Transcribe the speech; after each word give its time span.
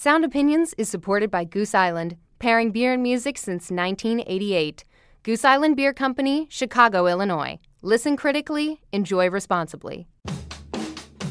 Sound 0.00 0.24
Opinions 0.24 0.76
is 0.78 0.88
supported 0.88 1.28
by 1.28 1.42
Goose 1.42 1.74
Island, 1.74 2.16
pairing 2.38 2.70
beer 2.70 2.92
and 2.92 3.02
music 3.02 3.36
since 3.36 3.68
1988. 3.68 4.84
Goose 5.24 5.44
Island 5.44 5.74
Beer 5.74 5.92
Company, 5.92 6.46
Chicago, 6.48 7.08
Illinois. 7.08 7.58
Listen 7.82 8.16
critically, 8.16 8.80
enjoy 8.92 9.28
responsibly. 9.28 10.06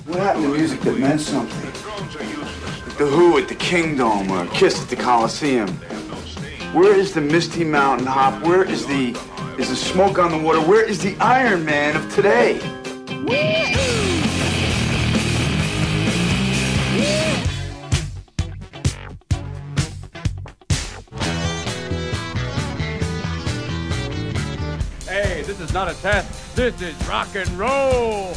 What 0.04 0.20
happened 0.20 0.48
to 0.48 0.58
music 0.58 0.82
that 0.82 1.00
meant 1.00 1.22
something? 1.22 1.64
Like 1.64 2.98
the 2.98 3.06
Who 3.06 3.38
at 3.38 3.48
the 3.48 3.56
Kingdom 3.56 4.30
or 4.30 4.46
Kiss 4.48 4.84
at 4.84 4.90
the 4.90 4.98
Coliseum. 4.98 5.70
Where 6.74 6.94
is 6.94 7.14
the 7.14 7.22
Misty 7.22 7.64
Mountain 7.64 8.08
Hop? 8.08 8.44
Where 8.46 8.70
is 8.70 8.86
the 8.86 9.18
is 9.58 9.70
the 9.70 9.78
smoke 9.78 10.20
on 10.20 10.30
the 10.30 10.40
water? 10.40 10.60
Where 10.60 10.84
is 10.84 11.02
the 11.02 11.16
Iron 11.22 11.64
Man 11.64 11.96
of 11.96 12.14
today? 12.14 12.60
Hey, 13.30 14.17
not 25.78 25.92
a 25.92 26.02
test. 26.02 26.56
This 26.56 26.82
is 26.82 26.96
rock 27.08 27.28
and 27.36 27.48
roll. 27.52 28.34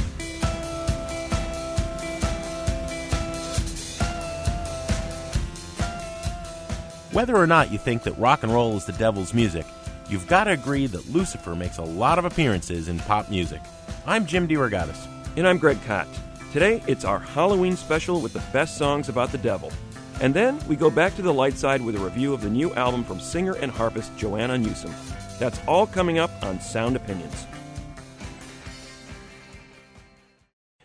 Whether 7.13 7.35
or 7.35 7.47
not 7.47 7.73
you 7.73 7.79
think 7.79 8.03
that 8.03 8.13
rock 8.19 8.43
and 8.43 8.53
roll 8.53 8.77
is 8.77 8.85
the 8.85 8.93
devil's 8.93 9.33
music, 9.33 9.65
you've 10.11 10.27
got 10.27 10.45
to 10.45 10.51
agree 10.51 10.87
that 10.89 11.09
Lucifer 11.09 11.55
makes 11.55 11.79
a 11.79 11.83
lot 11.83 12.19
of 12.19 12.27
appearances 12.27 12.89
in 12.89 12.99
pop 12.99 13.31
music. 13.31 13.63
I'm 14.05 14.27
Jim 14.27 14.47
DeRogatis. 14.47 15.07
And 15.39 15.49
I'm 15.49 15.57
Greg 15.57 15.79
Kot. 15.87 16.09
Today, 16.53 16.83
it's 16.87 17.07
our 17.07 17.21
Halloween 17.21 17.75
special 17.75 18.21
with 18.21 18.35
the 18.35 18.45
best 18.53 18.77
songs 18.77 19.09
about 19.09 19.33
the 19.33 19.39
devil. 19.39 19.73
And 20.21 20.35
then 20.35 20.59
we 20.69 20.77
go 20.77 20.91
back 20.91 21.17
to 21.17 21.23
the 21.23 21.33
light 21.33 21.55
side 21.55 21.81
with 21.81 21.97
a 21.97 22.05
review 22.05 22.35
of 22.35 22.43
the 22.43 22.51
new 22.51 22.75
album 22.75 23.03
from 23.03 23.19
singer 23.19 23.55
and 23.55 23.73
harpist 23.73 24.15
Joanna 24.19 24.59
Newsom. 24.59 24.93
That's 25.41 25.59
all 25.67 25.87
coming 25.87 26.19
up 26.19 26.31
on 26.43 26.61
Sound 26.61 26.97
Opinions. 26.97 27.47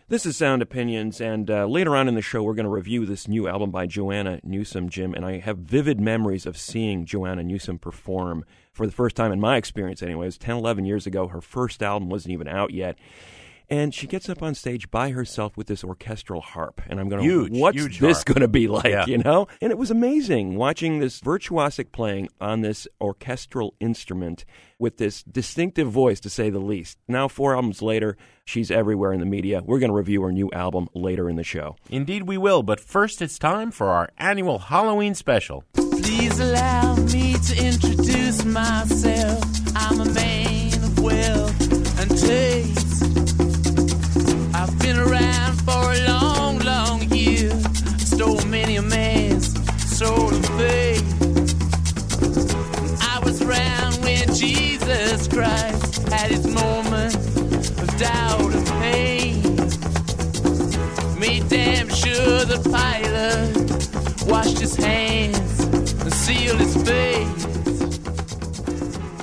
This 0.08 0.24
is 0.24 0.34
Sound 0.34 0.62
Opinions, 0.62 1.20
and 1.20 1.50
uh, 1.50 1.66
later 1.66 1.94
on 1.94 2.08
in 2.08 2.14
the 2.14 2.22
show, 2.22 2.42
we're 2.42 2.54
going 2.54 2.64
to 2.64 2.70
review 2.70 3.04
this 3.04 3.28
new 3.28 3.48
album 3.48 3.70
by 3.70 3.84
Joanna 3.84 4.40
Newsom, 4.42 4.88
Jim. 4.88 5.12
And 5.12 5.26
I 5.26 5.40
have 5.40 5.58
vivid 5.58 6.00
memories 6.00 6.46
of 6.46 6.56
seeing 6.56 7.04
Joanna 7.04 7.42
Newsom 7.42 7.78
perform 7.78 8.46
for 8.72 8.86
the 8.86 8.92
first 8.92 9.14
time 9.14 9.30
in 9.30 9.40
my 9.40 9.58
experience, 9.58 10.02
anyway. 10.02 10.24
It 10.24 10.28
was 10.28 10.38
10, 10.38 10.56
11 10.56 10.86
years 10.86 11.06
ago. 11.06 11.28
Her 11.28 11.42
first 11.42 11.82
album 11.82 12.08
wasn't 12.08 12.32
even 12.32 12.48
out 12.48 12.70
yet. 12.70 12.96
And 13.68 13.92
she 13.92 14.06
gets 14.06 14.28
up 14.28 14.42
on 14.42 14.54
stage 14.54 14.90
by 14.90 15.10
herself 15.10 15.56
with 15.56 15.66
this 15.66 15.82
orchestral 15.82 16.40
harp. 16.40 16.80
And 16.88 17.00
I'm 17.00 17.08
going, 17.08 17.22
Huge, 17.24 17.52
what's 17.52 17.76
huge 17.76 17.98
this 17.98 18.22
going 18.22 18.40
to 18.40 18.48
be 18.48 18.68
like, 18.68 18.84
Yeah. 18.86 19.06
you 19.06 19.18
know? 19.18 19.48
And 19.60 19.72
it 19.72 19.78
was 19.78 19.90
amazing 19.90 20.54
watching 20.56 21.00
this 21.00 21.20
virtuosic 21.20 21.90
playing 21.90 22.28
on 22.40 22.60
this 22.60 22.86
orchestral 23.00 23.74
instrument 23.80 24.44
with 24.78 24.98
this 24.98 25.22
distinctive 25.22 25.90
voice, 25.90 26.20
to 26.20 26.30
say 26.30 26.50
the 26.50 26.58
least. 26.58 26.98
Now, 27.08 27.28
four 27.28 27.54
albums 27.56 27.80
later, 27.82 28.16
she's 28.44 28.70
everywhere 28.70 29.12
in 29.12 29.20
the 29.20 29.26
media. 29.26 29.62
We're 29.64 29.78
going 29.78 29.90
to 29.90 29.96
review 29.96 30.22
her 30.22 30.32
new 30.32 30.50
album 30.52 30.88
later 30.94 31.28
in 31.30 31.36
the 31.36 31.42
show. 31.44 31.76
Indeed, 31.88 32.24
we 32.24 32.36
will, 32.36 32.62
but 32.62 32.78
first 32.78 33.22
it's 33.22 33.38
time 33.38 33.70
for 33.70 33.88
our 33.88 34.10
annual 34.18 34.58
Halloween 34.58 35.14
special. 35.14 35.64
Please 35.72 36.38
allow 36.38 36.94
me 36.96 37.32
to 37.34 37.66
introduce 37.66 38.44
myself. 38.44 39.15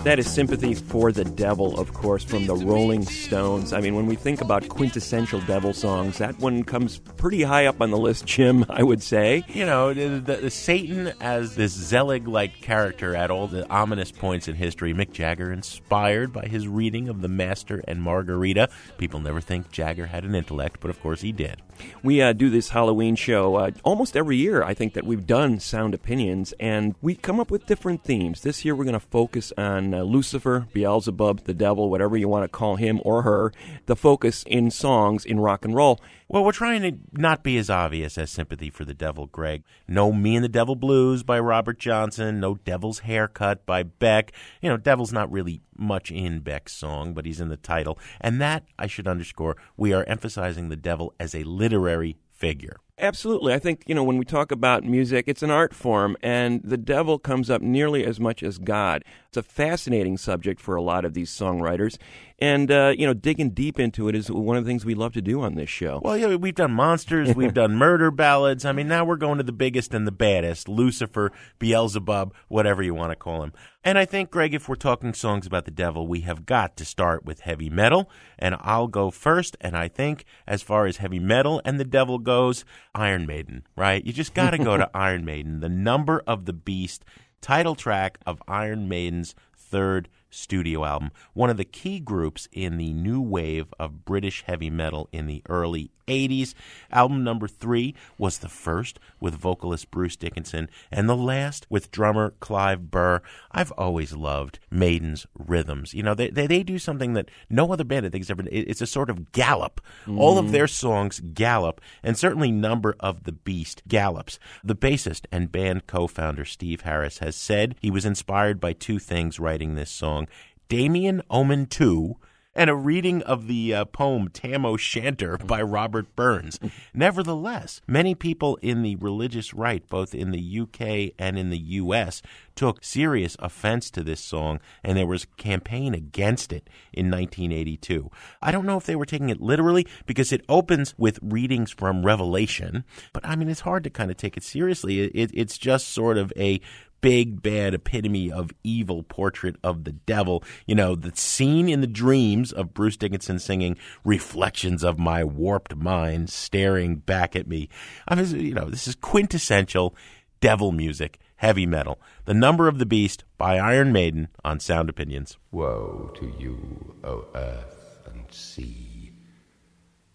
That 0.03 0.19
is 0.19 0.29
Sympathy 0.29 0.73
for 0.73 1.13
the 1.13 1.23
Devil, 1.23 1.79
of 1.79 1.93
course, 1.93 2.25
from 2.25 2.45
the 2.45 2.55
Rolling 2.55 3.05
Stones. 3.05 3.71
I 3.71 3.79
mean, 3.79 3.95
when 3.95 4.05
we 4.05 4.17
think 4.17 4.41
about 4.41 4.67
quintessential 4.67 5.39
devil 5.47 5.71
songs, 5.71 6.17
that 6.17 6.37
one 6.39 6.65
comes 6.65 6.97
pretty 6.97 7.41
high 7.41 7.67
up 7.67 7.79
on 7.79 7.89
the 7.89 7.97
list, 7.97 8.25
Jim, 8.25 8.65
I 8.69 8.83
would 8.83 9.01
say. 9.01 9.45
You 9.47 9.65
know, 9.65 9.93
the, 9.93 10.19
the, 10.19 10.35
the 10.35 10.49
Satan 10.49 11.13
as 11.21 11.55
this 11.55 11.71
Zelig 11.71 12.27
like 12.27 12.59
character 12.59 13.15
at 13.15 13.31
all 13.31 13.47
the 13.47 13.65
ominous 13.69 14.11
points 14.11 14.49
in 14.49 14.55
history. 14.55 14.93
Mick 14.93 15.13
Jagger 15.13 15.53
inspired 15.53 16.33
by 16.33 16.47
his 16.47 16.67
reading 16.67 17.07
of 17.07 17.21
The 17.21 17.29
Master 17.29 17.81
and 17.87 18.01
Margarita. 18.01 18.67
People 18.97 19.21
never 19.21 19.39
think 19.39 19.71
Jagger 19.71 20.07
had 20.07 20.25
an 20.25 20.35
intellect, 20.35 20.81
but 20.81 20.89
of 20.89 20.99
course 20.99 21.21
he 21.21 21.31
did. 21.31 21.61
We 22.03 22.21
uh, 22.21 22.33
do 22.33 22.49
this 22.49 22.69
Halloween 22.69 23.15
show 23.15 23.55
uh, 23.55 23.71
almost 23.83 24.17
every 24.17 24.37
year. 24.37 24.63
I 24.63 24.73
think 24.73 24.93
that 24.93 25.05
we've 25.05 25.25
done 25.25 25.59
sound 25.59 25.93
opinions, 25.93 26.53
and 26.59 26.95
we 27.01 27.15
come 27.15 27.39
up 27.39 27.51
with 27.51 27.65
different 27.65 28.03
themes. 28.03 28.41
This 28.41 28.65
year, 28.65 28.75
we're 28.75 28.83
going 28.83 28.93
to 28.93 28.99
focus 28.99 29.53
on 29.57 29.93
uh, 29.93 30.03
Lucifer, 30.03 30.67
Beelzebub, 30.73 31.45
the 31.45 31.53
devil, 31.53 31.89
whatever 31.89 32.17
you 32.17 32.27
want 32.27 32.43
to 32.43 32.49
call 32.49 32.75
him 32.75 32.99
or 33.03 33.23
her. 33.23 33.51
The 33.85 33.95
focus 33.95 34.43
in 34.47 34.71
songs 34.71 35.25
in 35.25 35.39
rock 35.39 35.65
and 35.65 35.75
roll. 35.75 35.99
Well, 36.33 36.43
we're 36.43 36.51
trying 36.51 36.81
to 36.81 36.97
not 37.11 37.43
be 37.43 37.59
as 37.59 37.69
obvious 37.69 38.17
as 38.17 38.31
Sympathy 38.31 38.71
for 38.71 38.85
the 38.85 38.95
Devil, 38.95 39.27
Greg. 39.27 39.63
No 39.87 40.11
Me 40.11 40.35
and 40.35 40.43
the 40.43 40.49
Devil 40.49 40.75
Blues 40.75 41.21
by 41.21 41.39
Robert 41.39 41.77
Johnson. 41.77 42.39
No 42.39 42.55
Devil's 42.55 43.01
Haircut 43.01 43.67
by 43.67 43.83
Beck. 43.83 44.31
You 44.59 44.67
know, 44.67 44.77
Devil's 44.77 45.13
not 45.13 45.31
really 45.31 45.61
much 45.77 46.09
in 46.09 46.39
Beck's 46.39 46.73
song, 46.73 47.13
but 47.13 47.27
he's 47.27 47.39
in 47.39 47.49
the 47.49 47.55
title. 47.55 47.99
And 48.19 48.41
that, 48.41 48.63
I 48.79 48.87
should 48.87 49.07
underscore, 49.07 49.57
we 49.77 49.93
are 49.93 50.05
emphasizing 50.05 50.69
the 50.69 50.75
devil 50.75 51.13
as 51.19 51.35
a 51.35 51.43
literary 51.43 52.17
figure. 52.31 52.77
Absolutely. 52.97 53.53
I 53.53 53.59
think, 53.59 53.83
you 53.85 53.93
know, 53.93 54.03
when 54.03 54.17
we 54.17 54.25
talk 54.25 54.51
about 54.51 54.83
music, 54.83 55.25
it's 55.27 55.43
an 55.43 55.51
art 55.51 55.73
form, 55.73 56.17
and 56.23 56.61
the 56.63 56.77
devil 56.77 57.19
comes 57.19 57.51
up 57.51 57.61
nearly 57.61 58.03
as 58.05 58.19
much 58.19 58.41
as 58.41 58.57
God. 58.57 59.03
It's 59.33 59.47
a 59.47 59.51
fascinating 59.51 60.17
subject 60.17 60.61
for 60.61 60.75
a 60.75 60.81
lot 60.83 61.05
of 61.05 61.15
these 61.15 61.31
songwriters. 61.31 61.97
And, 62.37 62.69
uh, 62.69 62.93
you 62.95 63.07
know, 63.07 63.15
digging 63.15 63.49
deep 63.49 63.79
into 63.79 64.07
it 64.07 64.13
is 64.13 64.29
one 64.29 64.57
of 64.57 64.63
the 64.63 64.69
things 64.69 64.85
we 64.85 64.93
love 64.93 65.13
to 65.13 65.23
do 65.23 65.41
on 65.41 65.55
this 65.55 65.71
show. 65.71 66.01
Well, 66.03 66.15
yeah, 66.15 66.35
we've 66.35 66.53
done 66.53 66.71
monsters, 66.71 67.35
we've 67.35 67.53
done 67.53 67.75
murder 67.75 68.11
ballads. 68.11 68.63
I 68.63 68.73
mean, 68.73 68.87
now 68.87 69.05
we're 69.05 69.15
going 69.15 69.39
to 69.39 69.43
the 69.43 69.51
biggest 69.51 69.91
and 69.91 70.05
the 70.05 70.11
baddest 70.11 70.69
Lucifer, 70.69 71.31
Beelzebub, 71.57 72.31
whatever 72.47 72.83
you 72.83 72.93
want 72.93 73.11
to 73.11 73.15
call 73.15 73.41
him. 73.41 73.53
And 73.83 73.97
I 73.97 74.05
think, 74.05 74.29
Greg, 74.29 74.53
if 74.53 74.69
we're 74.69 74.75
talking 74.75 75.15
songs 75.15 75.47
about 75.47 75.65
the 75.65 75.71
devil, 75.71 76.05
we 76.05 76.21
have 76.21 76.45
got 76.45 76.77
to 76.77 76.85
start 76.85 77.25
with 77.25 77.39
heavy 77.39 77.71
metal. 77.71 78.11
And 78.37 78.55
I'll 78.59 78.87
go 78.87 79.09
first. 79.09 79.57
And 79.61 79.75
I 79.75 79.87
think, 79.87 80.25
as 80.45 80.61
far 80.61 80.85
as 80.85 80.97
heavy 80.97 81.19
metal 81.19 81.59
and 81.65 81.79
the 81.79 81.85
devil 81.85 82.19
goes, 82.19 82.65
Iron 82.93 83.25
Maiden, 83.25 83.65
right? 83.75 84.05
You 84.05 84.13
just 84.13 84.35
got 84.35 84.51
to 84.51 84.59
go 84.59 84.77
to 84.77 84.91
Iron 84.93 85.25
Maiden, 85.25 85.59
the 85.59 85.69
number 85.69 86.21
of 86.27 86.45
the 86.45 86.53
beast 86.53 87.03
title 87.43 87.75
track 87.75 88.19
of 88.25 88.41
Iron 88.47 88.87
Maiden's 88.87 89.35
third 89.53 90.07
studio 90.29 90.85
album, 90.85 91.11
one 91.33 91.49
of 91.49 91.57
the 91.57 91.65
key 91.65 91.99
groups 91.99 92.47
in 92.53 92.77
the 92.77 92.93
new 92.93 93.19
wave 93.19 93.73
of 93.77 94.05
British 94.05 94.43
heavy 94.43 94.69
metal 94.69 95.09
in 95.11 95.27
the 95.27 95.43
early 95.49 95.91
80s. 96.07 96.53
Album 96.91 97.23
number 97.23 97.47
three 97.47 97.95
was 98.17 98.39
the 98.39 98.49
first 98.49 98.99
with 99.19 99.35
vocalist 99.35 99.91
Bruce 99.91 100.15
Dickinson, 100.15 100.69
and 100.91 101.09
the 101.09 101.15
last 101.15 101.65
with 101.69 101.91
drummer 101.91 102.33
Clive 102.39 102.89
Burr. 102.91 103.21
I've 103.51 103.71
always 103.73 104.13
loved 104.13 104.59
Maiden's 104.69 105.25
rhythms. 105.37 105.93
You 105.93 106.03
know, 106.03 106.13
they, 106.13 106.29
they, 106.29 106.47
they 106.47 106.63
do 106.63 106.79
something 106.79 107.13
that 107.13 107.29
no 107.49 107.71
other 107.71 107.83
band 107.83 108.05
I 108.05 108.09
think 108.09 108.23
has 108.23 108.31
ever 108.31 108.43
it- 108.43 108.69
It's 108.69 108.81
a 108.81 108.87
sort 108.87 109.09
of 109.09 109.31
gallop. 109.31 109.81
All 110.07 110.37
of 110.37 110.45
mm-hmm. 110.45 110.53
their 110.53 110.67
songs 110.67 111.21
gallop, 111.33 111.81
and 112.03 112.17
certainly 112.17 112.51
Number 112.51 112.95
of 112.99 113.23
the 113.23 113.31
Beast 113.31 113.83
gallops. 113.87 114.39
The 114.63 114.75
bassist 114.75 115.25
and 115.31 115.51
band 115.51 115.87
co 115.87 116.07
founder 116.07 116.45
Steve 116.45 116.81
Harris 116.81 117.19
has 117.19 117.35
said 117.35 117.75
he 117.81 117.91
was 117.91 118.05
inspired 118.05 118.59
by 118.59 118.73
two 118.73 118.99
things 118.99 119.39
writing 119.39 119.75
this 119.75 119.91
song 119.91 120.27
Damien 120.69 121.21
Omen 121.29 121.65
2 121.65 122.17
and 122.55 122.69
a 122.69 122.75
reading 122.75 123.21
of 123.23 123.47
the 123.47 123.73
uh, 123.73 123.85
poem 123.85 124.29
Tam 124.29 124.65
O'Shanter 124.65 125.37
by 125.37 125.61
Robert 125.61 126.15
Burns. 126.15 126.59
Nevertheless, 126.93 127.81
many 127.87 128.15
people 128.15 128.57
in 128.61 128.83
the 128.83 128.95
religious 128.97 129.53
right, 129.53 129.87
both 129.89 130.13
in 130.13 130.31
the 130.31 130.59
UK 130.59 131.13
and 131.17 131.37
in 131.37 131.49
the 131.49 131.57
US, 131.57 132.21
took 132.55 132.83
serious 132.83 133.35
offense 133.39 133.89
to 133.91 134.03
this 134.03 134.19
song, 134.19 134.59
and 134.83 134.97
there 134.97 135.07
was 135.07 135.23
a 135.23 135.41
campaign 135.41 135.93
against 135.93 136.53
it 136.53 136.69
in 136.91 137.09
1982. 137.09 138.11
I 138.41 138.51
don't 138.51 138.65
know 138.65 138.77
if 138.77 138.85
they 138.85 138.95
were 138.95 139.05
taking 139.05 139.29
it 139.29 139.41
literally 139.41 139.87
because 140.05 140.31
it 140.31 140.45
opens 140.47 140.93
with 140.97 141.19
readings 141.21 141.71
from 141.71 142.05
Revelation, 142.05 142.83
but 143.11 143.25
I 143.25 143.35
mean, 143.35 143.49
it's 143.49 143.61
hard 143.61 143.83
to 143.85 143.89
kind 143.89 144.11
of 144.11 144.17
take 144.17 144.37
it 144.37 144.43
seriously. 144.43 145.01
It, 145.01 145.11
it, 145.15 145.31
it's 145.33 145.57
just 145.57 145.89
sort 145.89 146.17
of 146.17 146.31
a 146.37 146.61
big 147.03 147.41
bad 147.41 147.73
epitome 147.73 148.31
of 148.31 148.51
evil 148.63 149.03
portrait 149.03 149.57
of 149.61 149.83
the 149.83 149.91
devil. 149.91 150.41
You 150.65 150.73
know, 150.73 150.95
the 150.95 151.11
scene 151.13 151.67
in 151.67 151.81
the 151.81 151.87
dreams 151.87 152.53
of 152.53 152.73
Bruce 152.73 152.95
Dickinson 152.95 153.39
singing 153.39 153.77
reflections 154.05 154.85
of 154.85 154.97
my 154.97 155.21
warped 155.25 155.75
mind 155.75 156.29
staring 156.29 156.95
back 156.95 157.35
at 157.35 157.45
me. 157.45 157.67
I 158.07 158.15
mean, 158.15 158.39
you 158.39 158.53
know, 158.53 158.69
this 158.69 158.87
is 158.87 158.95
quintessential 158.95 159.93
devil 160.39 160.71
music, 160.71 161.19
heavy 161.35 161.65
metal. 161.65 161.99
The 162.23 162.33
Number 162.33 162.69
of 162.69 162.79
the 162.79 162.85
Beast 162.85 163.25
by 163.37 163.57
Iron 163.57 163.91
Maiden 163.91 164.29
on 164.45 164.61
Sound 164.61 164.89
Opinions. 164.89 165.37
Woe 165.51 166.09
to 166.15 166.33
you, 166.39 166.95
O 167.03 167.25
earth 167.35 167.97
and 168.05 168.23
sea, 168.31 169.11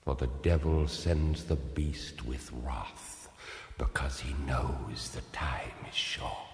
for 0.01 0.15
the 0.15 0.31
devil 0.43 0.89
sends 0.89 1.45
the 1.45 1.57
beast 1.57 2.25
with 2.25 2.51
wrath, 2.65 3.29
because 3.77 4.21
he 4.21 4.33
knows 4.47 5.11
the 5.11 5.21
time 5.37 5.85
is 5.87 5.95
short. 5.95 6.48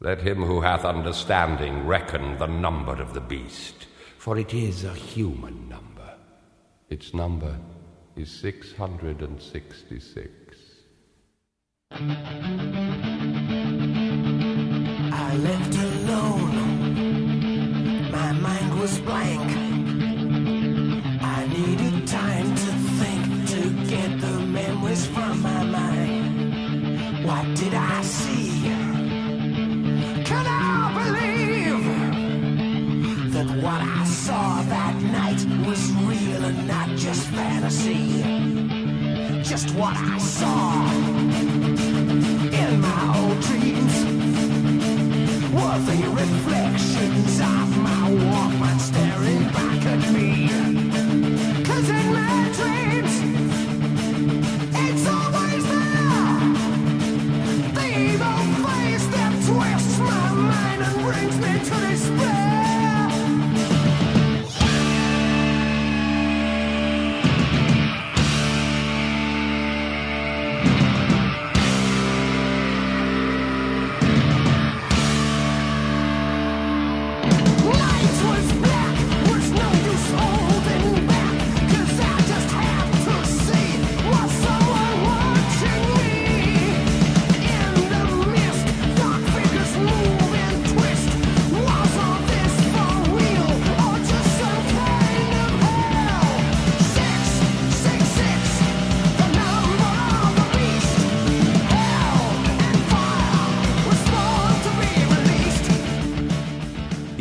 Let 0.00 0.20
him 0.20 0.42
who 0.42 0.60
hath 0.60 0.84
understanding 0.84 1.86
reckon 1.86 2.36
the 2.36 2.46
number 2.46 3.00
of 3.00 3.14
the 3.14 3.20
beast, 3.20 3.86
for 4.18 4.36
it 4.36 4.52
is 4.52 4.84
a 4.84 4.92
human 4.92 5.70
number. 5.70 6.18
Its 6.90 7.14
number 7.14 7.58
is 8.14 8.30
666. 8.30 10.45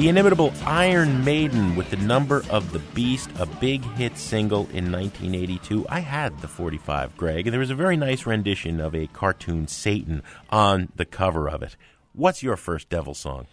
The 0.06 0.10
inimitable 0.10 0.54
Iron 0.66 1.26
Maiden 1.26 1.76
with 1.76 1.90
the 1.90 1.98
number 1.98 2.44
of 2.52 2.72
the 2.72 2.78
Beast, 2.94 3.28
a 3.40 3.48
big 3.48 3.84
hit 3.84 4.20
single 4.20 4.68
in 4.72 4.92
1982. 4.92 5.84
I 5.90 6.00
had 6.02 6.40
the 6.42 6.48
45, 6.48 7.18
Greg, 7.18 7.48
and 7.48 7.52
there 7.52 7.60
was 7.60 7.72
a 7.72 7.76
very 7.76 7.98
nice 7.98 8.28
rendition 8.28 8.80
of 8.80 8.94
a 8.94 9.08
cartoon 9.08 9.68
Satan 9.68 10.22
on 10.52 10.92
the 10.96 11.06
cover 11.06 11.50
of 11.50 11.64
it. 11.64 11.76
What's 12.14 12.44
your 12.44 12.56
first 12.56 12.88
devil 12.88 13.16
song? 13.16 13.48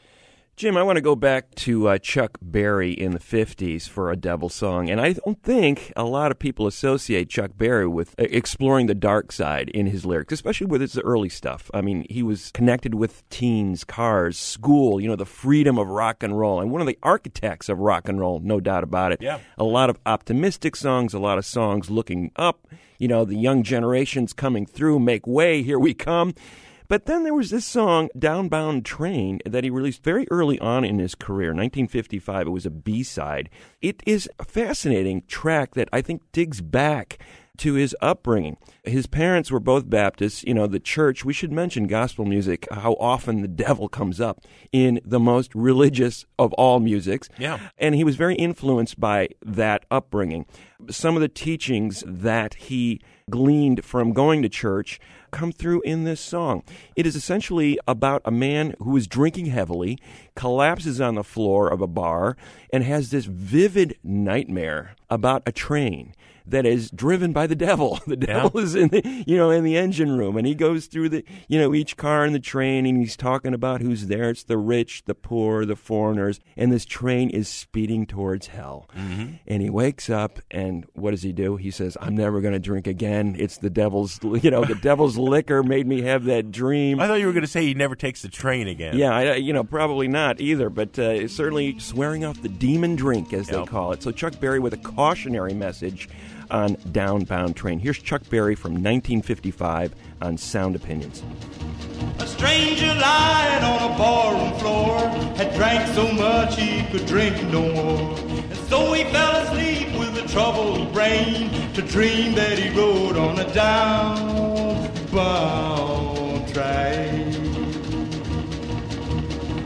Jim, 0.54 0.76
I 0.76 0.82
want 0.82 0.96
to 0.96 1.02
go 1.02 1.16
back 1.16 1.54
to 1.56 1.88
uh, 1.88 1.98
Chuck 1.98 2.36
Berry 2.42 2.92
in 2.92 3.12
the 3.12 3.18
50s 3.18 3.88
for 3.88 4.10
a 4.10 4.16
devil 4.16 4.50
song. 4.50 4.90
And 4.90 5.00
I 5.00 5.14
don't 5.14 5.42
think 5.42 5.94
a 5.96 6.04
lot 6.04 6.30
of 6.30 6.38
people 6.38 6.66
associate 6.66 7.30
Chuck 7.30 7.52
Berry 7.56 7.86
with 7.86 8.10
uh, 8.20 8.24
exploring 8.30 8.86
the 8.86 8.94
dark 8.94 9.32
side 9.32 9.70
in 9.70 9.86
his 9.86 10.04
lyrics, 10.04 10.30
especially 10.30 10.66
with 10.66 10.82
his 10.82 10.98
early 10.98 11.30
stuff. 11.30 11.70
I 11.72 11.80
mean, 11.80 12.06
he 12.10 12.22
was 12.22 12.50
connected 12.52 12.94
with 12.94 13.26
teens, 13.30 13.82
cars, 13.82 14.38
school, 14.38 15.00
you 15.00 15.08
know, 15.08 15.16
the 15.16 15.24
freedom 15.24 15.78
of 15.78 15.88
rock 15.88 16.22
and 16.22 16.38
roll. 16.38 16.60
And 16.60 16.70
one 16.70 16.82
of 16.82 16.86
the 16.86 16.98
architects 17.02 17.70
of 17.70 17.78
rock 17.78 18.06
and 18.06 18.20
roll, 18.20 18.38
no 18.38 18.60
doubt 18.60 18.84
about 18.84 19.12
it. 19.12 19.22
Yeah. 19.22 19.40
A 19.56 19.64
lot 19.64 19.88
of 19.88 19.98
optimistic 20.04 20.76
songs, 20.76 21.14
a 21.14 21.18
lot 21.18 21.38
of 21.38 21.46
songs 21.46 21.88
looking 21.90 22.30
up. 22.36 22.68
You 22.98 23.08
know, 23.08 23.24
the 23.24 23.36
young 23.36 23.62
generations 23.62 24.34
coming 24.34 24.66
through, 24.66 24.98
make 25.00 25.26
way, 25.26 25.62
here 25.62 25.78
we 25.78 25.94
come. 25.94 26.34
But 26.92 27.06
then 27.06 27.24
there 27.24 27.32
was 27.32 27.48
this 27.48 27.64
song, 27.64 28.10
Downbound 28.18 28.84
Train, 28.84 29.40
that 29.46 29.64
he 29.64 29.70
released 29.70 30.04
very 30.04 30.26
early 30.30 30.58
on 30.58 30.84
in 30.84 30.98
his 30.98 31.14
career, 31.14 31.48
1955. 31.48 32.46
It 32.46 32.50
was 32.50 32.66
a 32.66 32.70
B 32.70 33.02
side. 33.02 33.48
It 33.80 34.02
is 34.04 34.28
a 34.38 34.44
fascinating 34.44 35.22
track 35.26 35.72
that 35.72 35.88
I 35.90 36.02
think 36.02 36.20
digs 36.32 36.60
back 36.60 37.18
to 37.56 37.74
his 37.74 37.96
upbringing. 38.02 38.58
His 38.84 39.06
parents 39.06 39.50
were 39.50 39.58
both 39.58 39.88
Baptists. 39.88 40.44
You 40.44 40.52
know, 40.52 40.66
the 40.66 40.78
church, 40.78 41.24
we 41.24 41.32
should 41.32 41.50
mention 41.50 41.86
gospel 41.86 42.26
music, 42.26 42.68
how 42.70 42.92
often 43.00 43.40
the 43.40 43.48
devil 43.48 43.88
comes 43.88 44.20
up 44.20 44.42
in 44.70 45.00
the 45.02 45.20
most 45.20 45.54
religious 45.54 46.26
of 46.38 46.52
all 46.54 46.78
musics. 46.78 47.30
Yeah. 47.38 47.58
And 47.78 47.94
he 47.94 48.04
was 48.04 48.16
very 48.16 48.34
influenced 48.34 49.00
by 49.00 49.30
that 49.40 49.86
upbringing. 49.90 50.44
Some 50.90 51.14
of 51.14 51.22
the 51.22 51.28
teachings 51.28 52.04
that 52.06 52.52
he 52.54 53.00
gleaned 53.30 53.82
from 53.84 54.12
going 54.12 54.42
to 54.42 54.48
church 54.50 55.00
come 55.32 55.50
through 55.50 55.80
in 55.82 56.04
this 56.04 56.20
song. 56.20 56.62
It 56.94 57.06
is 57.06 57.16
essentially 57.16 57.78
about 57.88 58.22
a 58.24 58.30
man 58.30 58.76
who 58.78 58.96
is 58.96 59.08
drinking 59.08 59.46
heavily, 59.46 59.98
collapses 60.36 61.00
on 61.00 61.16
the 61.16 61.24
floor 61.24 61.68
of 61.68 61.80
a 61.80 61.88
bar, 61.88 62.36
and 62.72 62.84
has 62.84 63.10
this 63.10 63.24
vivid 63.24 63.96
nightmare 64.04 64.94
about 65.10 65.42
a 65.44 65.52
train 65.52 66.14
that 66.46 66.66
is 66.66 66.90
driven 66.90 67.32
by 67.32 67.46
the 67.46 67.54
devil. 67.56 68.00
The 68.12 68.16
devil 68.16 68.58
is 68.60 68.74
in 68.74 68.88
the 68.88 69.24
you 69.26 69.36
know 69.36 69.50
in 69.50 69.64
the 69.64 69.76
engine 69.76 70.18
room 70.18 70.36
and 70.36 70.46
he 70.46 70.54
goes 70.54 70.86
through 70.86 71.08
the 71.08 71.24
you 71.48 71.58
know 71.58 71.72
each 71.72 71.96
car 71.96 72.26
in 72.26 72.34
the 72.34 72.40
train 72.40 72.84
and 72.84 72.98
he's 72.98 73.16
talking 73.16 73.54
about 73.54 73.80
who's 73.80 74.08
there. 74.08 74.28
It's 74.30 74.42
the 74.42 74.58
rich, 74.58 75.04
the 75.06 75.14
poor, 75.14 75.64
the 75.64 75.76
foreigners, 75.76 76.40
and 76.56 76.70
this 76.70 76.84
train 76.84 77.30
is 77.30 77.48
speeding 77.48 78.04
towards 78.06 78.48
hell. 78.48 78.88
And 79.46 79.62
he 79.62 79.70
wakes 79.70 80.10
up 80.10 80.40
and 80.50 80.84
what 80.92 81.12
does 81.12 81.22
he 81.22 81.32
do? 81.32 81.56
He 81.56 81.70
says, 81.70 81.96
"I'm 82.00 82.14
never 82.16 82.40
going 82.40 82.52
to 82.52 82.58
drink 82.58 82.86
again. 82.86 83.34
It's 83.38 83.56
the 83.58 83.70
devil's 83.70 84.20
you 84.42 84.50
know 84.50 84.64
the 84.64 84.74
devil's 84.74 85.16
liquor 85.32 85.62
made 85.62 85.86
me 85.86 86.02
have 86.02 86.24
that 86.24 86.50
dream." 86.50 87.00
I 87.00 87.06
thought 87.06 87.20
you 87.20 87.26
were 87.26 87.32
going 87.32 87.42
to 87.42 87.48
say 87.50 87.64
he 87.64 87.74
never 87.74 87.94
takes 87.94 88.22
the 88.22 88.28
train 88.28 88.68
again. 88.68 88.96
Yeah, 88.98 89.14
I, 89.14 89.34
you 89.36 89.52
know, 89.52 89.64
probably 89.64 90.08
not 90.08 90.40
either, 90.40 90.68
but 90.68 90.98
uh, 90.98 91.28
certainly 91.28 91.78
swearing 91.78 92.24
off 92.24 92.42
the 92.42 92.48
demon 92.48 92.96
drink, 92.96 93.32
as 93.32 93.46
they 93.48 93.64
call 93.64 93.92
it. 93.92 94.02
So 94.02 94.10
Chuck 94.10 94.38
Berry 94.40 94.58
with 94.58 94.74
a 94.74 94.78
cautionary 94.78 95.54
message 95.54 96.08
on 96.52 96.76
Downbound 96.92 97.56
Train. 97.56 97.80
Here's 97.80 97.98
Chuck 97.98 98.22
Berry 98.30 98.54
from 98.54 98.72
1955 98.72 99.94
on 100.20 100.36
Sound 100.36 100.76
Opinions. 100.76 101.22
A 102.18 102.26
stranger 102.26 102.86
lying 102.86 103.64
on 103.64 103.90
a 103.90 103.98
barroom 103.98 104.52
floor 104.60 104.98
had 105.36 105.54
drank 105.54 105.86
so 105.94 106.12
much 106.12 106.56
he 106.58 106.84
could 106.90 107.06
drink 107.06 107.42
no 107.50 107.62
more. 107.72 108.18
And 108.18 108.56
so 108.68 108.92
he 108.92 109.04
fell 109.04 109.36
asleep 109.42 109.98
with 109.98 110.16
a 110.22 110.28
troubled 110.28 110.92
brain 110.92 111.50
to 111.72 111.82
dream 111.82 112.34
that 112.34 112.58
he 112.58 112.68
rode 112.78 113.16
on 113.16 113.38
a 113.38 113.44
downbound 113.52 114.92
train. 116.52 117.32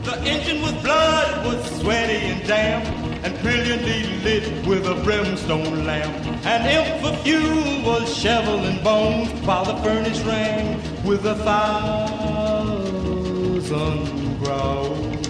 The 0.03 0.17
engine 0.21 0.61
was 0.61 0.73
blood, 0.81 1.45
was 1.45 1.81
sweaty 1.81 2.27
and 2.27 2.47
damp, 2.47 2.85
and 3.25 3.37
brilliantly 3.41 4.16
lit 4.27 4.67
with 4.67 4.85
a 4.85 4.95
brimstone 5.05 5.85
lamp. 5.85 6.13
And 6.45 6.61
if 6.77 6.87
for 7.01 7.15
fuel 7.23 7.81
was 7.89 8.05
shoveling 8.23 8.83
bones, 8.83 9.29
while 9.47 9.63
the 9.63 9.77
furnace 9.83 10.21
rang 10.21 10.65
with 11.05 11.25
a 11.25 11.35
thousand 11.49 12.87
growls. 14.41 15.27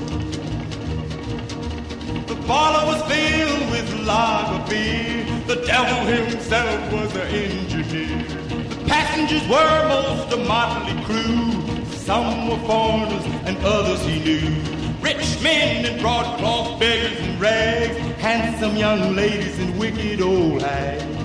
The 2.32 2.38
parlor 2.48 2.84
was 2.92 3.01
filled 3.12 3.66
with 3.74 3.88
lager 4.08 4.62
beer. 4.70 5.25
The 5.51 5.60
devil 5.74 6.00
himself 6.16 6.80
was 6.92 7.10
the 7.13 7.25
engineer. 7.25 8.24
The 8.72 8.77
passengers 8.94 9.46
were 9.54 9.80
most 9.94 10.34
a 10.38 10.39
motley 10.54 10.98
crew. 11.08 11.86
Some 12.10 12.50
were 12.50 12.62
foreigners 12.68 13.25
and 13.48 13.56
others 13.75 14.01
he 14.10 14.16
knew. 14.27 14.76
Rich 15.01 15.42
men 15.42 15.86
in 15.86 16.01
broadcloth 16.01 16.80
beggars 16.80 17.20
in 17.20 17.39
rags, 17.39 17.98
handsome 18.20 18.75
young 18.75 19.16
ladies 19.16 19.58
and 19.60 19.77
wicked 19.80 20.22
old 20.22 20.62
hags. 20.62 21.16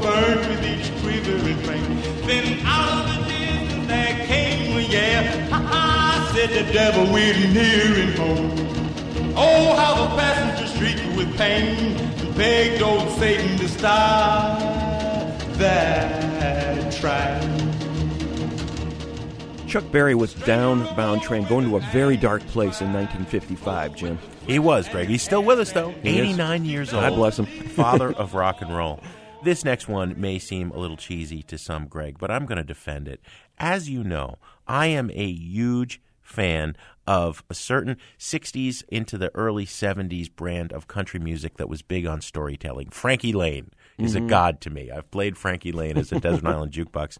Clothes 0.00 0.26
were 0.26 0.34
burned 0.34 0.48
with 0.48 0.64
each 0.66 0.90
quivering 1.02 1.56
flame. 1.58 2.26
Then 2.26 2.66
out 2.66 3.04
of 3.04 3.24
the 3.24 3.28
distance 3.28 3.86
there 3.86 4.26
came 4.26 4.76
a 4.76 4.80
yeah, 4.80 5.48
ha 5.48 5.58
ha, 5.58 6.32
said 6.34 6.50
the 6.50 6.72
devil, 6.72 7.12
we're 7.12 7.34
nearing 7.52 8.16
home. 8.16 8.70
Oh, 9.36 9.76
how 9.76 10.02
the 10.02 10.16
passengers 10.16 10.76
shrieked 10.76 11.16
with 11.16 11.36
pain 11.36 11.96
and 11.96 12.34
begged 12.36 12.82
old 12.82 13.10
Satan 13.18 13.58
to 13.58 13.68
stop 13.68 14.60
that 15.58 16.92
train. 16.92 17.60
Chuck 19.66 19.84
Berry 19.92 20.16
was 20.16 20.34
downbound 20.34 21.22
train 21.22 21.44
going 21.44 21.68
to 21.68 21.76
a 21.76 21.80
very 21.92 22.16
dark 22.16 22.44
place 22.48 22.80
in 22.80 22.92
1955, 22.92 23.94
Jim. 23.94 24.18
He 24.44 24.58
was, 24.58 24.88
Greg. 24.88 25.06
He's 25.06 25.22
still 25.22 25.44
with 25.44 25.60
us, 25.60 25.70
though. 25.70 25.94
He 26.02 26.18
is. 26.18 26.30
89 26.30 26.64
years 26.64 26.92
old. 26.92 27.04
God 27.04 27.14
bless 27.14 27.38
him. 27.38 27.46
Father 27.46 28.12
of 28.16 28.34
rock 28.34 28.62
and 28.62 28.76
roll. 28.76 28.98
This 29.42 29.64
next 29.64 29.88
one 29.88 30.20
may 30.20 30.38
seem 30.38 30.70
a 30.70 30.78
little 30.78 30.98
cheesy 30.98 31.42
to 31.44 31.56
some, 31.56 31.86
Greg, 31.86 32.18
but 32.18 32.30
I'm 32.30 32.44
going 32.44 32.58
to 32.58 32.64
defend 32.64 33.08
it. 33.08 33.22
As 33.56 33.88
you 33.88 34.04
know, 34.04 34.36
I 34.68 34.88
am 34.88 35.10
a 35.14 35.30
huge 35.30 36.02
fan 36.20 36.76
of 37.06 37.42
a 37.48 37.54
certain 37.54 37.96
60s 38.18 38.84
into 38.88 39.16
the 39.16 39.34
early 39.34 39.64
70s 39.64 40.30
brand 40.30 40.74
of 40.74 40.88
country 40.88 41.18
music 41.18 41.56
that 41.56 41.70
was 41.70 41.80
big 41.80 42.04
on 42.06 42.20
storytelling. 42.20 42.90
Frankie 42.90 43.32
Laine 43.32 43.70
is 44.00 44.14
a 44.14 44.18
mm-hmm. 44.18 44.28
god 44.28 44.60
to 44.62 44.70
me. 44.70 44.90
I've 44.90 45.10
played 45.10 45.36
Frankie 45.36 45.72
Laine 45.72 45.98
as 45.98 46.12
a 46.12 46.20
Desert 46.20 46.44
Island 46.46 46.72
jukebox. 46.72 47.18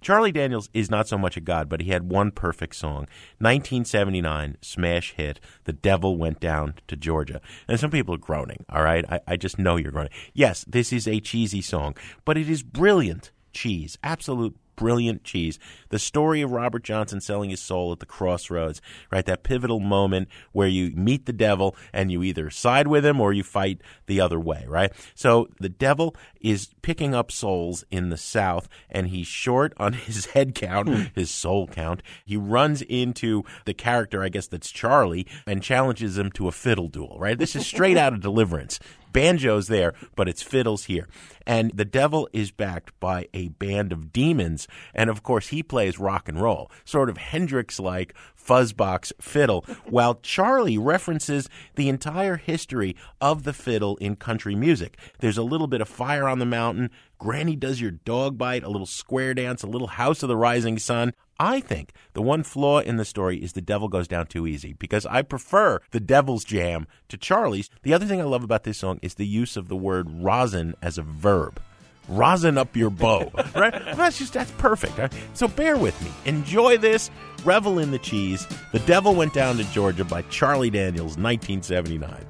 Charlie 0.00 0.32
Daniels 0.32 0.68
is 0.72 0.90
not 0.90 1.08
so 1.08 1.18
much 1.18 1.36
a 1.36 1.40
god, 1.40 1.68
but 1.68 1.80
he 1.80 1.90
had 1.90 2.10
one 2.10 2.30
perfect 2.30 2.76
song. 2.76 3.06
1979 3.38 4.56
smash 4.60 5.14
hit, 5.16 5.40
The 5.64 5.72
Devil 5.72 6.16
Went 6.16 6.38
Down 6.38 6.74
to 6.88 6.96
Georgia. 6.96 7.40
And 7.66 7.80
some 7.80 7.90
people 7.90 8.14
are 8.14 8.18
groaning, 8.18 8.64
all 8.68 8.82
right? 8.82 9.04
I, 9.10 9.20
I 9.26 9.36
just 9.36 9.58
know 9.58 9.76
you're 9.76 9.92
groaning. 9.92 10.12
Yes, 10.32 10.64
this 10.68 10.92
is 10.92 11.08
a 11.08 11.20
cheesy 11.20 11.62
song, 11.62 11.96
but 12.24 12.36
it 12.38 12.48
is 12.48 12.62
brilliant 12.62 13.32
cheese. 13.52 13.98
Absolute 14.04 14.56
brilliant 14.76 15.24
cheese. 15.24 15.58
The 15.88 15.98
story 15.98 16.42
of 16.42 16.52
Robert 16.52 16.84
Johnson 16.84 17.20
selling 17.20 17.50
his 17.50 17.60
soul 17.60 17.92
at 17.92 18.00
the 18.00 18.06
crossroads, 18.06 18.80
right? 19.10 19.24
That 19.24 19.42
pivotal 19.42 19.80
moment 19.80 20.28
where 20.52 20.68
you 20.68 20.90
meet 20.90 21.26
the 21.26 21.32
devil 21.32 21.74
and 21.92 22.12
you 22.12 22.22
either 22.22 22.50
side 22.50 22.86
with 22.86 23.04
him 23.04 23.20
or 23.20 23.32
you 23.32 23.42
fight 23.42 23.80
the 24.06 24.20
other 24.20 24.38
way, 24.38 24.64
right? 24.68 24.92
So 25.14 25.48
the 25.58 25.68
devil 25.68 26.14
is 26.40 26.68
picking 26.82 27.14
up 27.14 27.32
souls 27.32 27.84
in 27.90 28.10
the 28.10 28.16
South 28.16 28.68
and 28.88 29.08
he's 29.08 29.26
short 29.26 29.72
on 29.78 29.92
his 30.06 30.26
head 30.26 30.54
count, 30.54 30.88
hmm. 30.88 31.02
his 31.14 31.30
soul 31.30 31.66
count. 31.66 32.02
He 32.24 32.36
runs 32.36 32.82
into 32.82 33.42
the 33.64 33.74
character, 33.74 34.22
I 34.22 34.28
guess 34.28 34.46
that's 34.46 34.70
Charlie, 34.70 35.26
and 35.46 35.62
challenges 35.62 36.18
him 36.18 36.30
to 36.32 36.48
a 36.48 36.52
fiddle 36.52 36.88
duel, 36.88 37.16
right? 37.18 37.38
This 37.38 37.56
is 37.56 37.66
straight 37.66 37.96
out 37.96 38.12
of 38.12 38.20
Deliverance 38.20 38.78
banjo's 39.16 39.68
there, 39.68 39.94
but 40.14 40.28
it's 40.28 40.42
fiddles 40.42 40.84
here. 40.84 41.08
And 41.46 41.70
the 41.74 41.86
devil 41.86 42.28
is 42.34 42.50
backed 42.50 42.98
by 43.00 43.28
a 43.32 43.48
band 43.48 43.92
of 43.92 44.12
demons. 44.12 44.68
And 44.94 45.08
of 45.08 45.22
course, 45.22 45.48
he 45.48 45.62
plays 45.62 45.98
rock 45.98 46.28
and 46.28 46.40
roll, 46.40 46.70
sort 46.84 47.08
of 47.08 47.16
Hendrix 47.16 47.80
like 47.80 48.14
fuzzbox 48.36 49.12
fiddle, 49.20 49.64
while 49.86 50.16
Charlie 50.16 50.76
references 50.76 51.48
the 51.76 51.88
entire 51.88 52.36
history 52.36 52.94
of 53.20 53.44
the 53.44 53.54
fiddle 53.54 53.96
in 53.96 54.16
country 54.16 54.54
music. 54.54 54.98
There's 55.20 55.38
a 55.38 55.42
little 55.42 55.66
bit 55.66 55.80
of 55.80 55.88
fire 55.88 56.28
on 56.28 56.38
the 56.38 56.46
mountain. 56.46 56.90
Granny 57.18 57.56
does 57.56 57.80
your 57.80 57.92
dog 57.92 58.36
bite, 58.36 58.64
a 58.64 58.68
little 58.68 58.86
square 58.86 59.32
dance, 59.32 59.62
a 59.62 59.66
little 59.66 59.86
house 59.86 60.22
of 60.22 60.28
the 60.28 60.36
rising 60.36 60.78
sun. 60.78 61.14
I 61.38 61.60
think 61.60 61.92
the 62.14 62.22
one 62.22 62.42
flaw 62.42 62.80
in 62.80 62.96
the 62.96 63.04
story 63.04 63.42
is 63.42 63.52
the 63.52 63.60
devil 63.60 63.88
goes 63.88 64.08
down 64.08 64.26
too 64.26 64.46
easy 64.46 64.72
because 64.72 65.04
I 65.06 65.22
prefer 65.22 65.80
the 65.90 66.00
devil's 66.00 66.44
jam 66.44 66.86
to 67.08 67.16
Charlie's. 67.16 67.68
The 67.82 67.92
other 67.92 68.06
thing 68.06 68.20
I 68.20 68.24
love 68.24 68.42
about 68.42 68.64
this 68.64 68.78
song 68.78 68.98
is 69.02 69.14
the 69.14 69.26
use 69.26 69.56
of 69.56 69.68
the 69.68 69.76
word 69.76 70.08
rosin 70.22 70.74
as 70.80 70.96
a 70.96 71.02
verb. 71.02 71.60
Rosin 72.08 72.56
up 72.56 72.76
your 72.76 72.90
bow, 72.90 73.30
right? 73.54 73.72
That's 73.96 74.18
just 74.18 74.32
that's 74.32 74.50
perfect. 74.52 74.96
Right? 74.96 75.12
So 75.34 75.48
bear 75.48 75.76
with 75.76 76.00
me. 76.02 76.10
Enjoy 76.24 76.78
this. 76.78 77.10
Revel 77.44 77.78
in 77.78 77.90
the 77.90 77.98
cheese. 77.98 78.46
The 78.72 78.78
Devil 78.80 79.14
Went 79.14 79.34
Down 79.34 79.56
to 79.58 79.64
Georgia 79.64 80.04
by 80.04 80.22
Charlie 80.22 80.70
Daniels, 80.70 81.16
1979. 81.18 82.26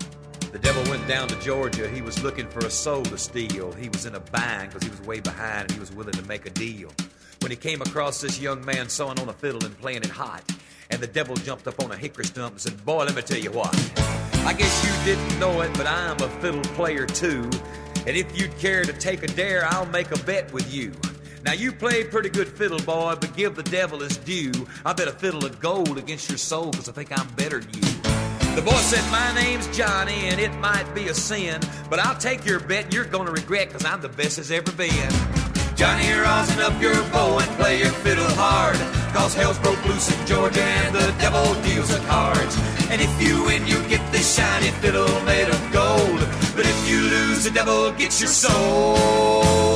The 0.57 0.59
devil 0.59 0.91
went 0.91 1.07
down 1.07 1.29
to 1.29 1.39
Georgia. 1.41 1.87
He 1.89 2.01
was 2.01 2.23
looking 2.23 2.49
for 2.49 2.61
a 2.61 2.71
soul 2.71 3.03
to 3.05 3.19
steal. 3.19 3.73
He 3.73 3.91
was 3.91 4.07
in 4.07 4.15
a 4.15 4.21
bind 4.21 4.71
because 4.71 4.85
he 4.85 4.89
was 4.89 5.03
way 5.03 5.21
behind 5.21 5.65
and 5.65 5.73
he 5.73 5.79
was 5.79 5.93
willing 5.93 6.15
to 6.15 6.23
make 6.23 6.47
a 6.47 6.51
deal. 6.51 6.91
When 7.41 7.51
he 7.51 7.57
came 7.57 7.83
across 7.83 8.21
this 8.21 8.41
young 8.41 8.65
man 8.65 8.89
sewing 8.89 9.21
on 9.21 9.29
a 9.29 9.33
fiddle 9.33 9.65
and 9.65 9.79
playing 9.79 10.03
it 10.03 10.11
hot, 10.11 10.43
and 10.91 11.01
the 11.01 11.07
devil 11.07 11.37
jumped 11.37 11.67
up 11.67 11.83
on 11.83 11.91
a 11.91 11.97
hickory 11.97 12.25
stump 12.25 12.53
and 12.53 12.61
said, 12.61 12.85
Boy, 12.85 13.05
let 13.05 13.15
me 13.15 13.23
tell 13.23 13.39
you 13.39 13.51
what. 13.51 13.75
I 14.47 14.53
guess 14.53 14.85
you 14.85 15.05
didn't 15.05 15.39
know 15.39 15.61
it, 15.61 15.73
but 15.75 15.87
I'm 15.87 16.21
a 16.21 16.29
fiddle 16.41 16.63
player 16.75 17.07
too. 17.07 17.51
And 18.07 18.17
if 18.17 18.39
you'd 18.39 18.57
care 18.59 18.85
to 18.85 18.93
take 18.93 19.23
a 19.23 19.27
dare, 19.27 19.65
I'll 19.67 19.87
make 19.87 20.13
a 20.13 20.19
bet 20.25 20.53
with 20.53 20.73
you. 20.73 20.93
Now 21.45 21.53
you 21.53 21.73
play 21.73 22.05
pretty 22.05 22.29
good 22.29 22.49
fiddle, 22.49 22.79
boy, 22.79 23.17
but 23.21 23.37
give 23.37 23.55
the 23.55 23.63
devil 23.65 24.01
his 24.01 24.17
due. 24.17 24.53
I 24.85 24.93
bet 24.93 25.09
a 25.09 25.13
fiddle 25.13 25.45
of 25.45 25.61
gold 25.61 25.99
against 25.99 26.29
your 26.29 26.39
soul, 26.39 26.73
cause 26.73 26.89
I 26.89 26.93
think 26.93 27.17
I'm 27.17 27.29
better 27.35 27.61
than 27.61 27.75
you. 27.75 27.81
The 28.57 28.63
boy 28.65 28.75
said, 28.77 29.09
My 29.13 29.35
name's 29.35 29.69
Johnny, 29.77 30.29
and 30.29 30.41
it 30.41 30.53
might 30.55 30.93
be 30.95 31.09
a 31.09 31.15
sin, 31.15 31.61
but 31.91 31.99
I'll 31.99 32.19
take 32.19 32.47
your 32.47 32.59
bet, 32.59 32.93
you're 32.93 33.05
gonna 33.05 33.31
regret, 33.31 33.71
cause 33.71 33.85
I'm 33.85 34.01
the 34.01 34.09
best 34.09 34.39
as 34.39 34.51
ever 34.51 34.73
been. 34.73 35.36
Johnny, 35.77 36.11
rosin 36.11 36.61
up 36.61 36.81
your 36.81 36.95
bow 37.13 37.39
and 37.39 37.51
play 37.59 37.81
your 37.81 37.91
fiddle 37.91 38.25
hard, 38.31 38.79
cause 39.13 39.35
hell's 39.35 39.59
broke 39.59 39.85
loose 39.85 40.09
in 40.11 40.27
Georgia, 40.27 40.63
and 40.63 40.95
the 40.95 41.15
devil 41.21 41.53
deals 41.63 41.91
the 41.91 42.03
cards. 42.07 42.57
And 42.89 43.03
if 43.03 43.13
you 43.21 43.45
win, 43.45 43.67
you 43.67 43.87
get 43.87 44.01
this 44.11 44.37
shiny 44.37 44.71
fiddle 44.81 45.21
made 45.27 45.49
of 45.51 45.61
gold, 45.73 46.21
but 46.57 46.65
if 46.65 46.89
you 46.89 47.03
lose, 47.03 47.45
the 47.45 47.51
devil 47.51 47.93
gets 47.93 48.23
your 48.23 48.31
soul. 48.31 49.76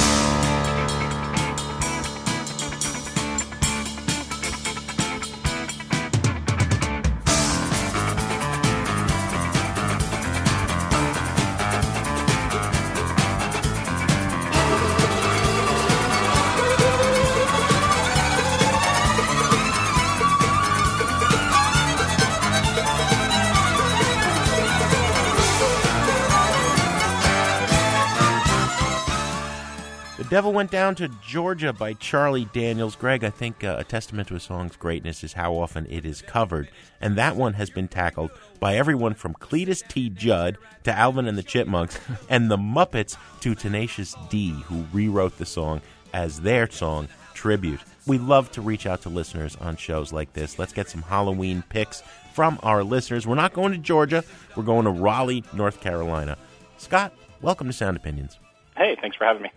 Devil 30.41 30.53
Went 30.53 30.71
Down 30.71 30.95
to 30.95 31.07
Georgia 31.23 31.71
by 31.71 31.93
Charlie 31.93 32.45
Daniels. 32.45 32.95
Greg, 32.95 33.23
I 33.23 33.29
think 33.29 33.63
uh, 33.63 33.75
a 33.77 33.83
testament 33.83 34.27
to 34.29 34.35
a 34.35 34.39
song's 34.39 34.75
greatness 34.75 35.23
is 35.23 35.33
how 35.33 35.53
often 35.53 35.85
it 35.87 36.03
is 36.03 36.23
covered. 36.23 36.67
And 36.99 37.15
that 37.15 37.35
one 37.35 37.53
has 37.53 37.69
been 37.69 37.87
tackled 37.87 38.31
by 38.59 38.75
everyone 38.75 39.13
from 39.13 39.35
Cletus 39.35 39.87
T. 39.87 40.09
Judd 40.09 40.57
to 40.81 40.91
Alvin 40.91 41.27
and 41.27 41.37
the 41.37 41.43
Chipmunks 41.43 41.99
and 42.27 42.49
the 42.49 42.57
Muppets 42.57 43.17
to 43.41 43.53
Tenacious 43.53 44.15
D, 44.31 44.49
who 44.65 44.83
rewrote 44.91 45.37
the 45.37 45.45
song 45.45 45.79
as 46.11 46.41
their 46.41 46.67
song 46.67 47.07
tribute. 47.35 47.81
We 48.07 48.17
love 48.17 48.51
to 48.53 48.63
reach 48.63 48.87
out 48.87 49.03
to 49.03 49.09
listeners 49.09 49.55
on 49.57 49.75
shows 49.75 50.11
like 50.11 50.33
this. 50.33 50.57
Let's 50.57 50.73
get 50.73 50.89
some 50.89 51.03
Halloween 51.03 51.63
picks 51.69 52.01
from 52.33 52.57
our 52.63 52.83
listeners. 52.83 53.27
We're 53.27 53.35
not 53.35 53.53
going 53.53 53.73
to 53.73 53.77
Georgia, 53.77 54.23
we're 54.55 54.63
going 54.63 54.85
to 54.85 54.91
Raleigh, 54.91 55.43
North 55.53 55.81
Carolina. 55.81 56.35
Scott, 56.77 57.13
welcome 57.43 57.67
to 57.67 57.73
Sound 57.73 57.95
Opinions. 57.95 58.39
Hey, 58.75 58.97
thanks 58.99 59.15
for 59.15 59.25
having 59.25 59.43
me. 59.43 59.51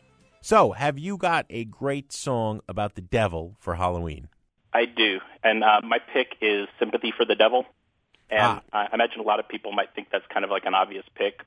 So, 0.45 0.73
have 0.73 0.99
you 0.99 1.17
got 1.17 1.47
a 1.49 1.65
great 1.65 2.13
song 2.13 2.61
about 2.69 2.97
the 2.97 3.01
devil 3.01 3.57
for 3.61 3.77
Halloween? 3.77 4.29
I 4.75 4.85
do, 4.85 5.21
and 5.43 5.65
uh, 5.65 5.81
my 5.83 5.97
pick 6.13 6.37
is 6.43 6.69
"Sympathy 6.79 7.15
for 7.17 7.25
the 7.25 7.35
Devil," 7.35 7.65
and 8.29 8.61
I 8.71 8.89
imagine 8.93 9.21
a 9.21 9.23
lot 9.23 9.41
of 9.41 9.49
people 9.49 9.73
might 9.73 9.95
think 9.95 10.09
that's 10.13 10.27
kind 10.31 10.45
of 10.45 10.51
like 10.51 10.67
an 10.67 10.75
obvious 10.75 11.07
pick, 11.15 11.41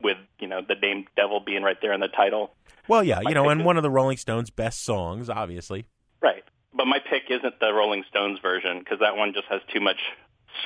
with 0.00 0.18
you 0.38 0.46
know 0.46 0.60
the 0.60 0.76
name 0.76 1.06
"Devil" 1.16 1.40
being 1.44 1.64
right 1.64 1.76
there 1.82 1.92
in 1.92 1.98
the 1.98 2.06
title. 2.06 2.54
Well, 2.86 3.02
yeah, 3.02 3.18
My 3.24 3.30
you 3.30 3.34
know, 3.34 3.48
and 3.48 3.62
is- 3.62 3.64
one 3.66 3.76
of 3.76 3.82
the 3.82 3.90
Rolling 3.90 4.18
Stones' 4.18 4.50
best 4.50 4.84
songs, 4.84 5.28
obviously. 5.28 5.86
Right, 6.22 6.44
but 6.72 6.86
my 6.86 7.00
pick 7.00 7.24
isn't 7.30 7.58
the 7.58 7.72
Rolling 7.72 8.04
Stones 8.08 8.38
version 8.38 8.78
because 8.78 9.00
that 9.00 9.16
one 9.16 9.32
just 9.34 9.48
has 9.48 9.62
too 9.72 9.80
much 9.80 9.98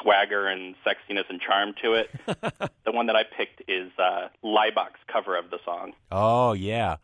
swagger 0.02 0.47
and 0.47 0.75
sexiness 0.87 1.25
and 1.30 1.40
charm 1.40 1.73
to 1.83 1.95
it. 1.95 2.11
the 2.85 2.92
one 2.92 3.07
that 3.07 3.16
I 3.16 3.23
picked 3.25 3.62
is 3.66 3.90
uh, 3.99 4.28
Laibach's 4.45 5.00
cover 5.11 5.38
of 5.38 5.49
the 5.49 5.59
song. 5.64 5.95
Oh, 6.12 6.52
yeah. 6.52 6.97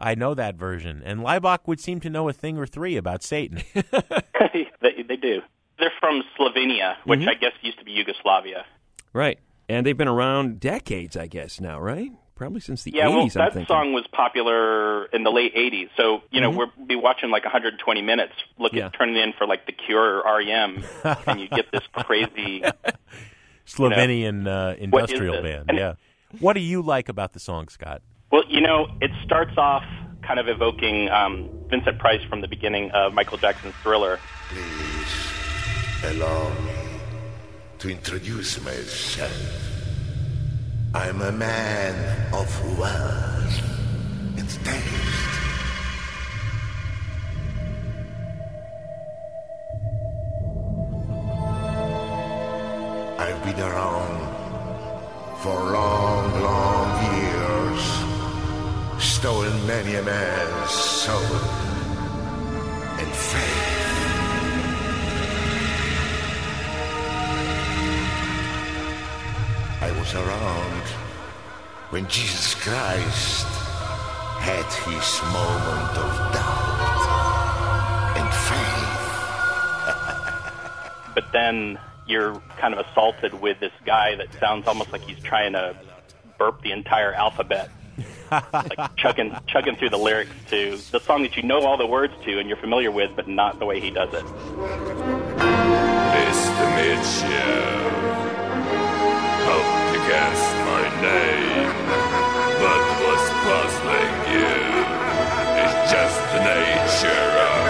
I 0.00 0.14
know 0.14 0.34
that 0.34 0.56
version. 0.56 1.02
And 1.04 1.20
Laibach 1.20 1.60
would 1.66 1.78
seem 1.80 2.00
to 2.00 2.10
know 2.10 2.28
a 2.28 2.32
thing 2.32 2.56
or 2.58 2.66
three 2.66 2.96
about 2.96 3.22
Satan. 3.22 3.62
they, 3.74 5.02
they 5.06 5.16
do. 5.16 5.42
They're 5.78 5.92
from 6.00 6.22
Slovenia, 6.38 6.96
which 7.04 7.20
I 7.26 7.34
guess 7.34 7.52
used 7.62 7.78
to 7.78 7.84
be 7.84 7.92
Yugoslavia. 7.92 8.64
Right. 9.12 9.38
And 9.68 9.86
they've 9.86 9.96
been 9.96 10.08
around 10.08 10.60
decades, 10.60 11.16
I 11.16 11.26
guess, 11.26 11.60
now, 11.60 11.78
right? 11.80 12.10
Probably 12.34 12.60
since 12.60 12.82
the 12.84 12.92
Yeah, 12.94 13.06
80s, 13.06 13.10
well, 13.10 13.20
I'm 13.20 13.28
that 13.34 13.52
thinking. 13.52 13.66
song 13.66 13.92
was 13.92 14.06
popular 14.12 15.04
in 15.06 15.24
the 15.24 15.30
late 15.30 15.54
'80s. 15.54 15.90
So 15.96 16.22
you 16.30 16.40
know, 16.40 16.50
Mhm. 16.50 16.56
we'll 16.56 16.86
be 16.86 16.96
watching 16.96 17.28
like 17.30 17.44
120 17.44 18.00
minutes, 18.00 18.32
looking, 18.58 18.78
Yeah. 18.78 18.88
turning 18.96 19.16
in 19.16 19.34
for 19.34 19.46
like 19.46 19.66
The 19.66 19.72
Cure 19.72 20.22
or 20.22 20.38
REM, 20.38 20.82
and 21.26 21.38
you 21.40 21.48
get 21.48 21.70
this 21.70 21.82
crazy. 21.92 22.62
Slovenian 23.66 24.46
uh, 24.48 24.76
industrial 24.78 25.42
band. 25.42 25.66
And- 25.68 25.78
yeah. 25.78 25.94
What 26.38 26.52
do 26.52 26.60
you 26.60 26.80
like 26.80 27.08
about 27.08 27.32
the 27.32 27.40
song, 27.40 27.68
Scott? 27.68 28.02
Well, 28.30 28.44
you 28.48 28.60
know, 28.60 28.86
it 29.00 29.10
starts 29.24 29.58
off 29.58 29.82
kind 30.22 30.38
of 30.38 30.46
evoking 30.48 31.08
um, 31.10 31.48
Vincent 31.68 31.98
Price 31.98 32.22
from 32.28 32.40
the 32.40 32.48
beginning 32.48 32.92
of 32.92 33.12
Michael 33.12 33.38
Jackson's 33.38 33.74
Thriller. 33.82 34.20
Please 34.50 36.14
allow 36.14 36.48
me 36.60 36.70
to 37.80 37.90
introduce 37.90 38.64
myself. 38.64 39.32
I'm 40.94 41.20
a 41.22 41.32
man 41.32 42.32
of 42.32 42.78
wealth 42.78 43.62
and 44.38 44.48
taste. 44.48 45.10
I've 53.18 53.44
been 53.44 53.60
around 53.60 54.20
for 55.42 55.54
long, 55.72 56.42
long 56.42 57.02
years, 57.04 57.09
many 59.70 59.94
a 59.94 60.02
man's 60.02 60.70
soul 60.72 61.36
and 62.98 63.12
faith. 63.30 63.70
I 69.80 69.90
was 69.96 70.12
around 70.14 70.86
when 71.90 72.08
Jesus 72.08 72.56
Christ 72.56 73.46
had 74.42 74.66
his 74.88 75.22
moment 75.38 75.94
of 76.04 76.10
doubt 76.34 77.02
and 78.18 78.28
faith. 78.50 78.96
But 81.14 81.30
then 81.32 81.78
you're 82.08 82.34
kind 82.58 82.74
of 82.74 82.84
assaulted 82.86 83.40
with 83.40 83.60
this 83.60 83.72
guy 83.84 84.16
that 84.16 84.32
sounds 84.40 84.66
almost 84.66 84.90
like 84.90 85.02
he's 85.02 85.22
trying 85.22 85.52
to 85.52 85.76
burp 86.38 86.60
the 86.62 86.72
entire 86.72 87.12
alphabet. 87.12 87.70
Like 88.30 88.96
chugging, 88.96 89.36
chugging 89.48 89.76
through 89.76 89.90
the 89.90 89.98
lyrics 89.98 90.30
to 90.50 90.76
the 90.92 91.00
song 91.00 91.22
that 91.22 91.36
you 91.36 91.42
know 91.42 91.62
all 91.62 91.76
the 91.76 91.86
words 91.86 92.14
to 92.24 92.38
and 92.38 92.48
you're 92.48 92.56
familiar 92.58 92.90
with, 92.90 93.10
but 93.16 93.26
not 93.26 93.58
the 93.58 93.66
way 93.66 93.80
he 93.80 93.90
does 93.90 94.14
it. 94.14 94.24
Mr. 96.14 96.66
Mitchell, 96.76 97.90
hope 99.46 99.70
to 99.92 99.98
guess 100.06 100.40
my 100.64 100.82
name, 101.02 101.70
but 102.62 102.82
what's 103.02 103.28
puzzling 103.42 104.14
you 104.30 104.54
is 105.64 105.72
just 105.90 106.20
the 106.30 106.40
nature 106.46 107.26
of, 107.48 107.62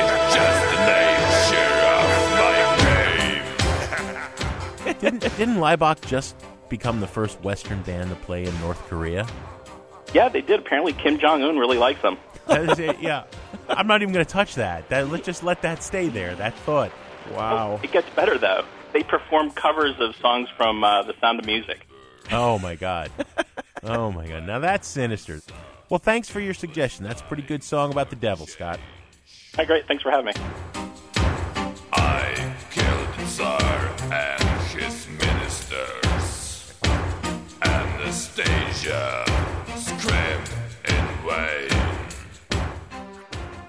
it's 0.00 0.16
just 0.34 0.62
the 0.72 0.80
nature 0.88 1.76
of 1.92 2.08
my 2.40 2.56
cave. 4.84 4.98
didn't, 5.00 5.22
didn't 5.36 5.56
Laibach 5.56 6.00
just 6.06 6.36
become 6.72 7.00
the 7.00 7.06
first 7.06 7.38
Western 7.42 7.82
band 7.82 8.08
to 8.08 8.16
play 8.16 8.46
in 8.46 8.60
North 8.60 8.80
Korea? 8.88 9.26
Yeah, 10.14 10.30
they 10.30 10.40
did. 10.40 10.60
Apparently, 10.60 10.94
Kim 10.94 11.18
Jong 11.18 11.42
Un 11.42 11.58
really 11.58 11.76
likes 11.76 12.00
them. 12.00 12.16
That 12.48 12.70
is 12.70 12.78
it, 12.80 12.98
yeah. 13.00 13.22
I'm 13.68 13.86
not 13.86 14.02
even 14.02 14.12
going 14.12 14.24
to 14.24 14.30
touch 14.30 14.56
that. 14.56 14.88
that. 14.88 15.08
Let's 15.08 15.24
just 15.24 15.44
let 15.44 15.62
that 15.62 15.80
stay 15.80 16.08
there. 16.08 16.34
That 16.34 16.54
thought. 16.54 16.90
Wow. 17.30 17.78
It 17.84 17.92
gets 17.92 18.10
better 18.10 18.36
though. 18.36 18.64
They 18.92 19.04
perform 19.04 19.52
covers 19.52 19.94
of 20.00 20.16
songs 20.16 20.48
from 20.56 20.82
uh, 20.82 21.04
The 21.04 21.14
Sound 21.20 21.38
of 21.38 21.46
Music. 21.46 21.86
Oh 22.32 22.58
my 22.58 22.74
god. 22.74 23.12
Oh 23.84 24.10
my 24.10 24.26
god. 24.26 24.44
Now 24.44 24.58
that's 24.58 24.88
sinister. 24.88 25.40
Well, 25.88 26.00
thanks 26.00 26.28
for 26.28 26.40
your 26.40 26.54
suggestion. 26.54 27.04
That's 27.04 27.20
a 27.20 27.24
pretty 27.24 27.44
good 27.44 27.62
song 27.62 27.92
about 27.92 28.10
the 28.10 28.16
devil, 28.16 28.46
Scott. 28.46 28.80
Hi, 29.54 29.64
great. 29.64 29.86
Thanks 29.86 30.02
for 30.02 30.10
having 30.10 30.26
me. 30.26 30.32
I 31.92 32.54
killed 32.72 33.08
the 33.18 33.26
Tsar 33.26 33.94
and 34.10 34.42
his 34.72 35.06
ministers. 35.08 36.01
Anastasia 38.12 39.24
screamed 39.74 40.50
in 40.86 41.06
vain. 41.26 41.70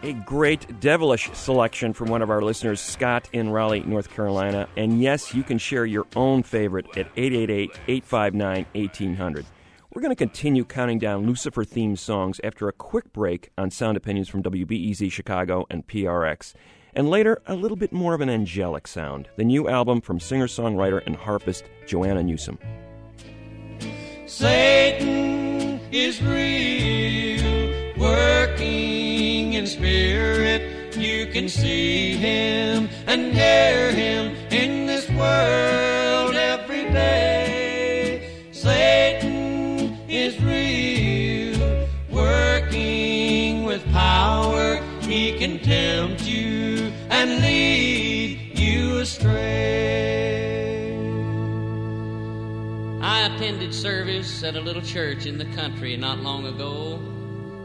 A 0.04 0.12
great 0.26 0.82
devilish 0.82 1.30
selection 1.32 1.94
from 1.94 2.10
one 2.10 2.22
of 2.22 2.30
our 2.30 2.42
listeners, 2.42 2.82
Scott 2.82 3.30
in 3.32 3.52
Raleigh, 3.52 3.86
North 3.86 4.10
Carolina. 4.10 4.68
And 4.76 5.02
yes, 5.02 5.34
you 5.34 5.44
can 5.44 5.58
share 5.58 5.86
your 5.86 6.06
own 6.18 6.44
favorite 6.44 6.88
at 6.98 7.08
888 7.16 7.72
859 7.88 8.66
1800. 8.74 9.46
We're 9.94 10.02
going 10.02 10.12
to 10.12 10.16
continue 10.18 10.66
counting 10.66 11.00
down 11.00 11.26
Lucifer 11.26 11.64
themed 11.64 12.00
songs 12.00 12.42
after 12.44 12.68
a 12.68 12.74
quick 12.74 13.14
break 13.14 13.50
on 13.58 13.72
Sound 13.72 13.96
Opinions 13.96 14.28
from 14.28 14.44
WBEZ 14.44 15.10
Chicago 15.10 15.66
and 15.70 15.88
PRX. 15.88 16.54
And 16.94 17.10
later, 17.10 17.42
a 17.48 17.56
little 17.56 17.78
bit 17.78 17.94
more 17.94 18.14
of 18.14 18.20
an 18.20 18.30
angelic 18.30 18.88
sound 18.88 19.30
the 19.38 19.46
new 19.46 19.70
album 19.70 20.02
from 20.02 20.20
singer 20.20 20.48
songwriter 20.48 21.02
and 21.06 21.16
harpist 21.16 21.64
Joanna 21.88 22.24
Newsom. 22.24 22.60
Satan 24.36 25.80
is 25.92 26.20
real, 26.24 27.94
working 27.96 29.54
in 29.54 29.68
spirit. 29.68 30.98
You 30.98 31.28
can 31.28 31.48
see 31.48 32.16
him 32.16 32.90
and 33.06 33.32
hear 33.32 33.92
him 33.92 34.36
in 34.50 34.88
this 34.88 35.08
world 35.12 35.93
service 53.84 54.44
at 54.44 54.56
a 54.56 54.62
little 54.62 54.82
church 54.82 55.26
in 55.26 55.38
the 55.38 55.54
country 55.58 55.98
not 55.98 56.18
long 56.20 56.46
ago. 56.46 56.98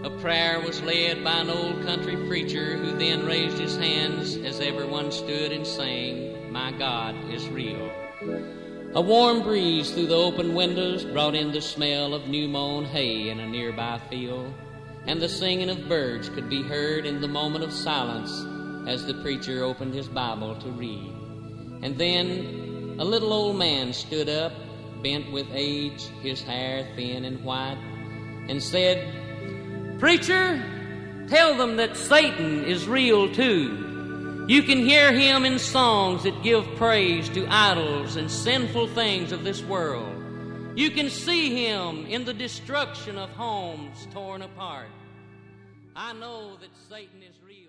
A 0.03 0.11
prayer 0.19 0.59
was 0.59 0.83
led 0.83 1.23
by 1.23 1.43
an 1.43 1.49
old 1.49 1.81
country 1.85 2.17
preacher 2.27 2.77
who 2.77 2.99
then 2.99 3.25
raised 3.25 3.57
his 3.57 3.77
hands 3.77 4.35
as 4.39 4.59
everyone 4.59 5.13
stood 5.13 5.53
and 5.53 5.65
sang, 5.65 6.53
My 6.53 6.73
God 6.73 7.15
is 7.33 7.49
real. 7.51 7.89
A 8.95 9.01
warm 9.01 9.45
breeze 9.45 9.93
through 9.93 10.09
the 10.09 10.17
open 10.17 10.55
windows 10.55 11.05
brought 11.05 11.37
in 11.37 11.53
the 11.53 11.61
smell 11.61 12.13
of 12.15 12.27
new 12.27 12.49
mown 12.49 12.85
hay 12.85 13.29
in 13.29 13.39
a 13.39 13.47
nearby 13.47 14.01
field, 14.11 14.53
and 15.07 15.23
the 15.23 15.29
singing 15.29 15.71
of 15.71 15.89
birds 15.89 16.29
could 16.31 16.51
be 16.51 16.65
heard 16.65 17.07
in 17.07 17.21
the 17.21 17.29
moment 17.29 17.63
of 17.63 17.73
silence 17.73 18.33
as 18.89 19.07
the 19.07 19.23
preacher 19.23 19.63
opened 19.63 19.95
his 19.95 20.09
Bible 20.09 20.57
to 20.57 20.69
read. 20.71 21.15
And 21.83 21.97
then 21.97 22.97
a 22.99 23.05
little 23.05 23.33
old 23.33 23.55
man 23.55 23.93
stood 23.93 24.29
up, 24.29 24.53
bent 25.03 25.31
with 25.33 25.47
age, 25.53 26.07
his 26.23 26.43
hair 26.43 26.87
thin 26.97 27.25
and 27.25 27.45
white, 27.45 27.79
and 28.49 28.63
said, 28.63 29.99
Preacher, 29.99 30.63
tell 31.29 31.57
them 31.57 31.77
that 31.77 31.97
Satan 31.97 32.65
is 32.65 32.87
real 32.87 33.33
too. 33.33 34.45
You 34.49 34.63
can 34.63 34.79
hear 34.79 35.13
him 35.13 35.45
in 35.45 35.59
songs 35.59 36.23
that 36.23 36.43
give 36.43 36.65
praise 36.77 37.29
to 37.31 37.47
idols 37.49 38.17
and 38.17 38.31
sinful 38.31 38.89
things 38.89 39.31
of 39.31 39.45
this 39.45 39.63
world. 39.63 40.15
You 40.75 40.91
can 40.91 41.11
see 41.11 41.67
him 41.67 42.07
in 42.07 42.25
the 42.25 42.33
destruction 42.33 43.19
of 43.19 43.29
homes 43.31 44.07
torn 44.13 44.43
apart. 44.43 44.89
I 45.95 46.13
know 46.13 46.57
that 46.61 46.71
Satan 46.89 47.23
is 47.23 47.35
real. 47.45 47.69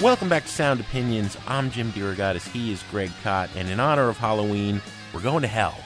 Welcome 0.00 0.30
back 0.30 0.44
to 0.44 0.48
Sound 0.48 0.80
Opinions. 0.80 1.36
I'm 1.46 1.70
Jim 1.70 1.92
DeRogatis. 1.92 2.50
He 2.50 2.72
is 2.72 2.82
Greg 2.90 3.10
Kot. 3.22 3.50
And 3.54 3.68
in 3.68 3.78
honor 3.80 4.08
of 4.08 4.16
Halloween, 4.16 4.80
we're 5.12 5.20
going 5.20 5.42
to 5.42 5.48
hell. 5.48 5.78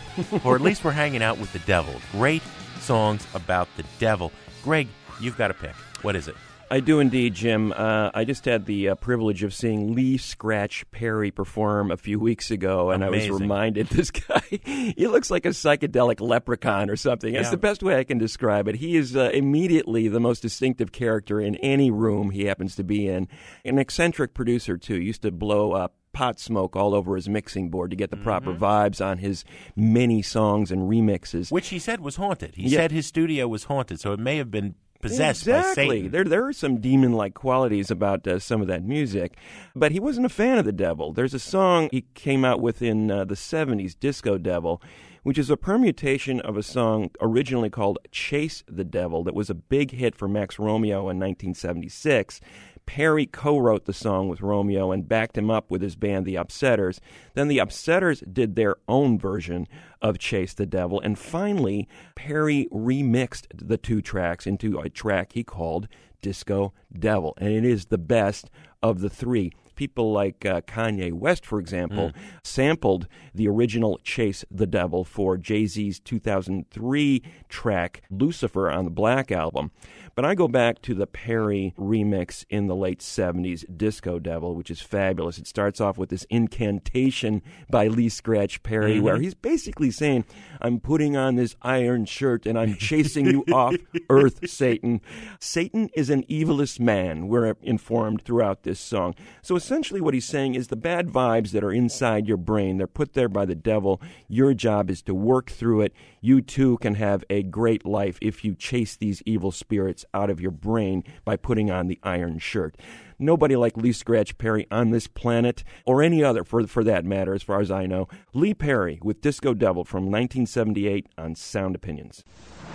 or 0.45 0.55
at 0.55 0.61
least 0.61 0.85
we're 0.85 0.93
hanging 0.93 1.21
out 1.21 1.37
with 1.39 1.53
the 1.53 1.59
devil. 1.61 1.93
Great 2.13 2.43
songs 2.79 3.27
about 3.35 3.67
the 3.77 3.83
devil. 3.99 4.31
Greg, 4.63 4.87
you've 5.21 5.37
got 5.37 5.51
a 5.51 5.55
pick. 5.55 5.75
What 6.03 6.15
is 6.15 6.29
it? 6.29 6.37
I 6.75 6.81
do 6.81 6.99
indeed, 6.99 7.35
Jim. 7.35 7.73
Uh, 7.73 8.11
I 8.13 8.25
just 8.25 8.45
had 8.47 8.67
the 8.67 8.89
uh, 8.89 8.95
privilege 8.97 9.45
of 9.45 9.55
seeing 9.55 9.95
Lee 9.95 10.17
Scratch 10.17 10.85
Perry 10.91 11.31
perform 11.31 11.93
a 11.93 11.97
few 11.97 12.19
weeks 12.19 12.51
ago, 12.51 12.91
and 12.91 13.05
I 13.05 13.11
was 13.11 13.31
reminded 13.31 13.87
this 13.91 14.11
guy, 14.11 14.43
he 14.51 15.07
looks 15.07 15.31
like 15.31 15.47
a 15.47 15.51
psychedelic 15.51 16.21
leprechaun 16.21 16.91
or 16.91 16.97
something. 16.97 17.33
That's 17.33 17.47
Yeah. 17.47 17.51
the 17.53 17.57
best 17.59 17.85
way 17.85 17.97
I 17.97 18.03
can 18.03 18.19
describe 18.19 18.67
it. 18.67 18.75
He 18.75 18.97
is 18.97 19.15
uh, 19.15 19.31
immediately 19.33 20.09
the 20.09 20.19
most 20.19 20.41
distinctive 20.41 20.91
character 20.91 21.41
in 21.41 21.55
any 21.59 21.93
room 21.93 22.31
he 22.31 22.47
happens 22.47 22.75
to 22.75 22.83
be 22.83 23.07
in. 23.07 23.29
An 23.65 23.79
eccentric 23.79 24.35
producer, 24.35 24.77
too. 24.77 24.97
Used 25.01 25.23
to 25.23 25.31
blow 25.31 25.73
up 25.75 25.95
pot 26.13 26.41
smoke 26.41 26.75
all 26.77 26.93
over 26.95 27.15
his 27.17 27.29
mixing 27.29 27.71
board 27.71 27.91
to 27.91 27.97
get 27.97 28.11
the 28.11 28.17
proper 28.17 28.51
Mm-hmm. 28.53 28.65
vibes 28.65 29.05
on 29.05 29.19
his 29.19 29.45
many 29.77 30.23
songs 30.23 30.71
and 30.73 30.83
remixes. 30.91 31.53
Which 31.53 31.69
he 31.69 31.79
said 31.79 32.01
was 32.01 32.17
haunted. 32.17 32.55
He 32.57 32.69
Yeah. 32.69 32.79
said 32.79 32.91
his 32.93 33.07
studio 33.07 33.47
was 33.49 33.65
haunted, 33.65 34.01
so 34.01 34.13
it 34.13 34.19
may 34.21 34.37
have 34.39 34.51
been 34.51 34.75
possessed 35.05 35.43
exactly. 35.43 36.09
There, 36.09 36.25
there 36.25 36.47
are 36.47 36.53
some 36.53 36.81
demon-like 36.81 37.35
qualities 37.35 37.91
about 37.91 38.27
uh, 38.27 38.39
some 38.39 38.61
of 38.61 38.67
that 38.69 38.83
music, 38.83 39.37
but 39.75 39.93
he 39.93 40.01
wasn't 40.01 40.27
a 40.27 40.31
fan 40.31 40.59
of 40.59 40.65
the 40.65 40.73
devil. 40.73 41.13
There's 41.13 41.35
a 41.35 41.39
song 41.39 41.89
he 41.93 42.07
came 42.15 42.45
out 42.45 42.61
with 42.61 42.83
in 42.83 43.11
uh, 43.11 43.25
the 43.25 43.35
'70s, 43.35 43.99
"Disco 43.99 44.39
Devil," 44.39 44.81
which 45.23 45.39
is 45.39 45.51
a 45.51 45.57
permutation 45.57 46.41
of 46.41 46.57
a 46.57 46.63
song 46.63 47.11
originally 47.21 47.71
called 47.71 47.99
"Chase 48.11 48.65
the 48.67 48.85
Devil" 48.85 49.23
that 49.25 49.35
was 49.35 49.51
a 49.51 49.55
big 49.55 49.93
hit 49.93 50.17
for 50.17 50.29
Max 50.29 50.59
Romeo 50.59 51.01
in 51.11 51.19
1976. 51.19 52.41
Perry 52.87 53.27
co-wrote 53.27 53.87
the 53.87 53.93
song 53.93 54.29
with 54.29 54.41
Romeo 54.41 54.93
and 54.93 55.09
backed 55.09 55.37
him 55.37 55.51
up 55.51 55.71
with 55.71 55.83
his 55.83 55.97
band 55.97 56.27
The 56.27 56.37
Upsetters. 56.37 57.01
Then 57.35 57.49
the 57.49 57.59
Upsetters 57.59 58.23
did 58.33 58.55
their 58.55 58.77
own 58.89 59.19
version 59.19 59.67
of 60.01 60.19
Chase 60.19 60.55
the 60.55 60.67
Devil, 60.67 61.01
and 61.01 61.19
finally 61.19 61.89
Perry 62.15 62.69
remixed 62.73 63.47
the 63.55 63.79
two 63.79 64.01
tracks 64.01 64.47
into 64.47 64.79
a 64.79 64.89
track 64.89 65.33
he 65.33 65.43
called 65.43 65.89
Disco 66.23 66.73
Devil, 66.93 67.35
and 67.39 67.53
it 67.53 67.65
is 67.65 67.87
the 67.87 67.99
best 67.99 68.51
of 68.83 69.01
the 69.01 69.11
three. 69.11 69.53
People 69.75 70.13
like 70.13 70.45
uh, 70.47 70.61
Kanye 70.63 71.13
West, 71.13 71.45
for 71.45 71.59
example, 71.59 72.13
sampled 72.43 73.09
the 73.35 73.49
original 73.49 73.99
Chase 74.03 74.45
the 74.51 74.67
Devil 74.67 75.05
for 75.05 75.37
Jay 75.37 75.67
Z's 75.67 75.99
2003 76.01 77.23
track 77.49 78.03
Lucifer 78.11 78.71
on 78.71 78.85
the 78.85 78.91
Black 78.91 79.33
Album. 79.33 79.71
But 80.15 80.25
I 80.25 80.35
go 80.37 80.47
back 80.47 80.81
to 80.83 80.95
the 80.95 81.09
Perry 81.09 81.75
remix 81.77 82.45
in 82.49 82.69
the 82.69 82.77
late 82.77 83.01
70s, 83.01 83.65
Disco 83.77 84.21
Devil, 84.21 84.55
which 84.55 84.71
is 84.71 84.81
fabulous. 84.81 85.39
It 85.39 85.49
starts 85.49 85.81
off 85.81 85.99
with 85.99 86.09
this 86.09 86.25
incantation 86.31 87.43
by 87.69 87.89
Lee 87.89 88.09
Scratch 88.09 88.63
Perry, 88.63 89.01
where 89.01 89.19
he's 89.19 89.35
basically 89.35 89.91
saying, 89.91 90.25
I'm 90.61 90.79
putting 90.79 91.17
on 91.17 91.35
this 91.35 91.57
iron 91.63 92.05
shirt 92.05 92.47
and 92.47 92.57
I'm 92.57 92.77
chasing 92.77 93.27
you 93.27 93.45
off 93.53 93.75
earth, 94.09 94.49
Satan. 94.49 95.01
Satan 95.41 95.91
is 95.95 96.11
an 96.11 96.23
evilest 96.25 96.79
man, 96.79 97.27
we're 97.27 97.57
informed 97.63 98.23
throughout 98.23 98.63
this 98.63 98.79
song. 98.79 99.15
So 99.43 99.59
essentially, 99.65 100.01
what 100.01 100.13
he's 100.13 100.27
saying 100.27 100.55
is 100.55 100.69
the 100.69 100.77
bad 100.77 101.09
vibes 101.09 101.53
that 101.53 101.65
are 101.65 101.73
inside 101.73 102.29
your 102.29 102.37
brain, 102.37 102.77
they're 102.77 102.87
put 102.87 103.15
there 103.15 103.31
by 103.31 103.47
the 103.47 103.55
devil. 103.55 104.01
Your 104.29 104.53
job 104.53 104.91
is 104.91 105.01
to 105.03 105.15
work 105.15 105.51
through 105.51 105.81
it. 105.81 105.95
You 106.21 106.43
too 106.43 106.77
can 106.79 106.97
have 106.97 107.25
a 107.31 107.43
great 107.43 107.87
life 107.87 108.19
if 108.21 108.45
you 108.45 108.55
chase 108.55 108.95
these 108.95 109.23
evil 109.25 109.51
spirits 109.51 110.05
out 110.13 110.29
of 110.29 110.39
your 110.39 110.51
brain 110.51 111.03
by 111.25 111.37
putting 111.37 111.71
on 111.71 111.87
the 111.87 111.99
iron 112.03 112.39
shirt. 112.39 112.77
Nobody 113.19 113.57
like 113.57 113.77
Lee 113.77 113.93
Scratch 113.93 114.37
Perry 114.37 114.67
on 114.71 114.91
this 114.91 115.07
planet, 115.07 115.65
or 115.87 116.03
any 116.03 116.23
other 116.23 116.45
for, 116.45 116.67
for 116.67 116.85
that 116.85 117.07
matter, 117.07 117.33
as 117.33 117.43
far 117.43 117.61
as 117.61 117.71
I 117.71 117.87
know. 117.87 118.07
Lee 118.35 118.53
Perry 118.53 118.99
with 119.03 119.23
Disco 119.23 119.55
Devil 119.55 119.85
from 119.85 120.05
1978 120.05 121.07
on 121.17 121.35
Sound 121.35 121.75
Opinions. 121.75 122.23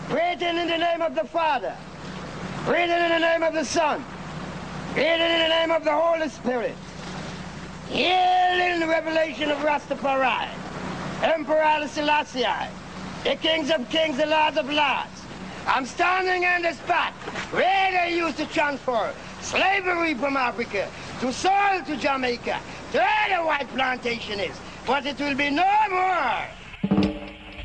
Written 0.09 0.57
in 0.57 0.67
the 0.67 0.77
name 0.77 1.03
of 1.03 1.13
the 1.13 1.25
Father, 1.25 1.75
written 2.65 2.89
in 2.89 3.09
the 3.09 3.19
name 3.19 3.43
of 3.43 3.53
the 3.53 3.65
Son, 3.65 4.03
written 4.99 5.31
in 5.31 5.39
the 5.39 5.47
name 5.47 5.71
of 5.71 5.85
the 5.85 5.95
Holy 5.95 6.27
Spirit. 6.27 6.75
Here 7.87 8.73
in 8.73 8.81
the 8.81 8.87
revelation 8.87 9.49
of 9.49 9.57
Rastafari, 9.59 10.49
Emperor 11.23 11.87
Selassie, 11.87 12.43
the 13.23 13.37
kings 13.37 13.71
of 13.71 13.89
kings, 13.89 14.17
the 14.17 14.25
lords 14.25 14.57
of 14.57 14.69
lords. 14.69 15.19
I'm 15.65 15.85
standing 15.85 16.43
on 16.45 16.63
the 16.63 16.73
spot 16.73 17.13
where 17.51 17.91
they 17.93 18.17
used 18.17 18.35
to 18.37 18.45
transfer 18.47 19.13
slavery 19.41 20.15
from 20.15 20.35
Africa 20.35 20.89
to 21.21 21.31
soil 21.31 21.81
to 21.85 21.95
Jamaica, 21.95 22.59
to 22.91 22.97
where 22.97 23.37
the 23.37 23.45
white 23.45 23.69
plantation 23.69 24.37
is. 24.41 24.55
But 24.85 25.05
it 25.05 25.17
will 25.17 25.35
be 25.35 25.49
no 25.49 25.73
more. 25.89 26.43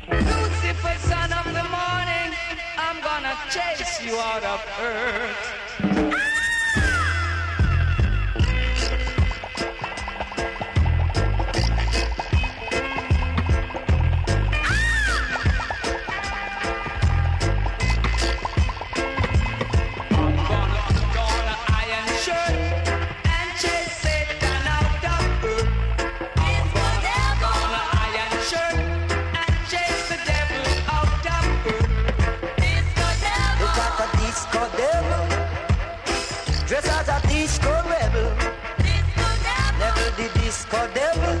Lucifer, 0.07 0.95
son 0.99 1.33
of 1.33 1.47
the 1.51 1.65
morning, 1.77 2.29
I'm 2.77 3.01
gonna 3.01 3.35
chase 3.49 4.01
you 4.05 4.15
out 4.19 4.43
of 4.45 4.61
earth. 4.79 6.34
Disco 40.75 40.93
devil, 40.93 41.39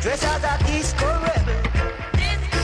dress 0.00 0.24
as 0.24 0.44
a 0.44 0.64
disco 0.66 1.06
rebel. 1.26 1.60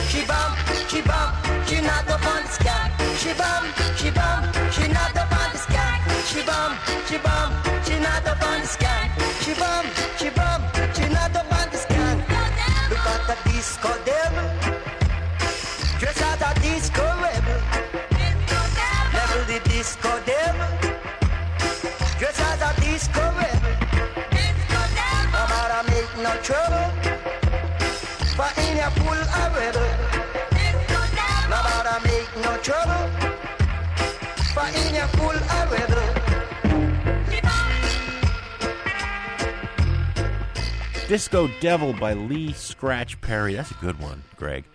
She 0.07 0.25
bump, 0.25 0.55
she 0.87 1.01
bump, 1.01 1.35
she 1.67 1.81
not 1.81 2.09
up 2.09 2.25
on 2.25 2.43
the 2.43 2.49
sky. 2.49 2.91
She 3.17 3.33
bump, 3.33 3.67
she 3.97 4.09
bump, 4.09 4.45
she 4.71 4.87
not 4.87 5.17
up 5.17 5.31
on 5.31 5.51
the 5.51 5.57
sky. 5.57 5.99
She 6.29 6.41
bump, 6.43 6.79
she 7.07 7.17
bump, 7.17 7.53
she 7.85 7.99
not 7.99 8.25
up 8.25 8.41
on 8.43 8.61
the 8.61 8.67
sky. 8.67 9.11
She 9.41 9.53
bump, 9.53 9.87
she 10.17 10.29
bump, 10.29 10.63
she 10.95 11.09
not 11.09 11.35
up 11.35 11.51
on 11.59 11.69
the 11.71 11.77
sky. 11.77 12.15
Look 12.89 13.05
at 13.13 13.21
the 13.27 13.49
disco 13.49 13.89
devil, 14.05 14.47
dress 15.99 16.21
as 16.21 16.41
a 16.41 16.51
disco 16.61 17.03
rebel. 17.23 17.61
Level 19.13 19.43
the 19.51 19.59
disco 19.69 20.09
devil. 20.25 20.36
Disco 41.07 41.49
Devil 41.61 41.93
by 41.93 42.13
Lee 42.13 42.51
Scratch 42.51 43.19
Perry. 43.21 43.55
That's 43.55 43.71
a 43.71 43.75
good 43.75 43.99
one, 43.99 44.23
Greg. 44.35 44.65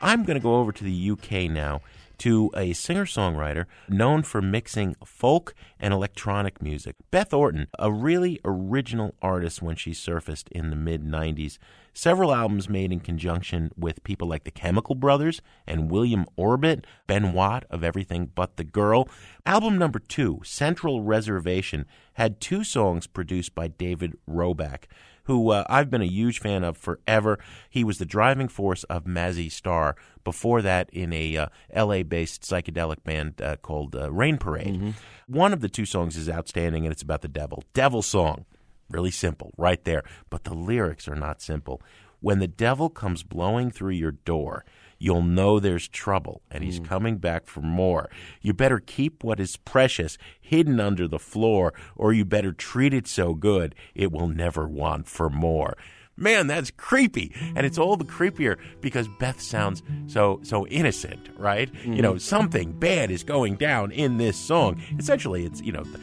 I'm 0.00 0.24
going 0.24 0.38
to 0.38 0.42
go 0.42 0.56
over 0.56 0.72
to 0.72 0.84
the 0.84 1.10
UK 1.10 1.50
now 1.50 1.82
to 2.18 2.50
a 2.56 2.72
singer 2.72 3.04
songwriter 3.04 3.66
known 3.88 4.22
for 4.22 4.40
mixing 4.40 4.96
folk 5.04 5.54
and 5.78 5.92
electronic 5.92 6.62
music. 6.62 6.96
Beth 7.10 7.34
Orton, 7.34 7.66
a 7.78 7.92
really 7.92 8.40
original 8.44 9.14
artist 9.20 9.60
when 9.60 9.76
she 9.76 9.92
surfaced 9.92 10.48
in 10.48 10.70
the 10.70 10.76
mid 10.76 11.04
90s. 11.04 11.58
Several 11.92 12.34
albums 12.34 12.68
made 12.68 12.90
in 12.90 13.00
conjunction 13.00 13.70
with 13.76 14.02
people 14.02 14.26
like 14.26 14.44
the 14.44 14.50
Chemical 14.50 14.94
Brothers 14.94 15.42
and 15.66 15.90
William 15.90 16.26
Orbit, 16.36 16.86
Ben 17.06 17.32
Watt 17.32 17.64
of 17.70 17.84
Everything 17.84 18.30
But 18.34 18.56
the 18.56 18.64
Girl. 18.64 19.08
Album 19.44 19.76
number 19.76 19.98
two, 19.98 20.40
Central 20.42 21.02
Reservation, 21.02 21.84
had 22.14 22.40
two 22.40 22.64
songs 22.64 23.06
produced 23.06 23.54
by 23.54 23.68
David 23.68 24.16
Roback 24.28 24.84
who 25.24 25.50
uh, 25.50 25.64
I've 25.68 25.90
been 25.90 26.02
a 26.02 26.06
huge 26.06 26.40
fan 26.40 26.64
of 26.64 26.76
forever. 26.76 27.38
He 27.70 27.84
was 27.84 27.98
the 27.98 28.04
driving 28.04 28.48
force 28.48 28.84
of 28.84 29.04
Mazzy 29.04 29.50
Star. 29.50 29.96
Before 30.24 30.62
that, 30.62 30.88
in 30.90 31.12
a 31.12 31.36
uh, 31.36 31.46
L.A.-based 31.70 32.40
psychedelic 32.40 33.02
band 33.04 33.40
uh, 33.42 33.56
called 33.56 33.96
uh, 33.96 34.10
Rain 34.12 34.38
Parade. 34.38 34.74
Mm-hmm. 34.74 34.90
One 35.26 35.52
of 35.52 35.60
the 35.60 35.68
two 35.68 35.84
songs 35.84 36.16
is 36.16 36.28
outstanding, 36.28 36.84
and 36.84 36.92
it's 36.92 37.02
about 37.02 37.22
the 37.22 37.28
devil. 37.28 37.64
Devil 37.74 38.02
song, 38.02 38.44
really 38.90 39.10
simple, 39.10 39.52
right 39.56 39.82
there. 39.84 40.02
But 40.30 40.44
the 40.44 40.54
lyrics 40.54 41.08
are 41.08 41.14
not 41.16 41.40
simple. 41.42 41.80
When 42.20 42.38
the 42.38 42.46
devil 42.48 42.88
comes 42.88 43.22
blowing 43.22 43.70
through 43.70 43.94
your 43.94 44.12
door, 44.12 44.64
you'll 44.98 45.22
know 45.22 45.58
there's 45.58 45.88
trouble 45.88 46.40
and 46.50 46.62
he's 46.62 46.78
Mm. 46.78 46.84
coming 46.84 47.16
back 47.18 47.46
for 47.46 47.60
more. 47.60 48.08
You 48.40 48.52
better 48.52 48.78
keep 48.78 49.24
what 49.24 49.40
is 49.40 49.56
precious 49.56 50.16
hidden 50.40 50.78
under 50.78 51.08
the 51.08 51.18
floor, 51.18 51.74
or 51.96 52.12
you 52.12 52.24
better 52.24 52.52
treat 52.52 52.94
it 52.94 53.08
so 53.08 53.34
good 53.34 53.74
it 53.94 54.12
will 54.12 54.28
never 54.28 54.68
want 54.68 55.08
for 55.08 55.28
more. 55.28 55.76
Man, 56.16 56.46
that's 56.46 56.70
creepy. 56.70 57.32
And 57.56 57.66
it's 57.66 57.78
all 57.78 57.96
the 57.96 58.04
creepier 58.04 58.56
because 58.80 59.08
Beth 59.18 59.40
sounds 59.40 59.82
so 60.06 60.38
so 60.44 60.66
innocent, 60.68 61.30
right? 61.36 61.70
You 61.84 62.02
know, 62.02 62.14
Mhm. 62.14 62.20
something 62.20 62.72
bad 62.78 63.10
is 63.10 63.24
going 63.24 63.56
down 63.56 63.90
in 63.90 64.18
this 64.18 64.36
song. 64.36 64.80
Essentially, 64.98 65.44
it's, 65.46 65.60
you 65.62 65.72
know, 65.72 65.82
the 65.82 65.98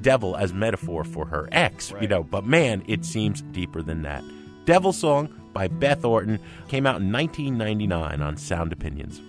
devil 0.00 0.36
as 0.36 0.52
metaphor 0.52 1.04
for 1.04 1.26
her 1.26 1.48
ex, 1.52 1.92
you 2.00 2.08
know, 2.08 2.22
but 2.22 2.44
man, 2.44 2.82
it 2.86 3.04
seems 3.04 3.42
deeper 3.42 3.82
than 3.82 4.02
that. 4.02 4.24
Devil 4.64 4.92
Song 4.92 5.28
by 5.52 5.68
Beth 5.68 6.04
Orton 6.04 6.38
came 6.68 6.86
out 6.86 7.00
in 7.00 7.12
1999 7.12 8.20
on 8.20 8.36
Sound 8.36 8.72
Opinions. 8.72 9.20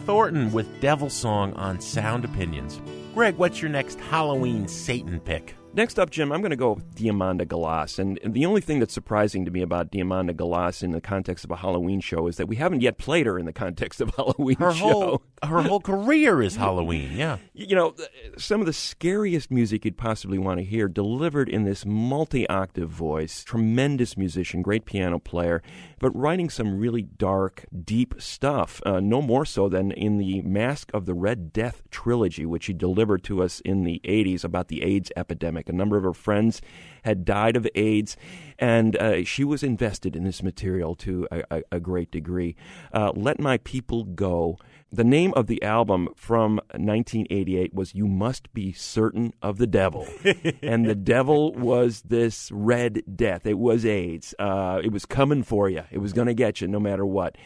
Beth 0.00 0.08
Orton 0.08 0.50
with 0.50 0.80
Devil 0.80 1.10
Song 1.10 1.52
on 1.54 1.78
Sound 1.78 2.24
Opinions. 2.24 2.80
Greg, 3.12 3.36
what's 3.36 3.60
your 3.60 3.70
next 3.70 4.00
Halloween 4.00 4.66
Satan 4.66 5.20
pick? 5.20 5.54
Next 5.74 5.98
up, 5.98 6.08
Jim, 6.10 6.32
I'm 6.32 6.40
going 6.40 6.50
to 6.50 6.56
go 6.56 6.72
with 6.72 6.94
Diamanda 6.94 7.46
Galas. 7.46 7.98
And 7.98 8.18
the 8.24 8.46
only 8.46 8.62
thing 8.62 8.80
that's 8.80 8.94
surprising 8.94 9.44
to 9.44 9.50
me 9.50 9.60
about 9.60 9.92
Diamanda 9.92 10.34
Galas 10.34 10.82
in 10.82 10.92
the 10.92 11.02
context 11.02 11.44
of 11.44 11.50
a 11.50 11.56
Halloween 11.56 12.00
show 12.00 12.28
is 12.28 12.38
that 12.38 12.46
we 12.48 12.56
haven't 12.56 12.80
yet 12.80 12.96
played 12.96 13.26
her 13.26 13.38
in 13.38 13.44
the 13.44 13.52
context 13.52 14.00
of 14.00 14.08
a 14.08 14.12
Halloween 14.16 14.56
Her 14.56 14.72
show. 14.72 14.84
whole 14.88 15.22
her 15.42 15.62
whole 15.62 15.80
career 15.80 16.42
is 16.42 16.56
Halloween. 16.56 17.12
Yeah. 17.16 17.38
You 17.54 17.74
know, 17.74 17.94
some 18.36 18.60
of 18.60 18.66
the 18.66 18.72
scariest 18.72 19.50
music 19.50 19.84
you'd 19.84 19.96
possibly 19.96 20.38
want 20.38 20.58
to 20.58 20.64
hear 20.64 20.86
delivered 20.86 21.48
in 21.48 21.64
this 21.64 21.86
multi 21.86 22.48
octave 22.48 22.90
voice. 22.90 23.42
Tremendous 23.42 24.16
musician, 24.16 24.60
great 24.60 24.84
piano 24.84 25.18
player, 25.18 25.62
but 25.98 26.14
writing 26.14 26.50
some 26.50 26.78
really 26.78 27.02
dark, 27.02 27.64
deep 27.84 28.14
stuff. 28.18 28.82
Uh, 28.84 29.00
no 29.00 29.22
more 29.22 29.46
so 29.46 29.68
than 29.68 29.92
in 29.92 30.18
the 30.18 30.42
Mask 30.42 30.90
of 30.92 31.06
the 31.06 31.14
Red 31.14 31.52
Death 31.52 31.82
trilogy, 31.90 32.44
which 32.44 32.64
she 32.64 32.74
delivered 32.74 33.24
to 33.24 33.42
us 33.42 33.60
in 33.60 33.84
the 33.84 34.00
80s 34.04 34.44
about 34.44 34.68
the 34.68 34.82
AIDS 34.82 35.10
epidemic. 35.16 35.68
A 35.68 35.72
number 35.72 35.96
of 35.96 36.04
her 36.04 36.12
friends 36.12 36.60
had 37.04 37.24
died 37.24 37.56
of 37.56 37.66
AIDS, 37.74 38.16
and 38.58 38.96
uh, 38.96 39.24
she 39.24 39.44
was 39.44 39.62
invested 39.62 40.14
in 40.14 40.24
this 40.24 40.42
material 40.42 40.94
to 40.96 41.26
a, 41.30 41.42
a, 41.50 41.62
a 41.72 41.80
great 41.80 42.10
degree. 42.10 42.56
Uh, 42.92 43.12
Let 43.14 43.40
My 43.40 43.56
People 43.58 44.04
Go. 44.04 44.58
The 44.92 45.04
name 45.04 45.32
of 45.36 45.46
the 45.46 45.62
album 45.62 46.08
from 46.16 46.56
1988 46.72 47.72
was 47.72 47.94
You 47.94 48.08
Must 48.08 48.52
Be 48.52 48.72
Certain 48.72 49.32
of 49.40 49.58
the 49.58 49.66
Devil. 49.68 50.08
and 50.62 50.84
the 50.84 50.96
devil 50.96 51.52
was 51.52 52.02
this 52.02 52.50
red 52.52 53.02
death. 53.14 53.46
It 53.46 53.56
was 53.56 53.86
AIDS. 53.86 54.34
Uh, 54.36 54.80
it 54.82 54.90
was 54.90 55.06
coming 55.06 55.44
for 55.44 55.70
you, 55.70 55.84
it 55.92 55.98
was 55.98 56.12
going 56.12 56.26
to 56.26 56.34
get 56.34 56.60
you 56.60 56.66
no 56.66 56.80
matter 56.80 57.06
what. 57.06 57.36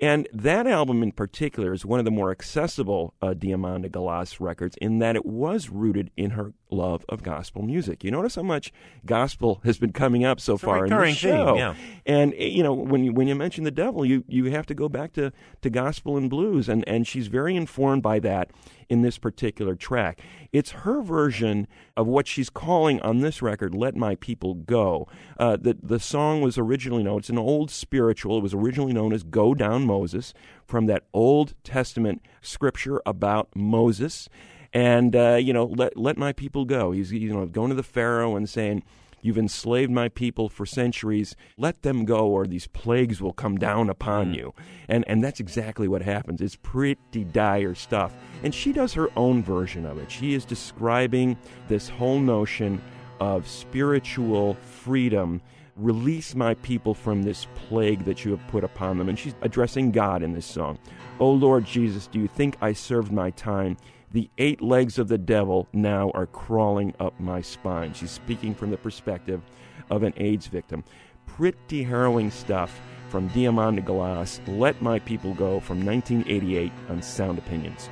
And 0.00 0.28
that 0.32 0.66
album 0.66 1.04
in 1.04 1.12
particular 1.12 1.72
is 1.72 1.84
one 1.84 2.00
of 2.00 2.04
the 2.04 2.10
more 2.10 2.32
accessible 2.32 3.14
uh, 3.22 3.28
Diamanda 3.28 3.90
Galas 3.90 4.40
records 4.40 4.76
in 4.80 4.98
that 4.98 5.14
it 5.14 5.26
was 5.26 5.70
rooted 5.70 6.10
in 6.16 6.30
her 6.30 6.52
love 6.70 7.04
of 7.08 7.22
gospel 7.22 7.62
music. 7.62 8.04
You 8.04 8.10
notice 8.10 8.34
how 8.34 8.42
much 8.42 8.72
gospel 9.06 9.60
has 9.64 9.78
been 9.78 9.92
coming 9.92 10.24
up 10.24 10.40
so 10.40 10.54
It's 10.54 10.62
far 10.62 10.84
in 10.84 10.90
the 10.90 10.96
recurring 10.96 11.14
theme, 11.14 11.30
show. 11.30 11.56
yeah. 11.56 11.74
And 12.06 12.34
eh, 12.34 12.46
you 12.46 12.62
know, 12.62 12.72
when 12.74 13.04
you 13.04 13.12
when 13.12 13.28
you 13.28 13.34
mention 13.34 13.64
the 13.64 13.70
devil, 13.70 14.04
you 14.04 14.24
you 14.28 14.46
have 14.50 14.66
to 14.66 14.74
go 14.74 14.88
back 14.88 15.12
to, 15.14 15.32
to 15.62 15.70
gospel 15.70 16.16
and 16.16 16.28
blues, 16.28 16.68
and 16.68 16.86
and 16.88 17.06
she's 17.06 17.26
very 17.28 17.56
informed 17.56 18.02
by 18.02 18.18
that 18.20 18.50
in 18.88 19.02
this 19.02 19.18
particular 19.18 19.74
track. 19.74 20.20
It's 20.52 20.70
her 20.70 21.02
version 21.02 21.66
of 21.96 22.06
what 22.06 22.26
she's 22.26 22.48
calling 22.50 23.00
on 23.02 23.18
this 23.20 23.42
record, 23.42 23.74
"Let 23.74 23.96
My 23.96 24.14
People 24.16 24.54
Go." 24.54 25.06
Uh, 25.38 25.56
the 25.56 25.76
the 25.82 26.00
song 26.00 26.40
was 26.40 26.58
originally 26.58 27.02
known. 27.02 27.18
It's 27.20 27.28
an 27.30 27.38
old 27.38 27.70
spiritual. 27.70 28.38
It 28.38 28.42
was 28.42 28.54
originally 28.54 28.92
known 28.92 29.12
as 29.12 29.22
"Go 29.22 29.54
Down 29.54 29.84
Moses" 29.84 30.32
from 30.64 30.86
that 30.86 31.04
Old 31.14 31.54
Testament 31.64 32.22
scripture 32.42 33.00
about 33.06 33.48
Moses. 33.54 34.28
And 34.72 35.16
uh, 35.16 35.38
you 35.40 35.52
know, 35.52 35.64
let 35.64 35.96
let 35.96 36.16
my 36.16 36.32
people 36.32 36.64
go. 36.64 36.92
He's 36.92 37.12
you 37.12 37.32
know 37.32 37.46
going 37.46 37.70
to 37.70 37.74
the 37.74 37.82
Pharaoh 37.82 38.36
and 38.36 38.48
saying, 38.48 38.82
You've 39.20 39.38
enslaved 39.38 39.90
my 39.90 40.08
people 40.08 40.48
for 40.48 40.64
centuries. 40.64 41.34
Let 41.56 41.82
them 41.82 42.04
go, 42.04 42.26
or 42.28 42.46
these 42.46 42.66
plagues 42.68 43.20
will 43.20 43.32
come 43.32 43.56
down 43.56 43.90
upon 43.90 44.32
you. 44.34 44.54
And 44.88 45.04
and 45.08 45.22
that's 45.22 45.40
exactly 45.40 45.88
what 45.88 46.02
happens. 46.02 46.40
It's 46.40 46.56
pretty 46.56 47.24
dire 47.24 47.74
stuff. 47.74 48.14
And 48.42 48.54
she 48.54 48.72
does 48.72 48.92
her 48.94 49.08
own 49.16 49.42
version 49.42 49.86
of 49.86 49.98
it. 49.98 50.10
She 50.10 50.34
is 50.34 50.44
describing 50.44 51.36
this 51.68 51.88
whole 51.88 52.20
notion 52.20 52.80
of 53.20 53.48
spiritual 53.48 54.54
freedom. 54.54 55.40
Release 55.76 56.34
my 56.34 56.54
people 56.54 56.94
from 56.94 57.22
this 57.22 57.46
plague 57.54 58.04
that 58.04 58.24
you 58.24 58.32
have 58.32 58.46
put 58.48 58.64
upon 58.64 58.98
them. 58.98 59.08
And 59.08 59.18
she's 59.18 59.34
addressing 59.42 59.92
God 59.92 60.22
in 60.22 60.32
this 60.32 60.46
song. 60.46 60.78
Oh 61.18 61.30
Lord 61.30 61.64
Jesus, 61.64 62.06
do 62.06 62.20
you 62.20 62.28
think 62.28 62.56
I 62.60 62.72
served 62.72 63.10
my 63.10 63.30
time? 63.30 63.76
The 64.10 64.30
eight 64.38 64.62
legs 64.62 64.98
of 64.98 65.08
the 65.08 65.18
devil 65.18 65.68
now 65.74 66.10
are 66.14 66.26
crawling 66.26 66.94
up 66.98 67.18
my 67.20 67.42
spine. 67.42 67.92
She's 67.92 68.10
speaking 68.10 68.54
from 68.54 68.70
the 68.70 68.78
perspective 68.78 69.42
of 69.90 70.02
an 70.02 70.14
AIDS 70.16 70.46
victim. 70.46 70.82
Pretty 71.26 71.82
harrowing 71.82 72.30
stuff 72.30 72.80
from 73.10 73.28
Diamond 73.28 73.78
Diamanda 73.78 73.84
Galas. 73.84 74.40
Let 74.46 74.80
My 74.80 74.98
People 75.00 75.34
Go 75.34 75.60
from 75.60 75.84
1988 75.84 76.72
on 76.88 77.02
Sound 77.02 77.38
Opinions. 77.38 77.90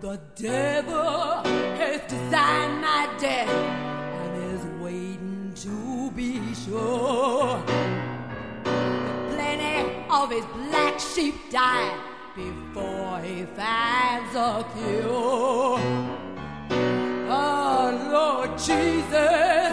The 0.00 0.18
devil 0.34 1.42
has 1.42 2.00
designed 2.10 2.80
my 2.80 3.14
death 3.20 3.48
and 3.48 4.54
is 4.54 4.64
waiting 4.82 5.52
to 5.56 6.10
be 6.12 6.54
sure. 6.54 7.62
Plenty 8.64 10.06
of 10.10 10.30
his 10.30 10.46
black 10.46 10.98
sheep 10.98 11.34
die 11.50 12.11
before 12.34 13.20
he 13.20 13.44
finds 13.44 14.34
a 14.34 14.64
cure. 14.74 15.78
Oh 17.28 18.08
Lord 18.10 18.58
Jesus, 18.58 19.72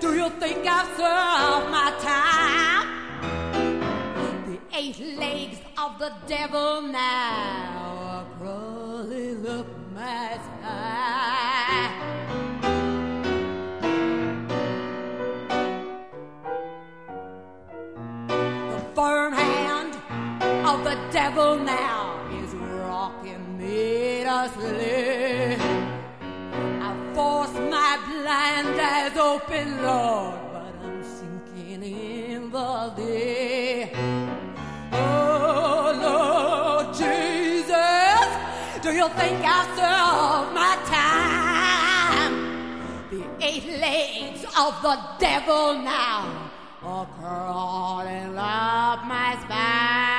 do 0.00 0.14
you 0.14 0.30
think 0.40 0.66
I've 0.66 0.86
served 0.96 1.70
my 1.70 1.92
time? 2.00 2.88
The 4.46 4.58
eight 4.72 4.98
legs 5.18 5.58
of 5.76 5.98
the 5.98 6.12
devil 6.26 6.82
now 6.82 7.98
are 8.00 8.26
crawling 8.38 9.46
up 9.46 9.66
my 9.94 10.38
spine. 10.38 10.57
Devil 21.28 21.56
now 21.58 22.26
is 22.42 22.54
rocking 22.54 23.58
me 23.58 24.24
to 24.24 24.50
sleep. 24.54 25.60
I 26.88 26.90
force 27.14 27.52
my 27.76 27.92
blind 28.06 28.80
eyes 28.80 29.16
open, 29.18 29.82
Lord, 29.82 30.40
but 30.52 30.74
I'm 30.82 31.02
sinking 31.04 31.82
in 31.82 32.50
the 32.50 32.92
day. 32.96 33.92
Oh, 34.92 35.92
Lord 36.06 36.94
Jesus, 36.94 38.28
do 38.82 38.90
you 39.00 39.06
think 39.20 39.38
I've 39.56 39.68
served 39.76 40.50
my 40.62 40.74
time? 40.96 42.34
The 43.10 43.22
eight 43.46 43.66
legs 43.86 44.44
of 44.56 44.80
the 44.80 44.96
devil 45.18 45.74
now 45.74 46.50
are 46.82 47.06
crawling 47.20 48.34
up 48.38 49.04
my 49.04 49.36
spine. 49.42 50.17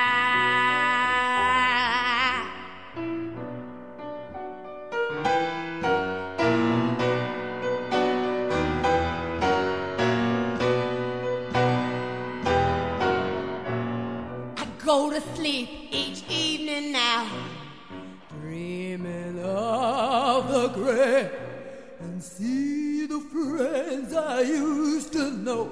And 22.00 22.22
see 22.22 23.06
the 23.06 23.20
friends 23.20 24.14
I 24.14 24.42
used 24.42 25.12
to 25.12 25.30
know 25.30 25.70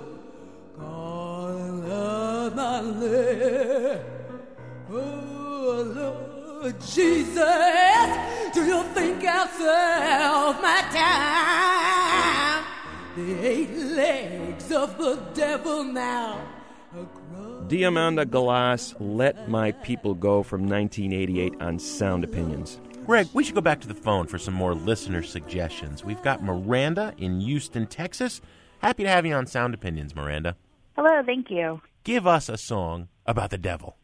my. 2.54 4.00
Oh 4.90 5.82
Lord 5.94 6.80
Jesus, 6.80 8.54
do 8.54 8.64
you 8.64 8.82
think 8.94 9.24
I'll 9.24 10.52
my 10.54 10.80
time? 10.92 12.64
The 13.16 13.46
eight 13.46 13.76
legs 13.76 14.72
of 14.72 14.96
the 14.98 15.16
devil 15.34 15.84
now. 15.84 16.40
Diamanda 17.68 18.24
Galas, 18.28 18.94
Let 18.98 19.48
My 19.48 19.72
People 19.72 20.14
Go 20.14 20.42
from 20.42 20.68
1988 20.68 21.60
on 21.60 21.78
Sound 21.78 22.24
Opinions. 22.24 22.80
Greg, 23.08 23.26
we 23.32 23.42
should 23.42 23.54
go 23.54 23.62
back 23.62 23.80
to 23.80 23.88
the 23.88 23.94
phone 23.94 24.26
for 24.26 24.36
some 24.36 24.52
more 24.52 24.74
listener 24.74 25.22
suggestions. 25.22 26.04
We've 26.04 26.20
got 26.20 26.44
Miranda 26.44 27.14
in 27.16 27.40
Houston, 27.40 27.86
Texas. 27.86 28.42
Happy 28.80 29.02
to 29.02 29.08
have 29.08 29.24
you 29.24 29.32
on 29.32 29.46
Sound 29.46 29.72
Opinions, 29.72 30.14
Miranda. 30.14 30.56
Hello, 30.94 31.22
thank 31.24 31.50
you. 31.50 31.80
Give 32.04 32.26
us 32.26 32.50
a 32.50 32.58
song 32.58 33.08
about 33.24 33.48
the 33.48 33.56
devil. 33.56 33.96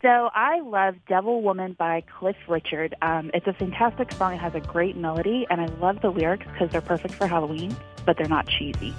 So 0.00 0.08
I 0.08 0.62
love 0.62 0.94
Devil 1.06 1.42
Woman 1.42 1.76
by 1.78 2.02
Cliff 2.18 2.36
Richard. 2.48 2.94
Um, 3.02 3.30
it's 3.34 3.46
a 3.46 3.52
fantastic 3.52 4.10
song. 4.12 4.32
It 4.32 4.38
has 4.38 4.54
a 4.54 4.60
great 4.60 4.96
melody, 4.96 5.46
and 5.50 5.60
I 5.60 5.66
love 5.78 6.00
the 6.00 6.08
lyrics 6.08 6.46
because 6.50 6.70
they're 6.70 6.80
perfect 6.80 7.12
for 7.12 7.26
Halloween, 7.26 7.76
but 8.06 8.16
they're 8.16 8.26
not 8.26 8.48
cheesy. 8.48 8.94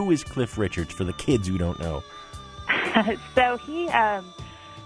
Who 0.00 0.10
is 0.10 0.24
Cliff 0.24 0.56
Richards 0.56 0.94
for 0.94 1.04
the 1.04 1.12
kids 1.12 1.46
who 1.46 1.58
don't 1.58 1.78
know. 1.78 2.02
so 3.34 3.58
he, 3.58 3.86
um, 3.88 4.24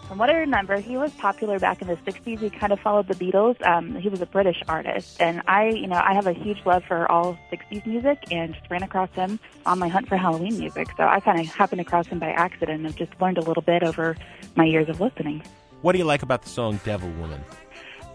from 0.09 0.19
what 0.19 0.29
I 0.29 0.39
remember, 0.39 0.81
he 0.81 0.97
was 0.97 1.13
popular 1.13 1.61
back 1.61 1.81
in 1.81 1.87
the 1.87 1.95
'60s. 1.97 2.41
He 2.41 2.51
kind 2.51 2.73
of 2.73 2.81
followed 2.81 3.07
the 3.07 3.15
Beatles. 3.15 3.65
Um, 3.65 3.95
he 3.95 4.09
was 4.09 4.21
a 4.21 4.27
British 4.27 4.61
artist, 4.67 5.21
and 5.21 5.41
I, 5.47 5.69
you 5.69 5.87
know, 5.87 6.01
I 6.03 6.15
have 6.15 6.27
a 6.27 6.33
huge 6.33 6.59
love 6.67 6.83
for 6.85 7.11
all 7.11 7.39
'60s 7.53 7.87
music, 7.87 8.25
and 8.33 8.55
just 8.55 8.69
ran 8.69 8.83
across 8.83 9.11
him 9.11 9.39
on 9.67 9.79
my 9.79 9.87
hunt 9.87 10.09
for 10.09 10.17
Halloween 10.17 10.59
music. 10.59 10.89
So 10.97 11.05
I 11.05 11.21
kind 11.21 11.39
of 11.39 11.47
happened 11.47 11.81
across 11.81 12.09
him 12.09 12.19
by 12.19 12.31
accident, 12.31 12.85
and 12.85 12.97
just 12.97 13.13
learned 13.21 13.39
a 13.39 13.43
little 13.43 13.63
bit 13.63 13.85
over 13.85 14.17
my 14.57 14.65
years 14.65 14.89
of 14.89 15.01
listening. 15.01 15.45
What 15.83 15.93
do 15.93 15.99
you 15.99 16.05
like 16.05 16.25
about 16.25 16.43
the 16.43 16.49
song 16.49 16.81
Devil 16.85 17.11
Woman? 17.13 17.45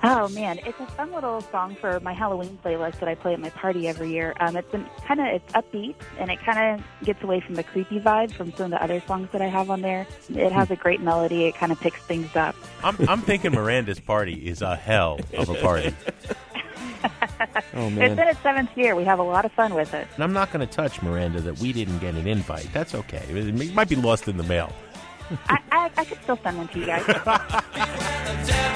Oh 0.02 0.30
man, 0.30 0.60
it's 0.66 0.80
a 0.80 0.86
fun 0.86 1.12
little 1.12 1.42
song 1.42 1.76
for 1.76 2.00
my 2.00 2.14
Halloween 2.14 2.58
playlist 2.64 3.00
that 3.00 3.10
I 3.10 3.16
play 3.16 3.34
at 3.34 3.40
my 3.40 3.50
party 3.50 3.88
every 3.88 4.10
year. 4.10 4.34
Um, 4.40 4.56
it's 4.56 4.72
been 4.72 4.86
kind 5.06 5.20
of 5.20 5.28
it's 5.28 5.52
upbeat 5.54 5.96
and 6.18 6.32
it 6.32 6.40
kind 6.40 6.80
of 6.80 7.06
gets 7.06 7.22
away 7.22 7.42
from 7.42 7.56
the 7.56 7.64
creepy 7.64 8.00
vibe 8.00 8.32
from 8.32 8.54
some 8.54 8.66
of 8.66 8.72
the 8.72 8.84
other 8.84 9.02
songs 9.02 9.30
that 9.34 9.42
I 9.42 9.48
have 9.48 9.70
on 9.70 9.82
there. 9.82 10.08
It 10.30 10.52
has 10.54 10.72
a 10.72 10.78
great 10.78 11.02
melody. 11.02 11.46
It 11.46 11.56
kind 11.56 11.72
of 11.72 11.80
picks 11.82 12.02
things 12.02 12.34
up. 12.36 12.56
I'm, 12.84 12.98
I'm 13.10 13.22
thinking 13.22 13.52
Miranda's 13.52 14.00
party 14.00 14.48
is 14.48 14.62
a 14.62 14.76
hell 14.76 15.20
of 15.38 15.50
a 15.50 15.56
party. 15.56 15.94
Oh, 17.74 17.90
man. 17.90 18.12
It's 18.12 18.16
man. 18.18 18.20
in 18.20 18.28
its 18.28 18.40
seventh 18.42 18.78
year. 18.78 18.96
We 18.96 19.04
have 19.06 19.20
a 19.20 19.24
lot 19.24 19.46
of 19.46 19.52
fun 19.54 19.74
with 19.74 19.94
it. 19.94 20.08
And 20.16 20.24
I'm 20.24 20.34
not 20.34 20.52
going 20.52 20.68
to 20.68 20.74
touch 20.74 21.02
Miranda 21.02 21.40
that 21.42 21.60
we 21.60 21.72
didn't 21.72 22.00
get 22.00 22.16
an 22.16 22.28
invite. 22.28 22.68
That's 22.74 22.94
okay. 22.96 23.24
It 23.30 23.74
might 23.74 23.88
be 23.88 23.96
lost 23.96 24.28
in 24.28 24.38
the 24.38 24.44
mail. 24.44 24.74
I, 25.48 25.60
I, 25.72 25.92
I 25.98 26.06
could 26.06 26.22
still 26.24 26.38
send 26.44 26.58
one 26.58 26.68
to 26.70 26.80
you 26.80 26.86
guys. 26.88 28.76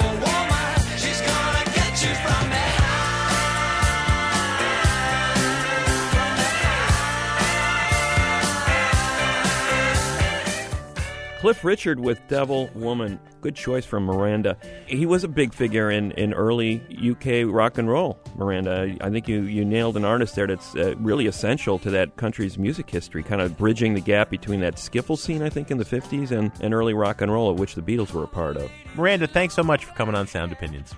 Cliff 11.44 11.62
Richard 11.62 12.00
with 12.00 12.26
Devil 12.26 12.70
Woman. 12.74 13.20
Good 13.42 13.54
choice 13.54 13.84
from 13.84 14.06
Miranda. 14.06 14.56
He 14.86 15.04
was 15.04 15.24
a 15.24 15.28
big 15.28 15.52
figure 15.52 15.90
in, 15.90 16.12
in 16.12 16.32
early 16.32 16.80
UK 16.98 17.54
rock 17.54 17.76
and 17.76 17.86
roll, 17.86 18.18
Miranda. 18.34 18.96
I 19.02 19.10
think 19.10 19.28
you, 19.28 19.42
you 19.42 19.62
nailed 19.62 19.98
an 19.98 20.06
artist 20.06 20.36
there 20.36 20.46
that's 20.46 20.74
uh, 20.74 20.94
really 20.96 21.26
essential 21.26 21.78
to 21.80 21.90
that 21.90 22.16
country's 22.16 22.56
music 22.56 22.88
history, 22.88 23.22
kind 23.22 23.42
of 23.42 23.58
bridging 23.58 23.92
the 23.92 24.00
gap 24.00 24.30
between 24.30 24.60
that 24.60 24.76
skiffle 24.76 25.18
scene, 25.18 25.42
I 25.42 25.50
think, 25.50 25.70
in 25.70 25.76
the 25.76 25.84
50s 25.84 26.30
and, 26.30 26.50
and 26.62 26.72
early 26.72 26.94
rock 26.94 27.20
and 27.20 27.30
roll, 27.30 27.50
of 27.50 27.58
which 27.58 27.74
the 27.74 27.82
Beatles 27.82 28.12
were 28.12 28.24
a 28.24 28.26
part 28.26 28.56
of. 28.56 28.70
Miranda, 28.94 29.26
thanks 29.26 29.52
so 29.52 29.62
much 29.62 29.84
for 29.84 29.92
coming 29.92 30.14
on 30.14 30.26
Sound 30.26 30.50
Opinions. 30.50 30.94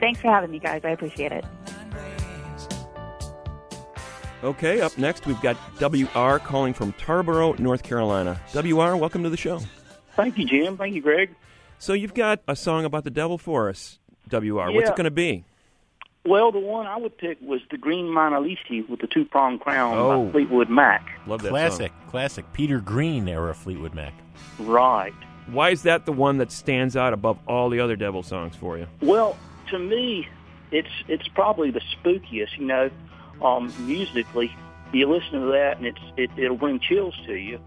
Thanks 0.00 0.20
for 0.20 0.30
having 0.30 0.50
me, 0.50 0.58
guys. 0.58 0.82
I 0.84 0.90
appreciate 0.90 1.32
it. 1.32 1.46
Okay, 4.44 4.82
up 4.82 4.96
next 4.98 5.26
we've 5.26 5.40
got 5.40 5.56
WR 5.80 6.36
calling 6.38 6.74
from 6.74 6.92
Tarboro, 6.92 7.58
North 7.58 7.82
Carolina. 7.82 8.38
WR, 8.54 8.94
welcome 8.94 9.22
to 9.22 9.30
the 9.30 9.36
show. 9.38 9.60
Thank 10.18 10.36
you, 10.36 10.44
Jim. 10.44 10.76
Thank 10.76 10.94
you, 10.96 11.00
Greg. 11.00 11.30
So 11.78 11.92
you've 11.92 12.12
got 12.12 12.40
a 12.48 12.56
song 12.56 12.84
about 12.84 13.04
the 13.04 13.10
devil 13.10 13.38
for 13.38 13.68
us, 13.68 14.00
WR. 14.30 14.70
What's 14.72 14.90
it 14.90 14.96
going 14.96 15.04
to 15.04 15.10
be? 15.12 15.44
Well, 16.26 16.50
the 16.50 16.58
one 16.58 16.86
I 16.88 16.96
would 16.96 17.16
pick 17.16 17.38
was 17.40 17.60
the 17.70 17.78
Green 17.78 18.06
Manalishi 18.06 18.86
with 18.88 19.00
the 19.00 19.06
two 19.06 19.24
prong 19.24 19.60
crown 19.60 19.96
Oh. 19.96 20.24
by 20.26 20.32
Fleetwood 20.32 20.68
Mac. 20.68 21.06
Love 21.28 21.42
that 21.42 21.50
classic, 21.50 21.92
classic. 22.10 22.52
Peter 22.52 22.80
Green 22.80 23.28
era 23.28 23.54
Fleetwood 23.54 23.94
Mac. 23.94 24.12
Right. 24.58 25.14
Why 25.46 25.70
is 25.70 25.82
that 25.84 26.04
the 26.04 26.12
one 26.12 26.38
that 26.38 26.50
stands 26.50 26.96
out 26.96 27.12
above 27.12 27.38
all 27.46 27.70
the 27.70 27.78
other 27.80 27.94
Devil 27.96 28.24
songs 28.24 28.56
for 28.56 28.76
you? 28.76 28.88
Well, 29.00 29.38
to 29.70 29.78
me, 29.78 30.26
it's 30.72 30.90
it's 31.06 31.28
probably 31.28 31.70
the 31.70 31.80
spookiest. 31.80 32.58
You 32.58 32.66
know, 32.66 32.90
um, 33.40 33.72
musically, 33.86 34.52
you 34.92 35.08
listen 35.08 35.40
to 35.40 35.46
that 35.52 35.78
and 35.78 35.86
it's 35.86 36.00
it, 36.16 36.30
it'll 36.36 36.56
bring 36.58 36.80
chills 36.80 37.14
to 37.26 37.34
you. 37.34 37.60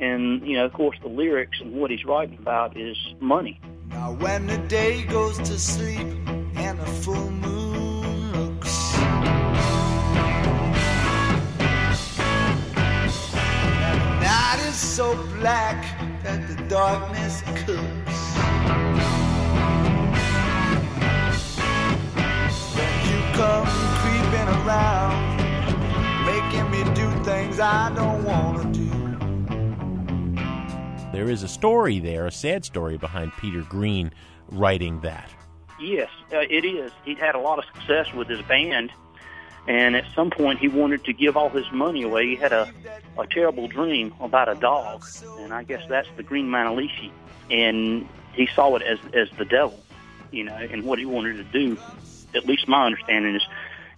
And 0.00 0.46
you 0.46 0.56
know, 0.56 0.66
of 0.66 0.72
course, 0.72 0.96
the 1.02 1.08
lyrics 1.08 1.58
and 1.60 1.72
what 1.72 1.90
he's 1.90 2.04
writing 2.04 2.38
about 2.38 2.76
is 2.76 2.96
money. 3.20 3.60
Now 3.88 4.12
when 4.12 4.46
the 4.46 4.58
day 4.58 5.04
goes 5.04 5.38
to 5.38 5.58
sleep 5.58 6.06
and 6.56 6.78
the 6.78 6.86
full 6.86 7.30
moon 7.30 8.32
looks 8.32 8.94
And 13.74 14.00
the 14.00 14.20
night 14.20 14.64
is 14.66 14.74
so 14.74 15.14
black 15.38 15.82
that 16.24 16.46
the 16.48 16.62
darkness 16.68 17.42
cooks 17.64 18.36
you 23.08 23.18
come 23.34 23.66
creeping 24.00 24.48
around 24.60 25.36
Making 26.26 26.70
me 26.70 26.82
do 26.94 27.08
things 27.24 27.60
I 27.60 27.92
don't 27.94 28.24
wanna 28.24 28.72
do 28.72 28.95
There 31.16 31.30
is 31.30 31.42
a 31.42 31.48
story 31.48 31.98
there, 31.98 32.26
a 32.26 32.30
sad 32.30 32.66
story 32.66 32.98
behind 32.98 33.32
Peter 33.40 33.62
Green 33.62 34.12
writing 34.50 35.00
that. 35.00 35.30
Yes, 35.80 36.10
uh, 36.30 36.40
it 36.40 36.66
is. 36.66 36.92
He'd 37.06 37.16
had 37.16 37.34
a 37.34 37.38
lot 37.38 37.58
of 37.58 37.64
success 37.64 38.12
with 38.12 38.28
his 38.28 38.42
band, 38.42 38.92
and 39.66 39.96
at 39.96 40.04
some 40.14 40.28
point 40.28 40.58
he 40.58 40.68
wanted 40.68 41.04
to 41.04 41.14
give 41.14 41.34
all 41.34 41.48
his 41.48 41.64
money 41.72 42.02
away. 42.02 42.26
He 42.26 42.36
had 42.36 42.52
a, 42.52 42.70
a 43.16 43.26
terrible 43.26 43.66
dream 43.66 44.12
about 44.20 44.50
a 44.50 44.56
dog, 44.56 45.06
and 45.38 45.54
I 45.54 45.62
guess 45.62 45.88
that's 45.88 46.08
the 46.18 46.22
Green 46.22 46.48
Manalishi, 46.48 47.10
and 47.50 48.06
he 48.34 48.46
saw 48.54 48.76
it 48.76 48.82
as 48.82 48.98
as 49.14 49.30
the 49.38 49.46
devil, 49.46 49.82
you 50.32 50.44
know. 50.44 50.54
And 50.54 50.84
what 50.84 50.98
he 50.98 51.06
wanted 51.06 51.38
to 51.38 51.44
do, 51.44 51.78
at 52.34 52.44
least 52.44 52.68
my 52.68 52.84
understanding, 52.84 53.34
is 53.34 53.46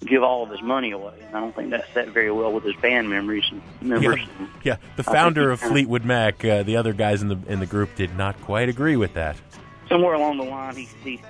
give 0.01 0.23
all 0.23 0.45
of 0.45 0.51
his 0.51 0.63
money 0.63 0.93
away. 0.93 1.15
And 1.27 1.37
I 1.37 1.41
don't 1.41 1.55
think 1.55 1.71
that 1.71 1.85
sat 1.93 2.09
very 2.09 2.31
well 2.31 2.53
with 2.53 2.65
his 2.65 2.77
band 2.77 3.11
memories 3.11 3.45
and 3.51 3.61
members. 3.83 4.21
And 4.39 4.49
Yeah, 4.63 4.77
the 4.97 5.03
founder 5.03 5.51
of 5.51 5.61
kinda- 5.61 5.73
Fleetwood 5.75 6.05
Mac, 6.05 6.45
uh, 6.45 6.63
the 6.63 6.77
other 6.77 6.93
guys 6.93 7.23
in 7.23 7.29
the 7.29 7.39
in 7.49 7.61
the 7.61 7.67
group 7.67 7.95
did 7.97 8.17
not 8.17 8.41
quite 8.43 8.69
agree 8.69 8.97
with 8.97 9.15
that. 9.15 9.37
somewhere 9.89 10.13
along 10.15 10.37
the 10.37 10.45
line 10.45 10.77
he 10.77 10.87
he 11.03 11.21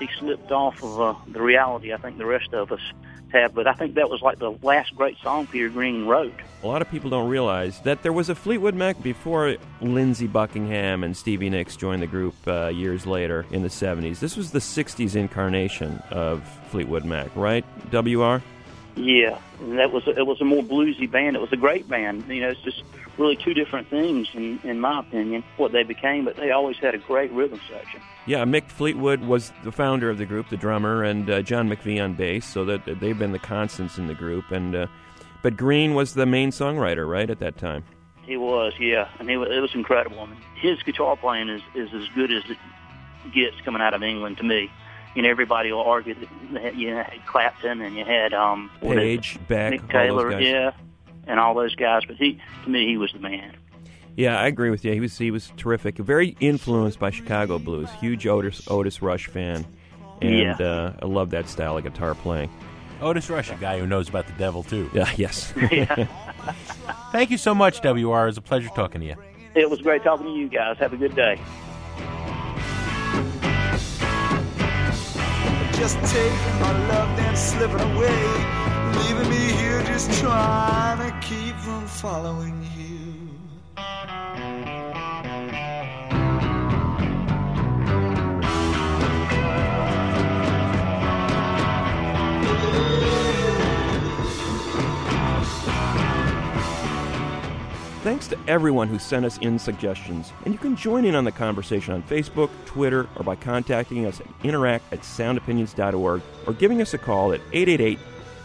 he 0.00 0.08
slipped 0.18 0.50
off 0.50 0.82
of 0.82 1.00
uh, 1.00 1.14
the 1.28 1.40
reality 1.40 1.92
I 1.92 1.98
think 1.98 2.18
the 2.18 2.24
rest 2.26 2.52
of 2.54 2.72
us 2.72 2.80
have. 3.32 3.54
But 3.54 3.66
I 3.66 3.74
think 3.74 3.94
that 3.96 4.08
was 4.10 4.22
like 4.22 4.38
the 4.38 4.52
last 4.62 4.94
great 4.96 5.16
song 5.22 5.46
Peter 5.46 5.68
Green 5.68 6.06
wrote. 6.06 6.32
A 6.62 6.66
lot 6.66 6.80
of 6.82 6.90
people 6.90 7.10
don't 7.10 7.28
realize 7.28 7.80
that 7.80 8.02
there 8.02 8.12
was 8.12 8.28
a 8.30 8.34
Fleetwood 8.34 8.74
Mac 8.74 9.02
before 9.02 9.56
Lindsey 9.80 10.26
Buckingham 10.26 11.04
and 11.04 11.14
Stevie 11.16 11.50
Nicks 11.50 11.76
joined 11.76 12.02
the 12.02 12.06
group 12.06 12.34
uh, 12.46 12.68
years 12.68 13.06
later 13.06 13.44
in 13.52 13.62
the 13.62 13.68
70s. 13.68 14.18
This 14.20 14.36
was 14.36 14.50
the 14.52 14.58
60s 14.60 15.14
incarnation 15.14 16.02
of 16.10 16.42
Fleetwood 16.76 17.06
Mac, 17.06 17.34
right? 17.34 17.64
WR? 17.90 18.42
Yeah, 18.96 19.38
and 19.60 19.78
that 19.78 19.92
was 19.92 20.06
it 20.06 20.26
was 20.26 20.42
a 20.42 20.44
more 20.44 20.62
bluesy 20.62 21.10
band. 21.10 21.34
It 21.34 21.40
was 21.40 21.50
a 21.50 21.56
great 21.56 21.88
band. 21.88 22.28
You 22.28 22.42
know, 22.42 22.50
it's 22.50 22.60
just 22.60 22.82
really 23.16 23.34
two 23.34 23.54
different 23.54 23.88
things 23.88 24.28
in 24.34 24.60
in 24.62 24.78
my 24.78 25.00
opinion 25.00 25.42
what 25.56 25.72
they 25.72 25.84
became. 25.84 26.26
But 26.26 26.36
they 26.36 26.50
always 26.50 26.76
had 26.76 26.94
a 26.94 26.98
great 26.98 27.32
rhythm 27.32 27.60
section. 27.70 28.02
Yeah, 28.26 28.44
Mick 28.44 28.68
Fleetwood 28.68 29.22
was 29.22 29.54
the 29.64 29.72
founder 29.72 30.10
of 30.10 30.18
the 30.18 30.26
group, 30.26 30.50
the 30.50 30.58
drummer, 30.58 31.02
and 31.02 31.30
uh, 31.30 31.40
John 31.40 31.66
McVie 31.66 32.02
on 32.04 32.12
bass, 32.12 32.44
so 32.44 32.66
that 32.66 32.84
that 32.84 33.00
they've 33.00 33.18
been 33.18 33.32
the 33.32 33.38
constants 33.38 33.96
in 33.96 34.06
the 34.06 34.14
group. 34.14 34.50
And 34.50 34.76
uh, 34.76 34.86
but 35.40 35.56
Green 35.56 35.94
was 35.94 36.12
the 36.12 36.26
main 36.26 36.50
songwriter, 36.50 37.08
right, 37.08 37.30
at 37.30 37.38
that 37.38 37.56
time. 37.56 37.84
He 38.24 38.36
was, 38.36 38.74
yeah, 38.78 39.08
and 39.18 39.30
he 39.30 39.38
was, 39.38 39.48
it 39.50 39.60
was 39.60 39.74
incredible. 39.74 40.20
I 40.20 40.26
mean, 40.26 40.40
his 40.56 40.82
guitar 40.82 41.16
playing 41.16 41.48
is 41.48 41.62
is 41.74 41.88
as 41.94 42.06
good 42.14 42.30
as 42.30 42.44
it 42.50 42.58
gets 43.32 43.58
coming 43.62 43.80
out 43.80 43.94
of 43.94 44.02
England 44.02 44.36
to 44.38 44.42
me. 44.42 44.70
You 45.16 45.22
know, 45.22 45.30
everybody 45.30 45.72
will 45.72 45.82
argue 45.82 46.14
that 46.52 46.76
you 46.76 46.90
had 46.94 47.12
Clapton 47.26 47.80
and 47.80 47.96
you 47.96 48.04
had 48.04 48.32
um 48.34 48.70
what 48.80 48.98
is 48.98 49.02
it? 49.02 49.06
Page, 49.06 49.38
Beck, 49.48 49.70
Nick 49.72 49.80
all 49.82 49.86
those 49.88 49.92
Taylor, 50.02 50.30
guys. 50.30 50.42
yeah, 50.44 50.70
and 51.26 51.40
all 51.40 51.54
those 51.54 51.74
guys. 51.74 52.02
But 52.06 52.16
he, 52.16 52.38
to 52.64 52.70
me, 52.70 52.86
he 52.86 52.96
was 52.98 53.12
the 53.12 53.18
man. 53.18 53.56
Yeah, 54.14 54.38
I 54.38 54.46
agree 54.46 54.70
with 54.70 54.84
you. 54.84 54.92
He 54.92 55.00
was 55.00 55.16
he 55.18 55.30
was 55.30 55.52
terrific. 55.56 55.96
Very 55.98 56.36
influenced 56.40 56.98
by 56.98 57.10
Chicago 57.10 57.58
blues. 57.58 57.90
Huge 58.00 58.26
Otis 58.26 58.68
Otis 58.68 59.00
Rush 59.02 59.26
fan, 59.26 59.66
and 60.22 60.58
Yeah. 60.60 60.66
uh, 60.66 60.92
I 61.02 61.06
love 61.06 61.30
that 61.30 61.48
style 61.48 61.76
of 61.78 61.84
guitar 61.84 62.14
playing. 62.14 62.50
Otis 63.02 63.28
Rush, 63.28 63.50
a 63.50 63.56
guy 63.56 63.78
who 63.78 63.86
knows 63.86 64.08
about 64.08 64.26
the 64.26 64.32
devil 64.34 64.62
too. 64.62 64.90
Yeah, 64.94 65.10
yes. 65.16 65.52
Thank 67.12 67.30
you 67.30 67.38
so 67.38 67.54
much, 67.54 67.80
WR. 67.82 67.88
It 67.88 68.26
was 68.26 68.38
a 68.38 68.42
pleasure 68.42 68.68
talking 68.74 69.00
to 69.02 69.06
you. 69.06 69.16
It 69.54 69.68
was 69.70 69.80
great 69.80 70.02
talking 70.02 70.26
to 70.26 70.32
you 70.32 70.48
guys. 70.48 70.76
Have 70.78 70.92
a 70.92 70.96
good 70.96 71.14
day. 71.14 71.38
Just 75.76 75.98
taking 76.06 76.58
my 76.58 76.72
love, 76.88 77.16
then 77.18 77.36
slipping 77.36 77.80
away, 77.80 78.18
leaving 78.96 79.28
me 79.28 79.52
here 79.60 79.82
just 79.82 80.10
trying 80.20 80.98
to 80.98 81.26
keep 81.26 81.54
from 81.56 81.86
following 81.86 82.66
you. 82.78 83.15
Thanks 98.06 98.28
to 98.28 98.38
everyone 98.46 98.86
who 98.86 99.00
sent 99.00 99.26
us 99.26 99.36
in 99.38 99.58
suggestions, 99.58 100.32
and 100.44 100.54
you 100.54 100.60
can 100.60 100.76
join 100.76 101.04
in 101.04 101.16
on 101.16 101.24
the 101.24 101.32
conversation 101.32 101.92
on 101.92 102.04
Facebook, 102.04 102.50
Twitter, 102.64 103.08
or 103.16 103.24
by 103.24 103.34
contacting 103.34 104.06
us 104.06 104.20
at 104.20 104.28
interact 104.44 104.92
at 104.92 105.00
soundopinions.org 105.00 106.22
or 106.46 106.52
giving 106.52 106.80
us 106.80 106.94
a 106.94 106.98
call 106.98 107.32
at 107.32 107.40
888 107.52 107.98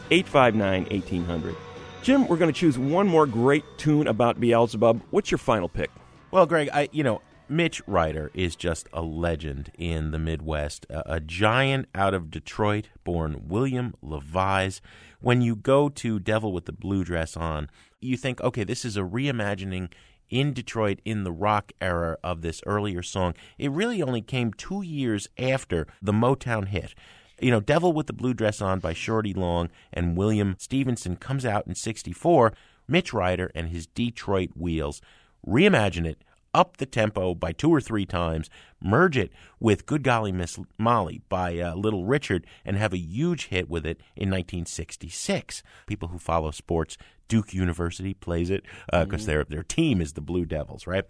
859 0.09 0.85
1800. 0.85 1.55
Jim, 2.01 2.27
we're 2.27 2.37
going 2.37 2.51
to 2.51 2.59
choose 2.59 2.79
one 2.79 3.07
more 3.07 3.27
great 3.27 3.63
tune 3.77 4.07
about 4.07 4.39
Beelzebub. 4.39 4.99
What's 5.11 5.29
your 5.29 5.37
final 5.37 5.69
pick? 5.69 5.91
Well, 6.31 6.47
Greg, 6.47 6.67
I 6.73 6.89
you 6.91 7.03
know 7.03 7.21
Mitch 7.47 7.83
Ryder 7.85 8.31
is 8.33 8.55
just 8.55 8.89
a 8.91 9.03
legend 9.03 9.71
in 9.77 10.09
the 10.09 10.17
Midwest, 10.17 10.87
a, 10.89 11.17
a 11.17 11.19
giant 11.19 11.87
out 11.93 12.15
of 12.15 12.31
Detroit, 12.31 12.87
born 13.03 13.43
William 13.47 13.93
LeVise. 14.03 14.81
When 15.19 15.41
you 15.43 15.55
go 15.55 15.87
to 15.87 16.17
Devil 16.17 16.51
with 16.51 16.65
the 16.65 16.71
Blue 16.71 17.03
Dress 17.03 17.37
on, 17.37 17.69
you 18.01 18.17
think, 18.17 18.41
okay, 18.41 18.63
this 18.63 18.83
is 18.83 18.97
a 18.97 19.01
reimagining 19.01 19.89
in 20.29 20.53
Detroit 20.53 20.99
in 21.05 21.23
the 21.23 21.31
rock 21.31 21.71
era 21.79 22.17
of 22.23 22.41
this 22.41 22.61
earlier 22.65 23.03
song. 23.03 23.35
It 23.57 23.71
really 23.71 24.01
only 24.01 24.21
came 24.21 24.53
two 24.53 24.81
years 24.81 25.27
after 25.37 25.87
the 26.01 26.13
Motown 26.13 26.67
hit. 26.67 26.95
You 27.39 27.51
know, 27.51 27.59
Devil 27.59 27.93
with 27.93 28.07
the 28.07 28.13
Blue 28.13 28.33
Dress 28.33 28.61
On 28.61 28.79
by 28.79 28.93
Shorty 28.93 29.33
Long 29.33 29.69
and 29.91 30.15
William 30.15 30.55
Stevenson 30.57 31.15
comes 31.15 31.45
out 31.45 31.67
in 31.67 31.75
64. 31.75 32.53
Mitch 32.87 33.13
Ryder 33.13 33.51
and 33.53 33.69
his 33.69 33.87
Detroit 33.87 34.51
Wheels 34.55 35.01
reimagine 35.45 36.05
it, 36.05 36.23
up 36.53 36.77
the 36.77 36.85
tempo 36.85 37.33
by 37.33 37.51
two 37.51 37.69
or 37.69 37.79
three 37.81 38.05
times, 38.05 38.49
merge 38.81 39.17
it 39.17 39.31
with 39.59 39.85
Good 39.85 40.03
Golly 40.03 40.31
Miss 40.31 40.59
Molly 40.77 41.21
by 41.29 41.57
uh, 41.59 41.75
Little 41.75 42.05
Richard, 42.05 42.45
and 42.65 42.77
have 42.77 42.93
a 42.93 42.97
huge 42.97 43.47
hit 43.47 43.69
with 43.69 43.85
it 43.85 43.97
in 44.15 44.29
1966. 44.29 45.63
People 45.87 46.09
who 46.09 46.17
follow 46.19 46.51
sports, 46.51 46.97
Duke 47.27 47.53
University 47.53 48.13
plays 48.13 48.49
it 48.49 48.63
because 48.91 49.23
Mhm. 49.23 49.25
their 49.25 49.43
their 49.45 49.63
team 49.63 50.01
is 50.01 50.13
the 50.13 50.21
Blue 50.21 50.45
Devils, 50.45 50.85
right? 50.87 51.05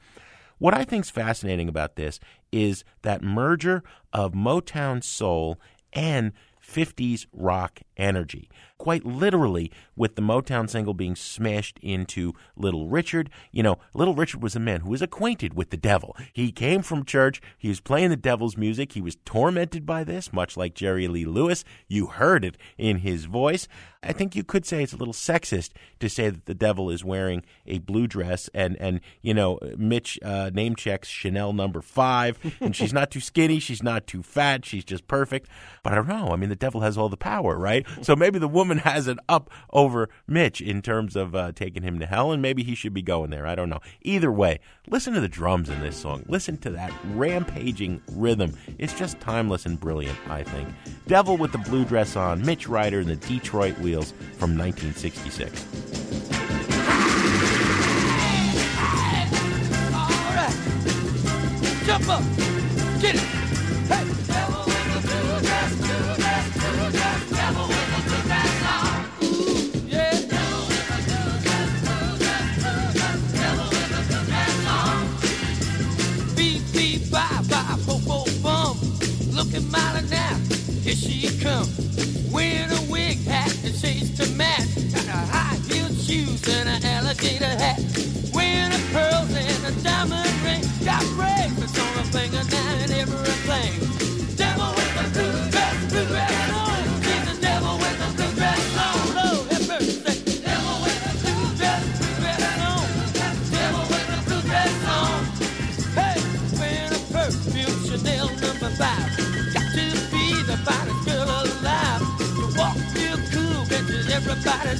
What 0.60 0.76
I 0.76 0.84
think 0.84 1.06
is 1.06 1.10
fascinating 1.10 1.68
about 1.68 1.96
this 1.96 2.20
is 2.52 2.84
that 3.02 3.24
merger 3.24 3.84
of 4.14 4.34
Motown 4.34 5.04
soul 5.04 5.60
and 5.94 6.34
50s 6.72 7.26
rock 7.34 7.82
energy. 7.98 8.50
Quite 8.78 9.06
literally, 9.06 9.72
with 9.96 10.16
the 10.16 10.22
Motown 10.22 10.68
single 10.68 10.96
being 10.96 11.16
smashed 11.16 11.78
into 11.84 12.34
Little 12.56 12.88
Richard. 12.88 13.30
You 13.52 13.62
know, 13.62 13.78
Little 13.94 14.16
Richard 14.16 14.42
was 14.42 14.56
a 14.56 14.60
man 14.60 14.82
who 14.82 14.90
was 14.90 15.04
acquainted 15.04 15.54
with 15.54 15.70
the 15.70 15.78
devil. 15.78 16.18
He 16.34 16.52
came 16.52 16.82
from 16.82 17.06
church, 17.06 17.42
he 17.58 17.70
was 17.70 17.80
playing 17.80 18.10
the 18.10 18.16
devil's 18.16 18.58
music, 18.58 18.94
he 18.94 19.02
was 19.02 19.18
tormented 19.24 19.86
by 19.86 20.04
this, 20.04 20.34
much 20.34 20.58
like 20.58 20.74
Jerry 20.74 21.08
Lee 21.08 21.26
Lewis. 21.26 21.64
You 21.88 22.08
heard 22.08 22.44
it 22.44 22.58
in 22.78 22.98
his 22.98 23.26
voice. 23.26 23.68
I 24.04 24.14
think 24.14 24.36
you 24.36 24.44
could 24.44 24.66
say 24.66 24.82
it's 24.82 24.94
a 24.94 24.98
little 24.98 25.14
sexist 25.14 25.72
to 26.00 26.10
say 26.10 26.32
that 26.32 26.48
the 26.48 26.56
devil 26.56 26.90
is 26.90 27.06
wearing 27.06 27.44
a 27.68 27.78
blue 27.78 28.08
dress 28.08 28.50
and, 28.52 28.76
and 28.78 29.00
you 29.22 29.36
know, 29.36 29.60
Mitch 29.78 30.18
uh, 30.24 30.50
name 30.52 30.76
checks 30.76 31.08
Chanel 31.08 31.54
number 31.54 31.82
five, 31.82 32.40
and 32.60 32.76
she's 32.76 32.94
not 32.94 33.12
too 33.12 33.20
skinny, 33.20 33.60
she's 33.60 33.84
not 33.84 34.08
too 34.08 34.24
fat, 34.24 34.66
she's 34.66 34.84
just 34.84 35.08
perfect. 35.08 35.48
But 35.84 35.94
I 35.94 35.96
don't 35.98 36.08
know. 36.08 36.30
I 36.30 36.36
mean, 36.36 36.50
the 36.50 36.56
devil 36.62 36.80
has 36.82 36.98
all 36.98 37.10
the 37.10 37.18
power, 37.18 37.58
right? 37.58 37.86
So 38.02 38.16
maybe 38.16 38.40
the 38.40 38.48
woman 38.48 38.78
has 38.92 39.08
it 39.08 39.18
up 39.28 39.50
over 39.72 40.08
Mitch 40.28 40.62
in 40.62 40.82
terms 40.82 41.18
of 41.18 41.36
uh, 41.36 41.52
taking 41.52 41.84
him 41.84 42.00
to 42.00 42.06
hell, 42.06 42.32
and 42.32 42.42
maybe 42.42 42.64
he 42.64 42.76
should 42.76 42.94
be 42.94 43.02
going 43.02 43.32
there. 43.32 43.46
I 43.46 43.56
don't 43.56 43.70
know. 43.70 43.82
Either 44.04 44.32
way, 44.32 44.60
listen 44.88 45.14
to 45.14 45.20
the 45.20 45.28
drums 45.28 45.70
in 45.70 45.82
this 45.82 45.98
song. 45.98 46.24
Listen 46.28 46.56
to 46.58 46.70
that 46.70 46.94
rampaging 47.14 48.02
rhythm. 48.14 48.56
It's 48.78 48.94
just 48.94 49.20
timeless 49.20 49.66
and 49.66 49.78
brilliant, 49.78 50.18
I 50.30 50.44
think. 50.44 50.70
Devil 51.08 51.36
with 51.36 51.52
the 51.52 51.58
Blue 51.58 51.84
Dress 51.84 52.16
On, 52.16 52.46
Mitch 52.46 52.70
Ryder 52.70 53.00
and 53.00 53.10
the 53.10 53.16
Detroit 53.18 53.78
Wheels 53.80 54.12
from 54.38 54.58
1966. 54.58 55.68
Jump 61.86 62.08
up, 62.08 62.22
get 63.02 63.16
it. 63.16 63.51
Looking 79.52 79.70
mighty 79.70 80.08
now, 80.08 80.38
here 80.82 80.96
she 80.96 81.28
come. 81.42 81.68
Wearing 82.32 82.72
a 82.72 82.82
wig 82.90 83.22
hat 83.26 83.54
and 83.66 83.76
shades 83.76 84.18
to 84.18 84.30
match. 84.38 84.76
Got 84.94 85.08
a 85.08 85.12
high 85.12 85.56
heeled 85.68 85.98
shoes 85.98 86.48
and 86.48 86.70
an 86.70 86.86
alligator 86.86 87.44
hat. 87.44 88.11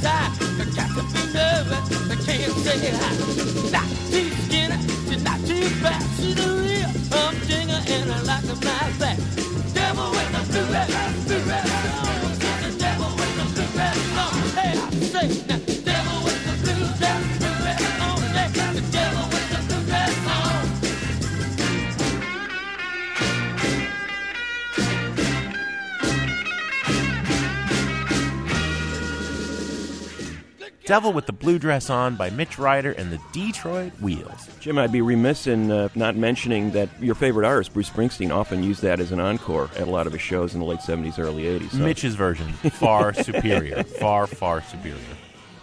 Eye. 0.06 0.32
You 0.58 0.66
got 0.74 0.90
to 0.96 1.04
be 1.12 1.34
nervous, 1.34 1.86
they 2.08 2.20
can't 2.26 2.54
say 2.64 2.92
hi. 2.96 3.12
Not 3.76 3.90
too 4.10 4.30
skinny, 4.48 4.78
she's 5.08 5.24
not 5.24 5.40
too 5.46 5.68
fat. 5.84 6.02
She's 6.18 6.40
a 6.40 6.50
real 6.64 6.92
humdinger 7.12 7.82
and 7.88 8.12
I 8.12 8.22
like 8.22 8.44
them 8.44 8.60
like 8.62 8.98
that. 9.04 9.18
Devil 9.74 10.12
with 10.12 10.32
the 10.32 10.42
blue 10.52 11.21
Devil 30.92 31.14
with 31.14 31.26
the 31.26 31.32
Blue 31.32 31.58
Dress 31.58 31.90
On 31.90 32.18
by 32.18 32.30
Mitch 32.32 32.60
Ryder 32.60 32.92
and 32.92 33.14
the 33.14 33.20
Detroit 33.32 33.94
Wheels. 34.02 34.50
Jim, 34.60 34.78
I'd 34.78 34.92
be 34.92 35.00
remiss 35.00 35.48
in 35.48 35.72
uh, 35.72 35.88
not 35.96 36.18
mentioning 36.18 36.72
that 36.72 36.90
your 37.00 37.16
favorite 37.16 37.46
artist, 37.46 37.74
Bruce 37.74 37.90
Springsteen, 37.90 38.30
often 38.30 38.62
used 38.62 38.82
that 38.82 39.00
as 39.00 39.14
an 39.14 39.22
encore 39.22 39.70
at 39.78 39.88
a 39.88 39.90
lot 39.90 40.06
of 40.06 40.12
his 40.12 40.22
shows 40.22 40.54
in 40.54 40.60
the 40.60 40.66
late 40.66 40.82
70s, 40.82 41.18
early 41.18 41.44
80s. 41.44 41.72
So. 41.72 41.78
Mitch's 41.78 42.16
version, 42.16 42.52
far 42.52 43.14
superior. 43.24 43.84
Far, 43.84 44.28
far 44.28 44.62
superior. 44.64 45.00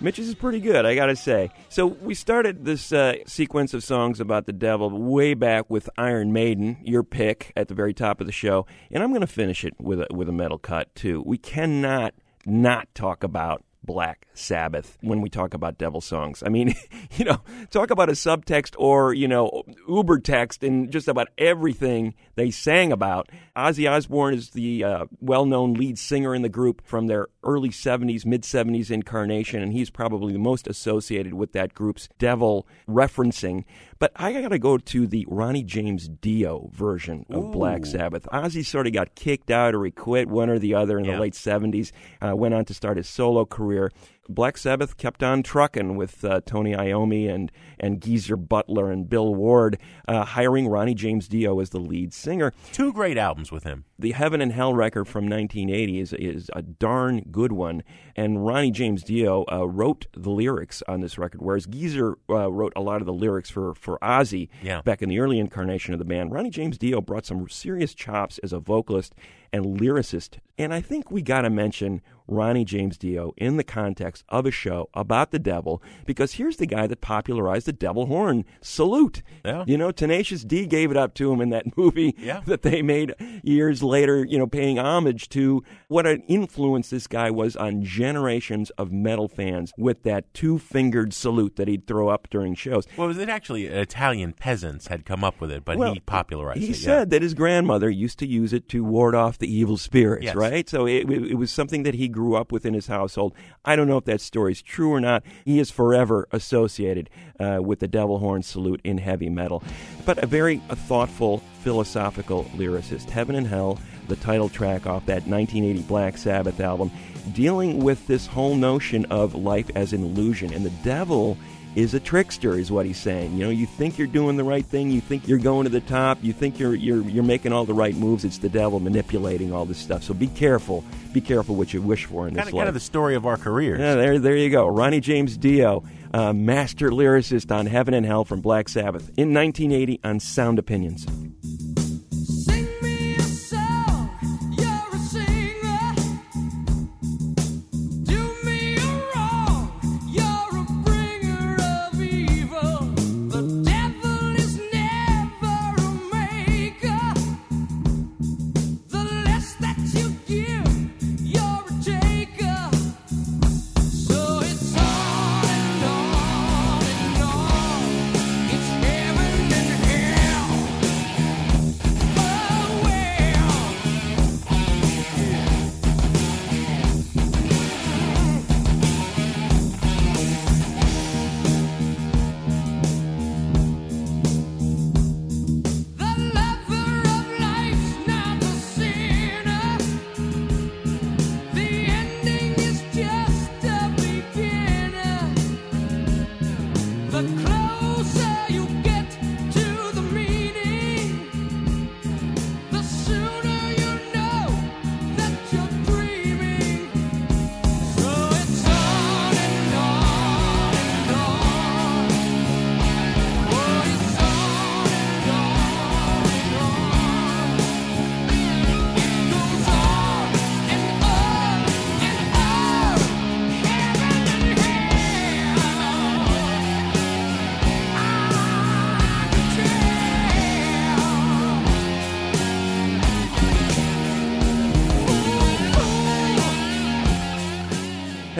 Mitch's 0.00 0.30
is 0.30 0.34
pretty 0.34 0.60
good, 0.60 0.86
I 0.86 0.94
gotta 0.94 1.14
say. 1.14 1.50
So 1.68 1.84
we 1.88 2.14
started 2.14 2.64
this 2.64 2.90
uh, 2.90 3.16
sequence 3.26 3.74
of 3.74 3.84
songs 3.84 4.20
about 4.20 4.46
the 4.46 4.54
devil 4.54 4.88
way 4.88 5.34
back 5.34 5.68
with 5.68 5.90
Iron 5.98 6.32
Maiden, 6.32 6.78
your 6.82 7.02
pick 7.02 7.52
at 7.54 7.68
the 7.68 7.74
very 7.74 7.92
top 7.92 8.22
of 8.22 8.26
the 8.26 8.32
show, 8.32 8.64
and 8.90 9.02
I'm 9.02 9.10
going 9.10 9.20
to 9.20 9.26
finish 9.26 9.62
it 9.62 9.74
with 9.78 10.00
a, 10.00 10.06
with 10.10 10.30
a 10.30 10.32
metal 10.32 10.56
cut 10.56 10.94
too. 10.94 11.22
We 11.26 11.36
cannot 11.36 12.14
not 12.46 12.88
talk 12.94 13.22
about 13.22 13.62
Black 13.84 14.27
Sabbath 14.38 14.96
when 15.00 15.20
we 15.20 15.28
talk 15.28 15.52
about 15.54 15.78
devil 15.78 16.00
songs. 16.00 16.42
I 16.44 16.48
mean, 16.48 16.74
you 17.16 17.24
know, 17.24 17.40
talk 17.70 17.90
about 17.90 18.08
a 18.08 18.12
subtext 18.12 18.74
or, 18.78 19.12
you 19.12 19.28
know, 19.28 19.62
uber 19.88 20.18
text 20.20 20.62
in 20.62 20.90
just 20.90 21.08
about 21.08 21.28
everything 21.36 22.14
they 22.36 22.50
sang 22.50 22.92
about. 22.92 23.28
Ozzy 23.56 23.90
Osbourne 23.90 24.34
is 24.34 24.50
the 24.50 24.84
uh, 24.84 25.04
well 25.20 25.44
known 25.44 25.74
lead 25.74 25.98
singer 25.98 26.34
in 26.34 26.42
the 26.42 26.48
group 26.48 26.82
from 26.86 27.06
their 27.08 27.28
early 27.42 27.70
70s, 27.70 28.24
mid 28.24 28.42
70s 28.42 28.90
incarnation, 28.90 29.62
and 29.62 29.72
he's 29.72 29.90
probably 29.90 30.32
the 30.32 30.38
most 30.38 30.66
associated 30.68 31.34
with 31.34 31.52
that 31.52 31.74
group's 31.74 32.08
devil 32.18 32.66
referencing. 32.88 33.64
But 33.98 34.12
I 34.14 34.32
got 34.32 34.48
to 34.50 34.58
go 34.60 34.78
to 34.78 35.06
the 35.08 35.26
Ronnie 35.28 35.64
James 35.64 36.08
Dio 36.08 36.70
version 36.72 37.26
of 37.30 37.50
Black 37.50 37.84
Sabbath. 37.84 38.28
Ozzy 38.32 38.64
sort 38.64 38.86
of 38.86 38.92
got 38.92 39.16
kicked 39.16 39.50
out 39.50 39.74
or 39.74 39.84
he 39.84 39.90
quit, 39.90 40.28
one 40.28 40.48
or 40.50 40.58
the 40.60 40.74
other, 40.74 40.98
in 40.98 41.04
Yeah. 41.04 41.14
the 41.16 41.20
late 41.20 41.34
70s. 41.34 41.90
Uh, 42.22 42.36
went 42.36 42.54
on 42.54 42.64
to 42.66 42.74
start 42.74 42.96
his 42.96 43.08
solo 43.08 43.44
career. 43.44 43.90
Black 44.28 44.58
Sabbath 44.58 44.96
kept 44.96 45.22
on 45.22 45.42
trucking 45.42 45.96
with 45.96 46.24
uh, 46.24 46.40
Tony 46.44 46.74
Iommi 46.74 47.28
and, 47.28 47.50
and 47.80 48.00
Geezer 48.00 48.36
Butler 48.36 48.90
and 48.90 49.08
Bill 49.08 49.34
Ward, 49.34 49.78
uh, 50.06 50.24
hiring 50.24 50.68
Ronnie 50.68 50.94
James 50.94 51.28
Dio 51.28 51.60
as 51.60 51.70
the 51.70 51.80
lead 51.80 52.12
singer. 52.12 52.52
Two 52.72 52.92
great 52.92 53.16
albums 53.16 53.50
with 53.50 53.64
him. 53.64 53.84
The 54.00 54.12
Heaven 54.12 54.40
and 54.40 54.52
Hell 54.52 54.74
record 54.74 55.06
from 55.06 55.24
1980 55.24 55.98
is, 55.98 56.12
is 56.12 56.50
a 56.54 56.62
darn 56.62 57.22
good 57.32 57.50
one, 57.50 57.82
and 58.14 58.46
Ronnie 58.46 58.70
James 58.70 59.02
Dio 59.02 59.44
uh, 59.50 59.66
wrote 59.66 60.06
the 60.16 60.30
lyrics 60.30 60.84
on 60.86 61.00
this 61.00 61.18
record, 61.18 61.42
whereas 61.42 61.66
Geezer 61.66 62.16
uh, 62.30 62.48
wrote 62.48 62.72
a 62.76 62.80
lot 62.80 63.00
of 63.02 63.06
the 63.06 63.12
lyrics 63.12 63.50
for, 63.50 63.74
for 63.74 63.98
Ozzy 64.00 64.50
Yeah. 64.62 64.82
back 64.82 65.02
in 65.02 65.08
the 65.08 65.18
early 65.18 65.40
incarnation 65.40 65.94
of 65.94 65.98
the 65.98 66.04
band. 66.04 66.30
Ronnie 66.32 66.50
James 66.50 66.78
Dio 66.78 67.00
brought 67.00 67.26
some 67.26 67.48
serious 67.48 67.92
chops 67.92 68.38
as 68.38 68.52
a 68.52 68.60
vocalist 68.60 69.16
and 69.52 69.64
lyricist, 69.80 70.38
and 70.58 70.72
I 70.72 70.80
think 70.80 71.10
we 71.10 71.22
got 71.22 71.40
to 71.42 71.50
mention 71.50 72.00
Ronnie 72.30 72.66
James 72.66 72.98
Dio 72.98 73.32
in 73.38 73.56
the 73.56 73.64
context 73.64 74.22
of 74.28 74.44
a 74.44 74.50
show 74.50 74.90
about 74.92 75.30
the 75.30 75.38
devil, 75.38 75.82
because 76.04 76.34
here's 76.34 76.58
the 76.58 76.66
guy 76.66 76.86
that 76.86 77.00
popularized 77.00 77.66
the 77.66 77.72
devil 77.72 78.04
horn 78.06 78.44
salute. 78.60 79.22
Yeah. 79.44 79.64
You 79.66 79.78
know, 79.78 79.90
Tenacious 79.90 80.44
D 80.44 80.66
gave 80.66 80.90
it 80.90 80.98
up 80.98 81.14
to 81.14 81.32
him 81.32 81.40
in 81.40 81.48
that 81.48 81.76
movie 81.78 82.14
Yeah. 82.18 82.42
that 82.44 82.60
they 82.60 82.82
made 82.82 83.14
years 83.42 83.82
later, 83.82 83.87
you 83.96 84.38
know, 84.38 84.46
paying 84.46 84.78
homage 84.78 85.28
to 85.30 85.62
what 85.88 86.06
an 86.06 86.22
influence 86.28 86.90
this 86.90 87.06
guy 87.06 87.30
was 87.30 87.56
on 87.56 87.82
generations 87.82 88.70
of 88.70 88.92
metal 88.92 89.28
fans 89.28 89.72
with 89.78 90.02
that 90.02 90.32
two 90.34 90.58
fingered 90.58 91.12
salute 91.14 91.56
that 91.56 91.68
he'd 91.68 91.86
throw 91.86 92.08
up 92.08 92.28
during 92.30 92.54
shows. 92.54 92.86
Well, 92.96 93.08
was 93.08 93.18
it 93.18 93.28
actually 93.28 93.66
Italian 93.66 94.32
peasants 94.32 94.86
had 94.88 95.04
come 95.04 95.24
up 95.24 95.40
with 95.40 95.50
it, 95.50 95.64
but 95.64 95.76
Well, 95.78 95.94
he 95.94 96.00
popularized 96.00 96.58
He 96.60 96.64
it. 96.66 96.68
He 96.68 96.72
said 96.74 97.10
that 97.10 97.22
his 97.22 97.34
grandmother 97.34 97.88
used 97.90 98.18
to 98.20 98.26
use 98.26 98.52
it 98.52 98.68
to 98.70 98.84
ward 98.84 99.14
off 99.14 99.38
the 99.38 99.52
evil 99.52 99.76
spirits, 99.76 100.24
Yes. 100.24 100.34
right? 100.34 100.68
So 100.68 100.86
it, 100.86 101.08
it, 101.10 101.32
it 101.32 101.34
was 101.34 101.50
something 101.50 101.82
that 101.84 101.94
he 101.94 102.08
grew 102.08 102.34
up 102.36 102.52
with 102.52 102.66
in 102.66 102.74
his 102.74 102.86
household. 102.86 103.34
I 103.64 103.76
don't 103.76 103.88
know 103.88 103.96
if 103.98 104.04
that 104.04 104.20
story's 104.20 104.62
true 104.62 104.92
or 104.92 105.00
not. 105.00 105.22
He 105.44 105.58
is 105.58 105.70
forever 105.70 106.28
associated 106.32 107.10
uh, 107.40 107.58
with 107.62 107.78
the 107.80 107.88
devil 107.88 108.18
horn 108.18 108.42
salute 108.42 108.80
in 108.84 108.98
heavy 108.98 109.28
metal. 109.28 109.62
But 110.04 110.22
a 110.22 110.26
very 110.26 110.60
uh, 110.70 110.74
thoughtful, 110.74 111.42
philosophical 111.58 112.44
lyricist. 112.56 113.10
Heaven 113.10 113.34
and 113.36 113.46
Hell, 113.46 113.78
the 114.08 114.16
title 114.16 114.48
track 114.48 114.86
off 114.86 115.06
that 115.06 115.26
1980 115.26 115.82
Black 115.82 116.16
Sabbath 116.18 116.60
album, 116.60 116.90
dealing 117.32 117.78
with 117.82 118.06
this 118.06 118.26
whole 118.26 118.54
notion 118.56 119.04
of 119.06 119.34
life 119.34 119.70
as 119.74 119.92
an 119.92 120.02
illusion. 120.02 120.52
And 120.52 120.64
the 120.64 120.70
devil 120.82 121.36
is 121.76 121.92
a 121.94 122.00
trickster 122.00 122.54
is 122.58 122.72
what 122.72 122.86
he's 122.86 122.96
saying. 122.98 123.34
You 123.36 123.44
know, 123.44 123.50
you 123.50 123.66
think 123.66 123.98
you're 123.98 124.06
doing 124.08 124.36
the 124.36 124.42
right 124.44 124.64
thing, 124.64 124.90
you 124.90 125.00
think 125.00 125.28
you're 125.28 125.38
going 125.38 125.64
to 125.64 125.70
the 125.70 125.82
top, 125.82 126.18
you 126.22 126.32
think 126.32 126.58
you're 126.58 126.74
you're 126.74 127.02
you're 127.02 127.22
making 127.22 127.52
all 127.52 127.64
the 127.66 127.74
right 127.74 127.94
moves. 127.94 128.24
It's 128.24 128.38
the 128.38 128.48
devil 128.48 128.80
manipulating 128.80 129.52
all 129.52 129.64
this 129.66 129.78
stuff. 129.78 130.02
So 130.02 130.14
be 130.14 130.26
careful. 130.28 130.82
Be 131.12 131.20
careful 131.20 131.54
what 131.54 131.72
you 131.74 131.82
wish 131.82 132.06
for 132.06 132.26
in 132.26 132.34
Kind 132.34 132.46
this 132.46 132.48
of, 132.48 132.54
life. 132.54 132.60
kind 132.60 132.68
of 132.68 132.74
the 132.74 132.80
story 132.80 133.14
of 133.14 133.26
our 133.26 133.36
careers. 133.36 133.78
Yeah, 133.80 133.94
there, 133.94 134.18
there 134.18 134.36
you 134.36 134.50
go. 134.50 134.66
Ronnie 134.66 135.00
James 135.00 135.36
Dio, 135.36 135.84
uh, 136.12 136.32
master 136.32 136.90
lyricist 136.90 137.54
on 137.54 137.66
Heaven 137.66 137.94
and 137.94 138.06
Hell 138.06 138.24
from 138.24 138.40
Black 138.40 138.68
Sabbath 138.68 139.08
in 139.16 139.34
1980 139.34 140.00
on 140.04 140.20
Sound 140.20 140.58
Opinions. 140.58 141.06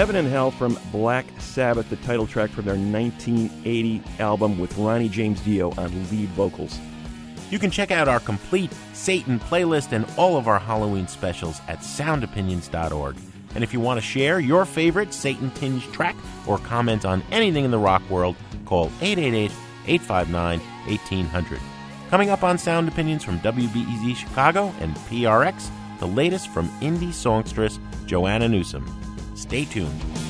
Heaven 0.09 0.25
and 0.25 0.33
Hell 0.33 0.51
from 0.51 0.79
Black 0.91 1.27
Sabbath, 1.39 1.91
the 1.91 1.97
title 1.97 2.27
track 2.27 2.49
from 2.49 2.65
their 2.65 2.77
1980 2.77 4.03
album 4.19 4.59
with 4.59 4.75
Ronnie 4.79 5.11
James 5.11 5.39
Dio 5.43 5.71
on 5.73 5.93
lead 6.11 6.31
vocals. 6.31 6.79
You 7.51 7.59
can 7.59 7.71
check 7.71 7.91
out 7.91 8.09
our 8.09 8.19
complete 8.19 8.73
Satan 8.95 9.39
playlist 9.39 9.93
and 9.93 10.07
all 10.17 10.39
of 10.39 10.49
our 10.49 10.59
Halloween 10.59 11.09
specials 11.09 11.61
at 11.69 11.81
soundopinions.org. 11.81 13.17
And 13.55 13.63
if 13.63 13.75
you 13.75 13.81
want 13.81 14.01
to 14.01 14.07
share 14.07 14.41
your 14.41 14.65
favorite 14.65 15.13
Satan 15.13 15.51
tinged 15.51 15.83
track 15.93 16.17
or 16.47 16.57
comment 16.57 17.05
on 17.05 17.23
anything 17.31 17.67
in 17.67 17.71
the 17.71 17.77
rock 17.77 18.01
world, 18.09 18.35
call 18.65 18.87
888 19.03 19.53
859 19.89 20.59
1800. 20.87 21.61
Coming 22.09 22.31
up 22.31 22.43
on 22.43 22.57
Sound 22.57 22.89
Opinions 22.89 23.25
from 23.25 23.41
WBEZ 23.41 24.17
Chicago 24.17 24.73
and 24.81 24.97
PRX, 25.11 25.69
the 25.99 26.09
latest 26.09 26.49
from 26.49 26.71
indie 26.81 27.13
songstress 27.13 27.79
Joanna 28.07 28.49
Newsom. 28.49 28.87
Stay 29.39 29.65
tuned. 29.65 30.28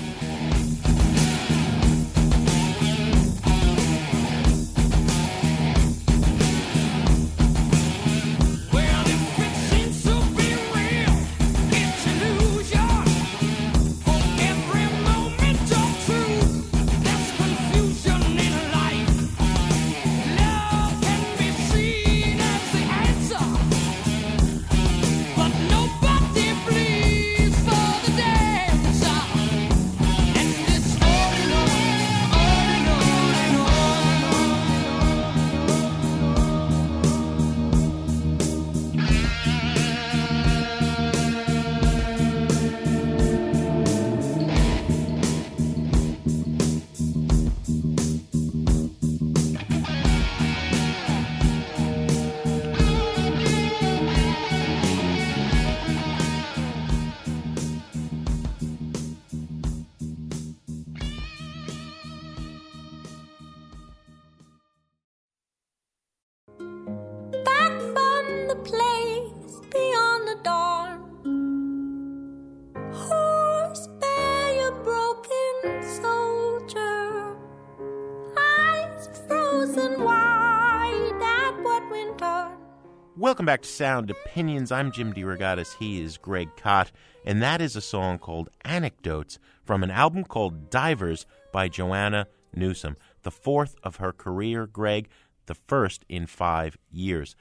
Back 83.49 83.62
to 83.62 83.68
Sound 83.70 84.11
Opinions. 84.11 84.70
I'm 84.70 84.92
Jim 84.92 85.14
DeRogatis. 85.14 85.78
He 85.78 86.03
is 86.03 86.18
Greg 86.18 86.51
Kot. 86.59 86.92
And 87.24 87.42
that 87.42 87.62
is 87.62 87.76
a 87.76 87.80
song 87.80 88.18
called 88.18 88.51
Anecdotes 88.62 89.38
from 89.64 89.82
an 89.82 89.90
album 89.90 90.24
called 90.24 90.68
Divers 90.68 91.24
by 91.51 91.68
Joanna 91.68 92.26
Newsom, 92.55 92.94
the 93.22 93.30
fourth 93.30 93.74
of 93.82 93.96
her 93.96 94.12
career, 94.12 94.66
Greg, 94.66 95.09
the 95.46 95.55
first 95.55 96.05
in 96.11 96.26
five 96.26 96.76
years. 96.90 97.36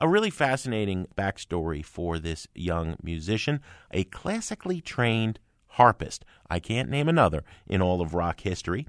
A 0.00 0.08
really 0.08 0.30
fascinating 0.30 1.08
backstory 1.16 1.84
for 1.84 2.20
this 2.20 2.46
young 2.54 2.94
musician, 3.02 3.60
a 3.90 4.04
classically 4.04 4.80
trained 4.80 5.40
harpist. 5.70 6.24
I 6.48 6.60
can't 6.60 6.88
name 6.88 7.08
another 7.08 7.42
in 7.66 7.82
all 7.82 8.00
of 8.00 8.14
rock 8.14 8.42
history. 8.42 8.86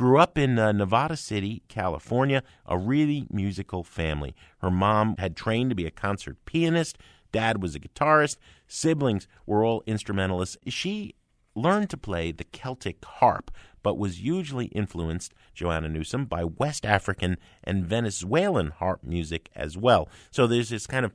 Grew 0.00 0.18
up 0.18 0.38
in 0.38 0.58
uh, 0.58 0.72
Nevada 0.72 1.14
City, 1.14 1.62
California, 1.68 2.42
a 2.64 2.78
really 2.78 3.26
musical 3.30 3.84
family. 3.84 4.34
Her 4.62 4.70
mom 4.70 5.16
had 5.18 5.36
trained 5.36 5.68
to 5.68 5.76
be 5.76 5.84
a 5.84 5.90
concert 5.90 6.38
pianist, 6.46 6.96
dad 7.32 7.62
was 7.62 7.74
a 7.74 7.80
guitarist, 7.80 8.38
siblings 8.66 9.28
were 9.44 9.62
all 9.62 9.82
instrumentalists. 9.84 10.56
She 10.68 11.16
learned 11.54 11.90
to 11.90 11.98
play 11.98 12.32
the 12.32 12.44
Celtic 12.44 13.04
harp, 13.04 13.50
but 13.82 13.98
was 13.98 14.20
hugely 14.20 14.68
influenced, 14.68 15.34
Joanna 15.52 15.90
Newsom, 15.90 16.24
by 16.24 16.44
West 16.44 16.86
African 16.86 17.36
and 17.62 17.84
Venezuelan 17.84 18.70
harp 18.70 19.04
music 19.04 19.50
as 19.54 19.76
well. 19.76 20.08
So 20.30 20.46
there's 20.46 20.70
this 20.70 20.86
kind 20.86 21.04
of 21.04 21.12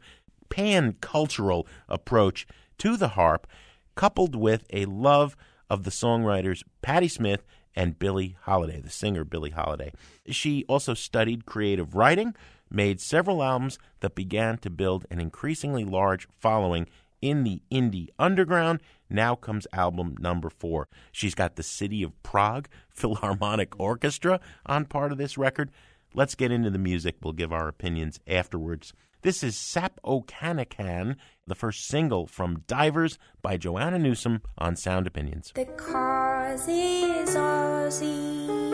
pan 0.49 0.97
cultural 1.01 1.65
approach 1.89 2.45
to 2.77 2.97
the 2.97 3.07
harp, 3.07 3.47
coupled 3.95 4.35
with 4.35 4.63
a 4.69 4.85
love 4.85 5.35
of 5.71 5.85
the 5.85 5.89
songwriters 5.89 6.61
Patti 6.83 7.07
Smith 7.07 7.43
and 7.75 7.99
Billie 7.99 8.37
Holiday, 8.41 8.79
the 8.79 8.89
singer 8.89 9.23
Billie 9.23 9.51
Holiday. 9.51 9.91
She 10.27 10.65
also 10.67 10.93
studied 10.93 11.45
creative 11.45 11.95
writing, 11.95 12.35
made 12.69 13.01
several 13.01 13.43
albums 13.43 13.77
that 13.99 14.15
began 14.15 14.57
to 14.59 14.69
build 14.69 15.05
an 15.09 15.19
increasingly 15.19 15.83
large 15.83 16.27
following 16.39 16.87
in 17.21 17.43
the 17.43 17.61
indie 17.71 18.09
underground. 18.17 18.81
Now 19.09 19.35
comes 19.35 19.67
album 19.73 20.15
number 20.19 20.49
four. 20.49 20.87
She's 21.11 21.35
got 21.35 21.55
the 21.55 21.63
City 21.63 22.03
of 22.03 22.21
Prague 22.23 22.67
Philharmonic 22.89 23.79
Orchestra 23.79 24.39
on 24.65 24.85
part 24.85 25.11
of 25.11 25.17
this 25.17 25.37
record. 25.37 25.71
Let's 26.13 26.35
get 26.35 26.51
into 26.51 26.69
the 26.69 26.79
music. 26.79 27.17
We'll 27.21 27.33
give 27.33 27.51
our 27.51 27.67
opinions 27.67 28.19
afterwards. 28.25 28.93
This 29.21 29.43
is 29.43 29.55
Sapokanikan, 29.55 31.15
the 31.47 31.55
first 31.55 31.87
single 31.87 32.27
from 32.27 32.63
Divers 32.67 33.17
by 33.41 33.57
Joanna 33.57 33.97
Newsom 33.97 34.43
on 34.57 34.75
Sound 34.75 35.07
Opinions. 35.07 35.51
The 35.55 35.65
cause 35.65 36.14
is 36.53 37.35
Ozymandian, 37.35 38.64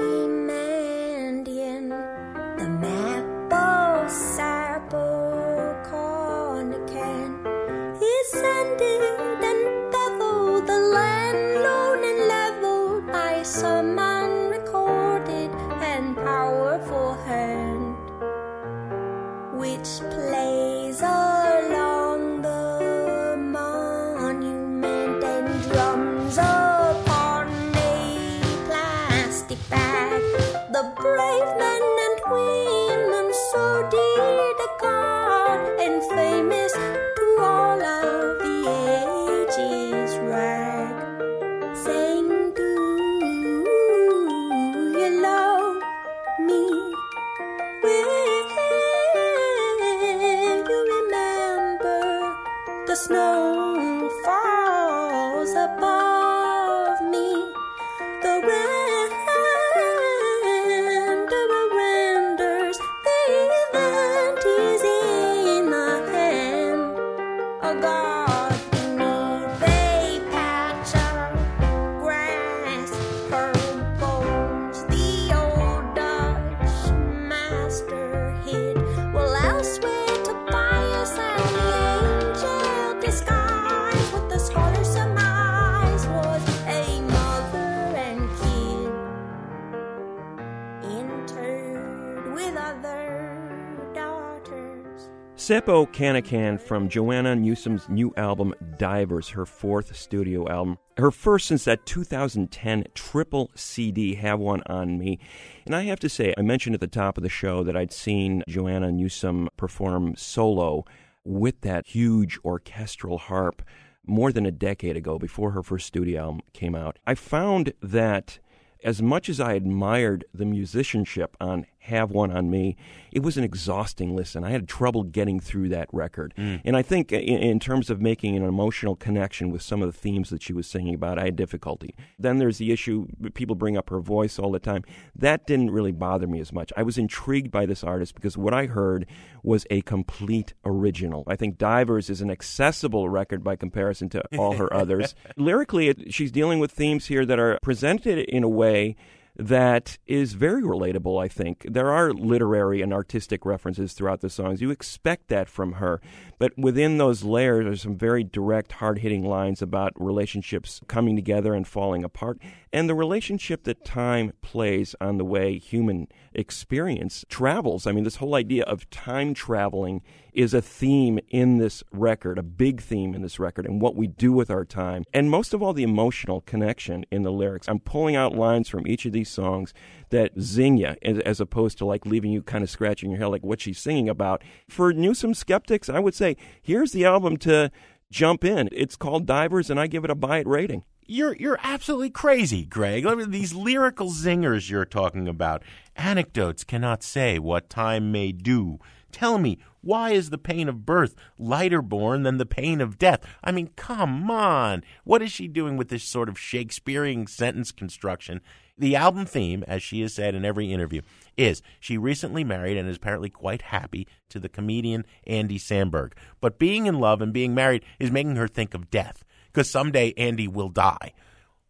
Sapokanikan 95.42 96.62
from 96.62 96.88
Joanna 96.88 97.36
Newsom's 97.36 97.90
new 97.90 98.14
album 98.16 98.54
Divers, 98.78 99.30
her 99.30 99.48
fourth 99.48 99.96
studio 99.96 100.48
album. 100.48 100.78
Her 100.98 101.10
first 101.10 101.48
since 101.48 101.66
that 101.66 101.84
2010 101.88 102.84
triple 102.94 103.50
CD, 103.56 104.14
Have 104.14 104.40
One 104.40 104.62
On 104.68 105.00
Me. 105.00 105.18
And 105.66 105.76
I 105.76 105.82
have 105.86 106.00
to 106.02 106.10
say, 106.10 106.36
I 106.38 106.44
mentioned 106.44 106.76
at 106.76 106.80
the 106.80 106.86
top 106.86 107.18
of 107.18 107.24
the 107.24 107.28
show 107.30 107.64
that 107.64 107.76
I'd 107.76 107.92
seen 107.92 108.44
Joanna 108.48 108.92
Newsom 108.92 109.50
perform 109.58 110.14
solo 110.16 110.86
with 111.24 111.62
that 111.62 111.88
huge 111.88 112.38
orchestral 112.46 113.18
harp 113.18 113.64
more 114.06 114.32
than 114.32 114.46
a 114.46 114.52
decade 114.52 114.96
ago 114.96 115.18
before 115.18 115.52
her 115.52 115.64
first 115.64 115.88
studio 115.88 116.22
album 116.22 116.42
came 116.54 116.76
out. 116.76 117.00
I 117.08 117.16
found 117.16 117.74
that 117.82 118.38
as 118.84 119.02
much 119.02 119.28
as 119.28 119.40
I 119.40 119.54
admired 119.54 120.24
the 120.34 120.46
musicianship 120.46 121.36
on 121.42 121.66
Have 121.86 122.12
One 122.12 122.32
on 122.32 122.50
Me, 122.50 122.76
it 123.12 123.24
was 123.24 123.38
an 123.38 123.44
exhausting 123.44 124.16
listen. 124.16 124.44
I 124.44 124.52
had 124.52 124.68
trouble 124.68 125.04
getting 125.04 125.40
through 125.40 125.70
that 125.70 125.90
record. 125.92 126.34
Mm. 126.38 126.62
And 126.64 126.78
I 126.78 126.84
think 126.84 127.12
in, 127.12 127.20
in 127.22 127.60
terms 127.60 127.90
of 127.90 128.00
making 128.00 128.38
an 128.38 128.44
emotional 128.44 128.96
connection 128.96 129.52
with 129.52 129.64
some 129.64 129.82
of 129.82 129.92
the 129.92 129.98
themes 129.98 130.30
that 130.30 130.44
she 130.44 130.54
was 130.54 130.68
singing 130.68 130.94
about, 130.94 131.18
I 131.18 131.26
had 131.26 131.36
difficulty. 131.36 131.96
Then 132.20 132.38
there's 132.38 132.60
the 132.60 132.72
issue, 132.72 133.08
people 133.34 133.56
bring 133.56 133.78
up 133.78 133.90
her 133.90 134.00
voice 134.00 134.38
all 134.38 134.52
the 134.52 134.60
time. 134.60 134.84
That 135.16 135.48
didn't 135.48 135.72
really 135.72 135.92
bother 135.92 136.28
me 136.28 136.40
as 136.40 136.54
much. 136.54 136.72
I 136.78 136.84
was 136.84 136.98
intrigued 136.98 137.52
by 137.52 137.66
this 137.66 137.84
artist 137.84 138.14
because 138.14 138.38
what 138.38 138.54
I 138.54 138.68
heard 138.68 139.08
was 139.44 139.66
a 139.72 139.82
complete 139.82 140.54
original. 140.64 141.24
I 141.28 141.36
think 141.36 141.58
Divers 141.58 142.10
is 142.12 142.22
an 142.22 142.30
accessible 142.30 143.10
record 143.10 143.44
by 143.44 143.56
comparison 143.56 144.08
to 144.10 144.24
all 144.38 144.54
her 144.54 144.72
others. 144.82 145.16
Lyrically, 145.36 145.90
it, 145.90 146.14
she's 146.14 146.32
dealing 146.32 146.60
with 146.60 146.72
themes 146.72 147.08
here 147.08 147.26
that 147.26 147.40
are 147.40 147.58
presented 147.64 148.20
in 148.20 148.44
a 148.44 148.50
way 148.50 148.96
that 149.36 149.98
is 150.06 150.34
very 150.34 150.62
relatable, 150.62 151.22
I 151.24 151.28
think. 151.28 151.66
There 151.70 151.90
are 151.92 152.14
literary 152.14 152.82
and 152.82 152.94
artistic 152.94 153.46
references 153.46 153.94
throughout 153.94 154.22
the 154.22 154.30
songs. 154.30 154.62
You 154.62 154.72
expect 154.72 155.30
that 155.30 155.50
from 155.50 155.74
her. 155.74 156.02
But 156.38 156.58
within 156.58 156.98
those 156.98 157.24
layers, 157.24 157.66
there's 157.66 157.82
some 157.82 157.98
very 157.98 158.24
direct, 158.24 158.74
hard 158.74 159.00
hitting 159.00 159.24
lines 159.24 159.62
about 159.62 159.94
relationships 159.96 160.82
coming 160.88 161.16
together 161.16 161.54
and 161.54 161.68
falling 161.68 162.04
apart, 162.04 162.40
and 162.74 162.88
the 162.88 162.96
relationship 162.96 163.64
that 163.64 163.84
time 163.84 164.34
plays 164.42 164.96
on 165.02 165.18
the 165.18 165.26
way 165.26 165.58
human 165.58 166.08
experience 166.34 167.26
travels. 167.28 167.86
I 167.86 167.92
mean, 167.92 168.04
this 168.04 168.18
whole 168.18 168.36
idea 168.36 168.64
of 168.64 168.90
time 168.90 169.34
traveling 169.34 170.02
is 170.34 170.54
a 170.54 170.62
theme 170.62 171.20
in 171.30 171.58
this 171.58 171.84
record, 171.92 172.38
a 172.38 172.44
big 172.44 172.82
theme 172.82 173.14
in 173.14 173.22
this 173.22 173.40
record, 173.40 173.66
and 173.66 173.82
what 173.82 173.96
we 173.96 174.08
do 174.08 174.32
with 174.32 174.50
our 174.50 174.64
time. 174.64 175.04
And 175.14 175.30
most 175.30 175.54
of 175.54 175.62
all, 175.62 175.74
the 175.74 175.84
emotional 175.84 176.42
connection 176.42 177.06
in 177.12 177.24
the 177.24 177.32
lyrics. 177.32 177.68
I'm 177.68 177.80
pulling 177.80 178.16
out 178.16 178.36
lines 178.36 178.70
from 178.70 178.88
each 178.88 179.06
of 179.06 179.12
these 179.12 179.30
songs 179.30 179.74
that 180.10 180.32
zing 180.40 180.78
you, 180.78 180.96
as, 181.04 181.42
opposed 181.42 181.78
to 181.80 181.86
like 181.86 182.06
leaving 182.06 182.32
you 182.32 182.42
kind 182.42 182.64
of 182.64 182.70
scratching 182.70 183.10
your 183.10 183.20
head, 183.20 183.28
like 183.28 183.44
what 183.44 183.60
she's 183.60 183.80
singing 183.80 184.08
about. 184.08 184.42
For 184.70 184.94
Newsom 184.94 185.34
skeptics, 185.34 185.90
I 185.90 186.00
would 186.00 186.16
say, 186.16 186.38
here's 186.62 186.94
the 186.94 187.04
album 187.04 187.36
to 187.38 187.72
jump 188.10 188.46
in. 188.46 188.70
It's 188.72 188.96
called 188.96 189.26
Divers, 189.26 189.70
and 189.70 189.80
I 189.80 189.88
give 189.88 190.06
it 190.06 190.12
a 190.12 190.16
buy 190.16 190.40
it 190.40 190.48
rating. 190.48 190.84
You're 191.12 191.36
you're 191.36 191.60
absolutely 191.62 192.10
crazy, 192.10 192.64
Greg. 192.64 193.06
These 193.30 193.54
lyrical 193.54 194.12
zingers 194.12 194.70
you're 194.70 194.86
talking 194.86 195.28
about. 195.28 195.62
Anecdotes 195.98 196.64
cannot 196.64 197.04
say 197.04 197.38
what 197.38 197.70
time 197.70 198.14
may 198.14 198.32
do. 198.32 198.80
Tell 199.12 199.38
me, 199.38 199.58
why 199.82 200.12
is 200.12 200.30
the 200.30 200.38
pain 200.38 200.70
of 200.70 200.86
birth 200.86 201.14
lighter 201.38 201.82
born 201.82 202.24
than 202.24 202.38
the 202.38 202.46
pain 202.46 202.80
of 202.80 202.98
death? 202.98 203.26
I 203.44 203.52
mean, 203.52 203.72
come 203.76 204.32
on. 204.32 204.86
What 205.04 205.22
is 205.22 205.34
she 205.34 205.50
doing 205.50 205.76
with 205.76 205.90
this 205.90 206.06
sort 206.06 206.30
of 206.30 206.40
Shakespearean 206.40 207.28
sentence 207.28 207.74
construction? 207.74 208.40
The 208.78 208.96
album 208.96 209.26
theme, 209.26 209.66
as 209.68 209.84
she 209.84 210.00
has 210.04 210.14
said 210.14 210.34
in 210.34 210.46
every 210.46 210.72
interview, 210.72 211.02
is 211.36 211.62
she 211.82 211.98
recently 211.98 212.46
married 212.46 212.78
and 212.78 212.88
is 212.88 212.96
apparently 212.96 213.30
quite 213.30 213.64
happy 213.64 214.08
to 214.30 214.40
the 214.40 214.48
comedian 214.48 215.06
Andy 215.28 215.60
Samberg. 215.60 216.14
But 216.40 216.58
being 216.58 216.86
in 216.86 217.02
love 217.02 217.22
and 217.22 217.34
being 217.34 217.54
married 217.54 217.84
is 218.00 218.12
making 218.12 218.38
her 218.38 218.48
think 218.48 218.74
of 218.74 218.90
death 218.90 219.26
because 219.52 219.70
someday 219.70 220.14
Andy 220.18 220.48
will 220.48 220.70
die. 220.70 221.14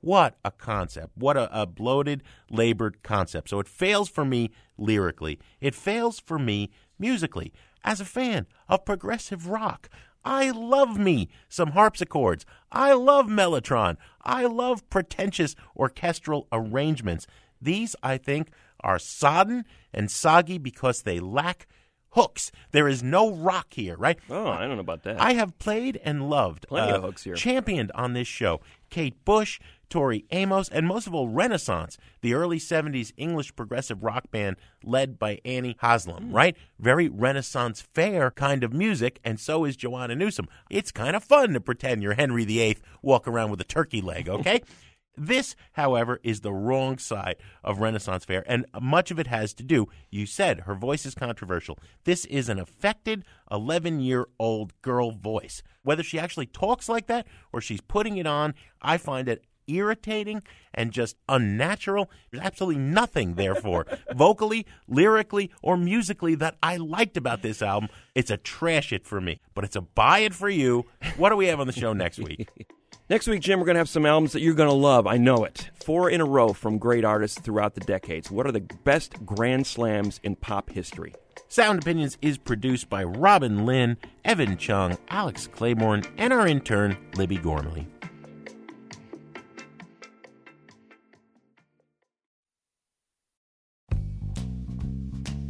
What 0.02 0.38
a 0.44 0.52
concept. 0.52 1.16
What 1.16 1.38
a, 1.38 1.62
a, 1.62 1.68
bloated, 1.68 2.24
labored 2.50 3.04
concept. 3.04 3.50
So 3.50 3.60
it 3.60 3.68
fails 3.68 4.10
for 4.10 4.26
me 4.26 4.50
lyrically. 4.78 5.40
It 5.60 5.76
fails 5.76 6.20
for 6.20 6.40
me 6.40 6.72
musically. 6.98 7.54
As 7.84 8.02
a 8.02 8.06
fan 8.06 8.48
of 8.68 8.86
progressive 8.86 9.48
rock, 9.48 9.90
I 10.26 10.52
love 10.52 10.98
me 10.98 11.30
some 11.50 11.72
harpsichords. 11.72 12.46
I 12.72 12.94
love 12.94 13.28
Mellotron. 13.28 13.98
I 14.24 14.46
love 14.46 14.88
pretentious 14.90 15.56
orchestral 15.76 16.48
arrangements. 16.52 17.28
These, 17.62 17.96
I 18.02 18.18
think, 18.18 18.52
are 18.82 19.00
sodden 19.00 19.66
and 19.94 20.10
soggy 20.10 20.58
because 20.58 21.04
they 21.04 21.20
lack 21.20 21.68
hooks. 22.12 22.52
There 22.72 22.88
is 22.88 23.04
no 23.04 23.32
rock 23.32 23.68
here, 23.72 23.96
right? 23.98 24.18
Oh, 24.30 24.48
I 24.48 24.62
don't 24.62 24.76
know 24.76 24.82
about 24.82 25.04
that. 25.04 25.20
I 25.20 25.34
have 25.34 25.58
played 25.60 26.00
and 26.04 26.30
loved, 26.30 26.68
Plenty 26.68 26.92
uh, 26.94 26.98
of 26.98 27.04
hooks 27.04 27.24
here. 27.24 27.36
championed 27.36 27.92
on 27.96 28.14
this 28.14 28.28
show 28.28 28.62
Kate 28.90 29.24
Bush, 29.26 29.60
Tori 29.90 30.26
Amos, 30.32 30.70
and 30.70 30.88
most 30.88 31.08
of 31.08 31.14
all, 31.14 31.28
Renaissance, 31.30 31.98
the 32.22 32.34
early 32.34 32.60
70s 32.60 33.12
English 33.18 33.56
progressive 33.56 34.04
rock 34.04 34.30
band 34.32 34.56
led 34.84 35.18
by 35.20 35.40
Annie 35.46 35.76
Haslam, 35.80 36.32
right? 36.32 36.56
Very 36.80 37.08
Renaissance 37.10 37.82
fair 37.94 38.32
kind 38.32 38.64
of 38.64 38.74
music, 38.74 39.20
and 39.24 39.40
so 39.40 39.66
is 39.66 39.76
Joanna 39.76 40.16
Newsom. 40.16 40.48
It's 40.70 40.92
kind 40.92 41.16
of 41.16 41.24
fun 41.24 41.54
to 41.54 41.62
pretend 41.62 42.04
you're 42.04 42.14
Henry 42.14 42.46
VIII, 42.46 42.78
walk 43.02 43.28
around 43.28 43.52
with 43.52 43.62
a 43.62 43.66
turkey 43.66 44.02
leg, 44.02 44.28
okay? 44.30 44.62
This, 45.18 45.56
however, 45.74 46.20
is 46.24 46.42
the 46.42 46.54
wrong 46.54 46.98
side 46.98 47.36
of 47.64 47.80
Renaissance 47.80 48.26
Fair, 48.26 48.44
and 48.48 48.66
much 48.82 49.12
of 49.12 49.20
it 49.20 49.28
has 49.28 49.54
to 49.56 49.64
do, 49.64 49.88
you 50.10 50.26
said, 50.26 50.62
her 50.62 50.76
voice 50.76 51.06
is 51.06 51.16
controversial. 51.16 51.78
This 52.06 52.26
is 52.26 52.50
an 52.50 52.60
affected 52.60 53.26
11 53.52 54.00
year 54.00 54.28
old 54.40 54.74
girl 54.82 55.12
voice. 55.12 55.62
Whether 55.84 56.04
she 56.04 56.18
actually 56.18 56.46
talks 56.46 56.88
like 56.88 57.08
that 57.08 57.28
or 57.52 57.60
she's 57.62 57.82
putting 57.82 58.18
it 58.18 58.28
on, 58.28 58.54
I 58.82 58.98
find 58.98 59.28
it 59.28 59.44
irritating 59.68 60.44
and 60.74 60.92
just 60.92 61.18
unnatural. 61.28 62.10
There's 62.32 62.44
absolutely 62.44 62.82
nothing, 62.82 63.36
therefore, 63.36 63.86
vocally, 64.16 64.66
lyrically, 64.88 65.52
or 65.62 65.78
musically 65.78 66.36
that 66.36 66.56
I 66.64 66.78
liked 66.78 67.18
about 67.18 67.42
this 67.42 67.62
album. 67.62 67.90
It's 68.16 68.32
a 68.32 68.38
trash 68.38 68.94
it 68.94 69.06
for 69.06 69.22
me, 69.22 69.40
but 69.54 69.64
it's 69.64 69.76
a 69.76 69.82
buy 69.82 70.20
it 70.20 70.34
for 70.34 70.50
you. 70.50 70.86
What 71.18 71.30
do 71.30 71.36
we 71.36 71.48
have 71.48 71.60
on 71.60 71.68
the 71.68 71.74
show 71.74 71.94
next 71.94 72.20
week? 72.20 72.48
Next 73.12 73.28
week, 73.28 73.42
Jim, 73.42 73.60
we're 73.60 73.66
going 73.66 73.76
to 73.76 73.80
have 73.80 73.90
some 73.90 74.06
albums 74.06 74.32
that 74.32 74.40
you're 74.40 74.54
going 74.54 74.70
to 74.70 74.74
love. 74.74 75.06
I 75.06 75.18
know 75.18 75.44
it. 75.44 75.70
Four 75.84 76.10
in 76.10 76.22
a 76.22 76.26
row 76.26 76.54
from 76.54 76.78
great 76.78 77.04
artists 77.04 77.38
throughout 77.38 77.76
the 77.76 77.82
decades. 77.82 78.32
What 78.32 78.48
are 78.48 78.54
the 78.54 78.62
best 78.86 79.26
grand 79.26 79.68
slams 79.68 80.22
in 80.24 80.38
pop 80.38 80.70
history? 80.70 81.14
Sound 81.50 81.82
Opinions 81.82 82.18
is 82.22 82.38
produced 82.38 82.90
by 82.90 83.04
Robin 83.04 83.66
Linn, 83.66 83.98
Evan 84.24 84.56
Chung, 84.56 84.98
Alex 85.10 85.46
Claiborne, 85.48 86.04
and 86.18 86.32
our 86.32 86.48
intern, 86.48 86.96
Libby 87.18 87.36
Gormley. 87.36 87.86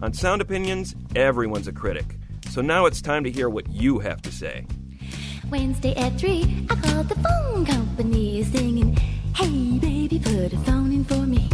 On 0.01 0.11
Sound 0.13 0.41
Opinions, 0.41 0.95
everyone's 1.15 1.67
a 1.67 1.71
critic. 1.71 2.17
So 2.49 2.61
now 2.61 2.87
it's 2.87 3.03
time 3.03 3.23
to 3.23 3.29
hear 3.29 3.49
what 3.49 3.69
you 3.69 3.99
have 3.99 4.23
to 4.23 4.31
say. 4.31 4.65
Wednesday 5.51 5.93
at 5.97 6.17
3, 6.17 6.67
I 6.69 6.75
called 6.75 7.09
the 7.09 7.15
phone 7.15 7.65
company 7.65 8.41
singing, 8.41 8.95
Hey 9.35 9.77
baby, 9.79 10.17
put 10.17 10.53
a 10.53 10.57
phone 10.59 10.93
in 10.93 11.03
for 11.03 11.27
me. 11.27 11.49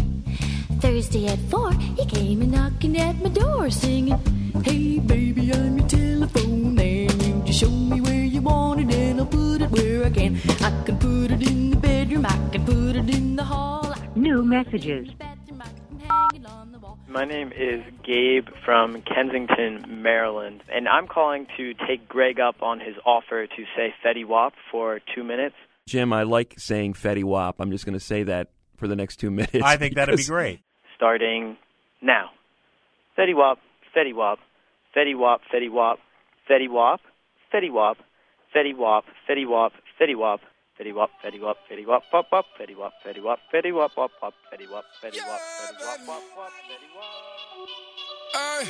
Thursday 0.80 1.26
at 1.26 1.39
4, 1.50 1.72
he 1.74 2.06
came 2.06 2.43
and 2.43 2.52
knocking 2.52 2.95
at 3.00 3.20
my 3.24 3.30
door 3.30 3.72
singing, 3.72 4.20
Hey 4.64 5.00
baby, 5.00 5.52
I'm 5.52 5.80
your 5.80 5.88
telephone 5.88 6.76
man. 6.76 7.10
You 7.22 7.41
just 7.43 7.60
show 7.60 7.72
me 7.72 8.00
where 8.00 8.24
you 8.24 8.41
want 8.41 8.82
it 8.82 8.93
and 8.93 9.20
I'll 9.20 9.26
put 9.26 9.64
it 9.64 9.72
where 9.72 10.06
I 10.06 10.12
can. 10.12 10.39
I 10.62 10.84
can 10.86 11.00
put 11.00 11.32
it 11.32 11.41
in 11.48 11.72
the 11.72 11.78
bedroom, 11.78 12.28
I 12.28 12.38
can 12.52 12.66
put 12.66 12.95
it 12.95 13.10
in 13.10 13.36
the 13.36 13.43
hall. 13.43 13.95
New 14.16 14.43
messages. 14.43 15.10
My 17.10 17.24
name 17.24 17.53
is 17.58 17.84
Gabe 18.03 18.47
from 18.66 19.01
Kensington, 19.01 20.01
Maryland, 20.01 20.62
and 20.70 20.89
I'm 20.89 21.08
calling 21.08 21.47
to 21.55 21.74
take 21.88 22.08
Greg 22.10 22.39
up 22.39 22.62
on 22.62 22.80
his 22.82 22.95
offer 23.05 23.47
to 23.47 23.64
say 23.78 23.93
Fetty 24.05 24.26
Wap 24.26 24.53
for 24.70 24.99
two 25.16 25.24
minutes. 25.24 25.55
Jim, 25.88 26.12
I 26.12 26.24
like 26.24 26.55
saying 26.58 26.93
Fetty 26.95 27.24
Wap. 27.24 27.55
I'm 27.60 27.72
just 27.72 27.86
going 27.86 27.97
to 27.97 28.03
say 28.03 28.24
that 28.24 28.49
for 28.76 28.89
the 28.89 28.95
next 28.95 29.18
two 29.18 29.32
minutes. 29.32 29.64
I 29.64 29.78
think 29.78 29.95
that'd 29.95 30.18
be 30.18 30.26
great. 30.26 30.60
Starting 30.97 31.55
now. 32.01 32.32
Fetty 33.18 33.36
Wap, 33.36 33.60
Fetty 33.95 34.14
Wap, 34.14 34.39
Fetty 34.95 35.18
Wap, 35.18 35.41
Fetty 35.53 35.72
Wap, 35.72 35.99
Fetty 36.49 36.70
Wap, 36.70 36.99
Fetty 37.53 37.72
Wap, 37.72 37.97
Fetty 38.53 38.76
Wap, 38.76 39.05
Fetty 39.30 39.47
Wap, 39.47 39.72
Fetty 39.99 40.16
Wap, 40.18 40.41
Fetty 40.78 40.94
wop, 40.94 41.10
fetty 41.24 41.42
wop, 41.42 41.58
fetty 41.68 41.88
wop, 41.88 42.04
pop 42.12 42.30
pop, 42.30 42.46
wop, 42.78 42.94
fetty 43.04 43.24
wop, 43.24 43.40
fetty 43.52 43.74
wop, 43.74 43.96
pop 43.96 44.12
fetty 44.54 44.70
wop, 44.70 44.86
fetty 45.02 45.18
wop, 45.26 45.42
fetty 45.42 45.88
wop, 45.88 45.98
pop 46.06 46.22
pop, 46.36 46.52
fetty 46.70 46.90
wop. 46.96 47.68
I, 48.36 48.64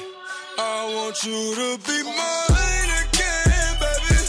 I 0.58 0.96
want 0.96 1.22
you 1.26 1.56
to 1.56 1.78
be 1.86 2.04
mine 2.04 2.92
again, 3.04 3.76
baby. 3.84 4.20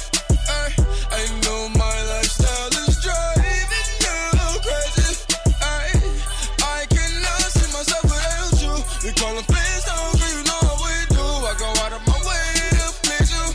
I, 0.49 0.75
I 1.13 1.41
know 1.45 1.69
my 1.79 1.97
lifestyle 2.11 2.75
is 2.83 2.99
driving 2.99 3.71
you 4.03 4.61
crazy. 4.67 5.39
I, 5.63 5.87
I 6.67 6.87
cannot 6.91 7.43
see 7.55 7.71
myself 7.73 8.05
without 8.11 8.59
you. 8.59 8.75
We 9.07 9.15
call 9.15 9.39
friends, 9.47 9.85
don't 9.87 10.19
you 10.19 10.43
know 10.51 10.61
how 10.67 10.83
we 10.83 10.95
do. 11.15 11.27
I 11.47 11.55
go 11.63 11.69
out 11.85 11.93
of 11.95 12.03
my 12.11 12.19
way 12.27 12.49
to 12.75 12.91
please 13.07 13.31
you. 13.31 13.47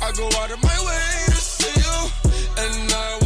I 0.00 0.12
go 0.16 0.24
out 0.40 0.50
of 0.50 0.62
my 0.62 0.78
way 0.80 1.24
to 1.28 1.36
see 1.36 1.76
you, 1.76 2.10
and 2.64 2.92
I. 2.94 3.25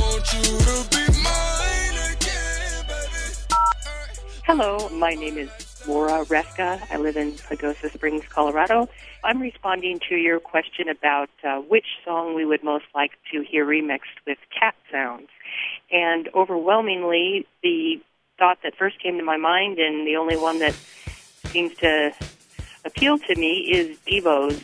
Hello, 4.45 4.91
my 4.91 5.15
name 5.15 5.39
is 5.39 5.49
Laura 5.89 6.27
Reska. 6.27 6.79
I 6.91 6.99
live 6.99 7.17
in 7.17 7.33
Pagosa 7.33 7.91
Springs, 7.91 8.25
Colorado. 8.29 8.91
I'm 9.25 9.41
responding 9.41 9.99
to 10.11 10.17
your 10.17 10.39
question 10.39 10.91
about 10.91 11.31
uh, 11.43 11.61
which 11.61 11.87
song 12.05 12.35
we 12.35 12.45
would 12.45 12.63
most 12.63 12.85
like 12.95 13.13
to 13.33 13.43
hear 13.43 13.65
remixed 13.65 14.21
with 14.27 14.37
cat 14.59 14.75
sounds. 14.93 15.29
And 15.91 16.29
overwhelmingly, 16.35 17.47
the 17.63 18.03
thought 18.39 18.59
that 18.63 18.75
first 18.77 19.03
came 19.03 19.17
to 19.17 19.25
my 19.25 19.39
mind 19.39 19.79
and 19.79 20.07
the 20.07 20.17
only 20.17 20.37
one 20.37 20.59
that 20.59 20.75
seems 21.47 21.75
to 21.77 22.13
appeal 22.85 23.19
to 23.19 23.35
me 23.37 23.71
is 23.73 23.99
Devo's 24.01 24.63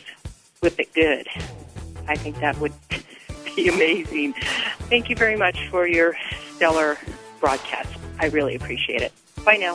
Whip 0.61 0.79
It 0.79 0.93
Good. 0.93 1.27
I 2.07 2.15
think 2.15 2.39
that 2.41 2.59
would 2.59 2.73
be 3.57 3.67
amazing. 3.69 4.33
Thank 4.87 5.09
you 5.09 5.15
very 5.15 5.35
much 5.35 5.67
for 5.69 5.87
your 5.87 6.15
stellar 6.55 6.97
broadcast. 7.39 7.89
I 8.19 8.27
really 8.27 8.55
appreciate 8.55 9.01
it. 9.01 9.11
Bye 9.43 9.57
now. 9.57 9.73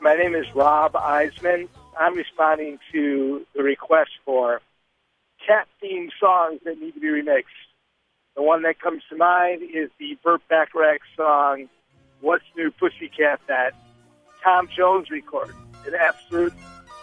My 0.00 0.14
name 0.16 0.34
is 0.34 0.46
Rob 0.54 0.92
Eisman. 0.92 1.68
I'm 1.98 2.14
responding 2.14 2.78
to 2.92 3.44
the 3.54 3.62
request 3.62 4.10
for 4.24 4.60
cat 5.46 5.68
themed 5.82 6.10
songs 6.18 6.60
that 6.64 6.78
need 6.78 6.92
to 6.94 7.00
be 7.00 7.08
remixed. 7.08 7.44
The 8.36 8.42
one 8.42 8.62
that 8.62 8.80
comes 8.80 9.02
to 9.10 9.16
mind 9.16 9.62
is 9.62 9.90
the 9.98 10.18
Burt 10.24 10.42
Bacharach 10.48 11.02
song, 11.16 11.68
What's 12.20 12.44
New 12.56 12.70
Pussycat, 12.70 13.40
that 13.48 13.74
Tom 14.42 14.68
Jones 14.74 15.10
recorded. 15.10 15.54
An 15.86 15.94
absolute 15.94 16.54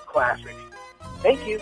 classic. 0.08 0.56
Thank 1.22 1.48
you. 1.48 1.60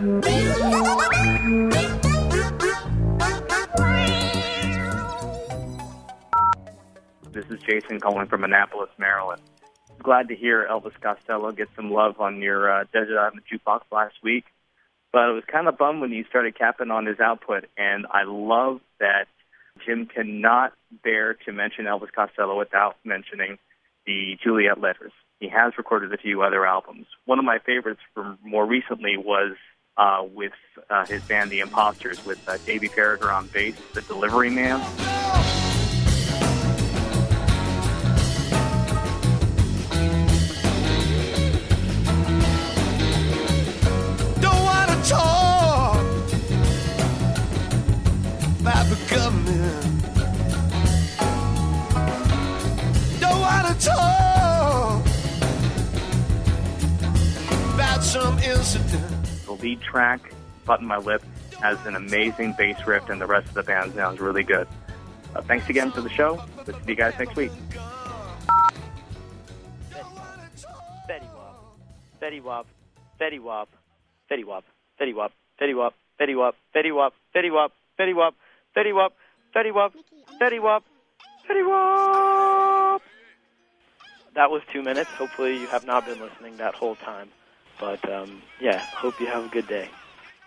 This 0.00 0.08
is 7.50 7.60
Jason 7.68 8.00
calling 8.00 8.26
from 8.26 8.44
Annapolis, 8.44 8.88
Maryland. 8.96 9.42
Glad 10.02 10.28
to 10.28 10.34
hear 10.34 10.66
Elvis 10.70 10.98
Costello 11.02 11.52
get 11.52 11.68
some 11.76 11.90
love 11.90 12.18
on 12.18 12.40
your 12.40 12.80
uh, 12.80 12.84
Desert 12.94 13.18
Island 13.18 13.42
Jukebox 13.52 13.82
last 13.92 14.14
week, 14.22 14.44
but 15.12 15.20
I 15.20 15.32
was 15.32 15.44
kind 15.52 15.68
of 15.68 15.76
bummed 15.76 16.00
when 16.00 16.12
you 16.12 16.24
started 16.30 16.56
capping 16.56 16.90
on 16.90 17.04
his 17.04 17.20
output, 17.20 17.66
and 17.76 18.06
I 18.10 18.22
love 18.24 18.80
that 19.00 19.26
Jim 19.84 20.06
cannot 20.06 20.72
bear 21.04 21.34
to 21.44 21.52
mention 21.52 21.84
Elvis 21.84 22.10
Costello 22.10 22.58
without 22.58 22.96
mentioning 23.04 23.58
the 24.06 24.38
Juliet 24.42 24.80
Letters. 24.80 25.12
He 25.40 25.50
has 25.50 25.74
recorded 25.76 26.14
a 26.14 26.16
few 26.16 26.40
other 26.40 26.64
albums. 26.64 27.06
One 27.26 27.38
of 27.38 27.44
my 27.44 27.58
favorites 27.58 28.00
from 28.14 28.38
more 28.42 28.64
recently 28.64 29.18
was 29.18 29.56
uh, 29.96 30.24
with 30.34 30.52
uh, 30.88 31.04
his 31.06 31.22
band 31.24 31.50
The 31.50 31.60
Imposters 31.60 32.24
with 32.24 32.46
uh, 32.48 32.56
Davey 32.64 32.88
Faragher 32.88 33.32
on 33.32 33.46
bass, 33.48 33.74
The 33.94 34.02
Delivery 34.02 34.50
Man. 34.50 34.80
Don't 44.40 44.62
wanna 44.62 45.02
talk 45.04 46.00
about 48.60 48.86
the. 48.88 49.90
Don't 53.20 53.40
wanna 53.40 53.74
talk 53.78 55.06
about 57.74 58.02
some 58.02 58.38
incident. 58.38 59.19
The 59.50 59.56
lead 59.56 59.80
track, 59.80 60.32
Button 60.64 60.86
My 60.86 60.98
Lip, 60.98 61.24
has 61.60 61.84
an 61.84 61.96
amazing 61.96 62.54
bass 62.56 62.86
riff, 62.86 63.08
and 63.08 63.20
the 63.20 63.26
rest 63.26 63.48
of 63.48 63.54
the 63.54 63.64
band 63.64 63.94
sounds 63.94 64.20
really 64.20 64.44
good. 64.44 64.68
Uh, 65.34 65.42
thanks 65.42 65.68
again 65.68 65.90
for 65.90 66.02
the 66.02 66.08
show. 66.08 66.40
We'll 66.54 66.66
see 66.66 66.82
you 66.86 66.94
guys 66.94 67.14
next 67.18 67.34
week. 67.34 67.50
Fetty 72.22 72.40
Wap, 72.40 72.68
Fetty 73.20 73.42
Wap, 73.42 73.68
Fetty 74.30 74.44
Wap, 74.44 74.62
Fetty 75.00 75.14
Wap, 75.14 75.32
Fetty 75.60 75.74
Wap, 75.74 75.94
Fetty 76.20 76.36
Wap, 76.36 76.54
Fetty 76.72 76.94
Wap, 76.94 77.14
Fetty 77.98 78.14
Wap, 78.14 78.34
Fetty 78.78 78.94
Wap, 78.94 79.12
Fetty 79.56 79.74
Wap, 79.74 79.92
Fetty 80.40 80.62
Wap, 80.62 80.84
Fetty 81.50 81.68
Wap. 81.68 83.02
That 84.36 84.48
was 84.52 84.62
two 84.72 84.84
minutes. 84.84 85.10
Hopefully 85.10 85.58
you 85.58 85.66
have 85.66 85.84
not 85.84 86.06
been 86.06 86.20
listening 86.20 86.56
that 86.58 86.74
whole 86.74 86.94
time. 86.94 87.30
But 87.80 88.06
um, 88.12 88.42
yeah, 88.60 88.78
hope 88.78 89.18
you 89.18 89.26
have 89.26 89.46
a 89.46 89.48
good 89.48 89.66
day. 89.66 89.88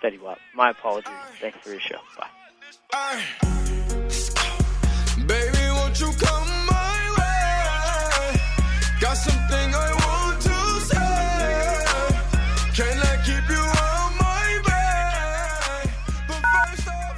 Fetty 0.04 0.22
Wap. 0.22 0.38
My 0.54 0.70
apologies. 0.70 1.12
Thanks 1.42 1.58
for 1.60 1.72
your 1.72 1.80
show. 1.80 1.98
Bye. 2.92 3.22
Baby, 5.26 5.58
won't 5.72 6.00
you 6.00 6.12
come 6.20 6.48
my 6.68 7.00
way? 7.18 8.42
Got 9.02 9.18
something 9.18 9.74
I 9.74 9.94
want 10.06 10.42
to 10.42 10.56
say. 10.92 11.00
Can 12.76 13.00
I 13.02 13.16
keep 13.26 13.50
you 13.50 13.64
on 13.90 14.18
my 14.20 14.48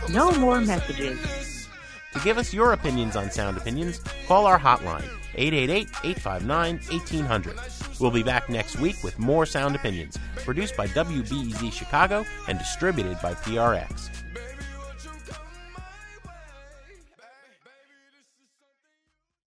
way? 0.07 0.13
No 0.13 0.31
more 0.39 0.61
messages. 0.61 1.67
To 2.13 2.19
give 2.21 2.37
us 2.37 2.53
your 2.53 2.71
opinions 2.71 3.17
on 3.17 3.29
Sound 3.31 3.57
Opinions, 3.57 3.99
call 4.27 4.45
our 4.45 4.57
hotline, 4.57 5.09
888 5.35 5.89
859 6.03 6.79
1800. 6.89 7.59
We'll 7.99 8.11
be 8.11 8.23
back 8.23 8.49
next 8.49 8.79
week 8.79 9.03
with 9.03 9.17
more 9.19 9.45
Sound 9.45 9.75
Opinions, 9.75 10.17
produced 10.35 10.75
by 10.75 10.87
WBEZ 10.87 11.71
Chicago 11.71 12.25
and 12.47 12.59
distributed 12.59 13.17
by 13.21 13.33
PRX. 13.33 14.24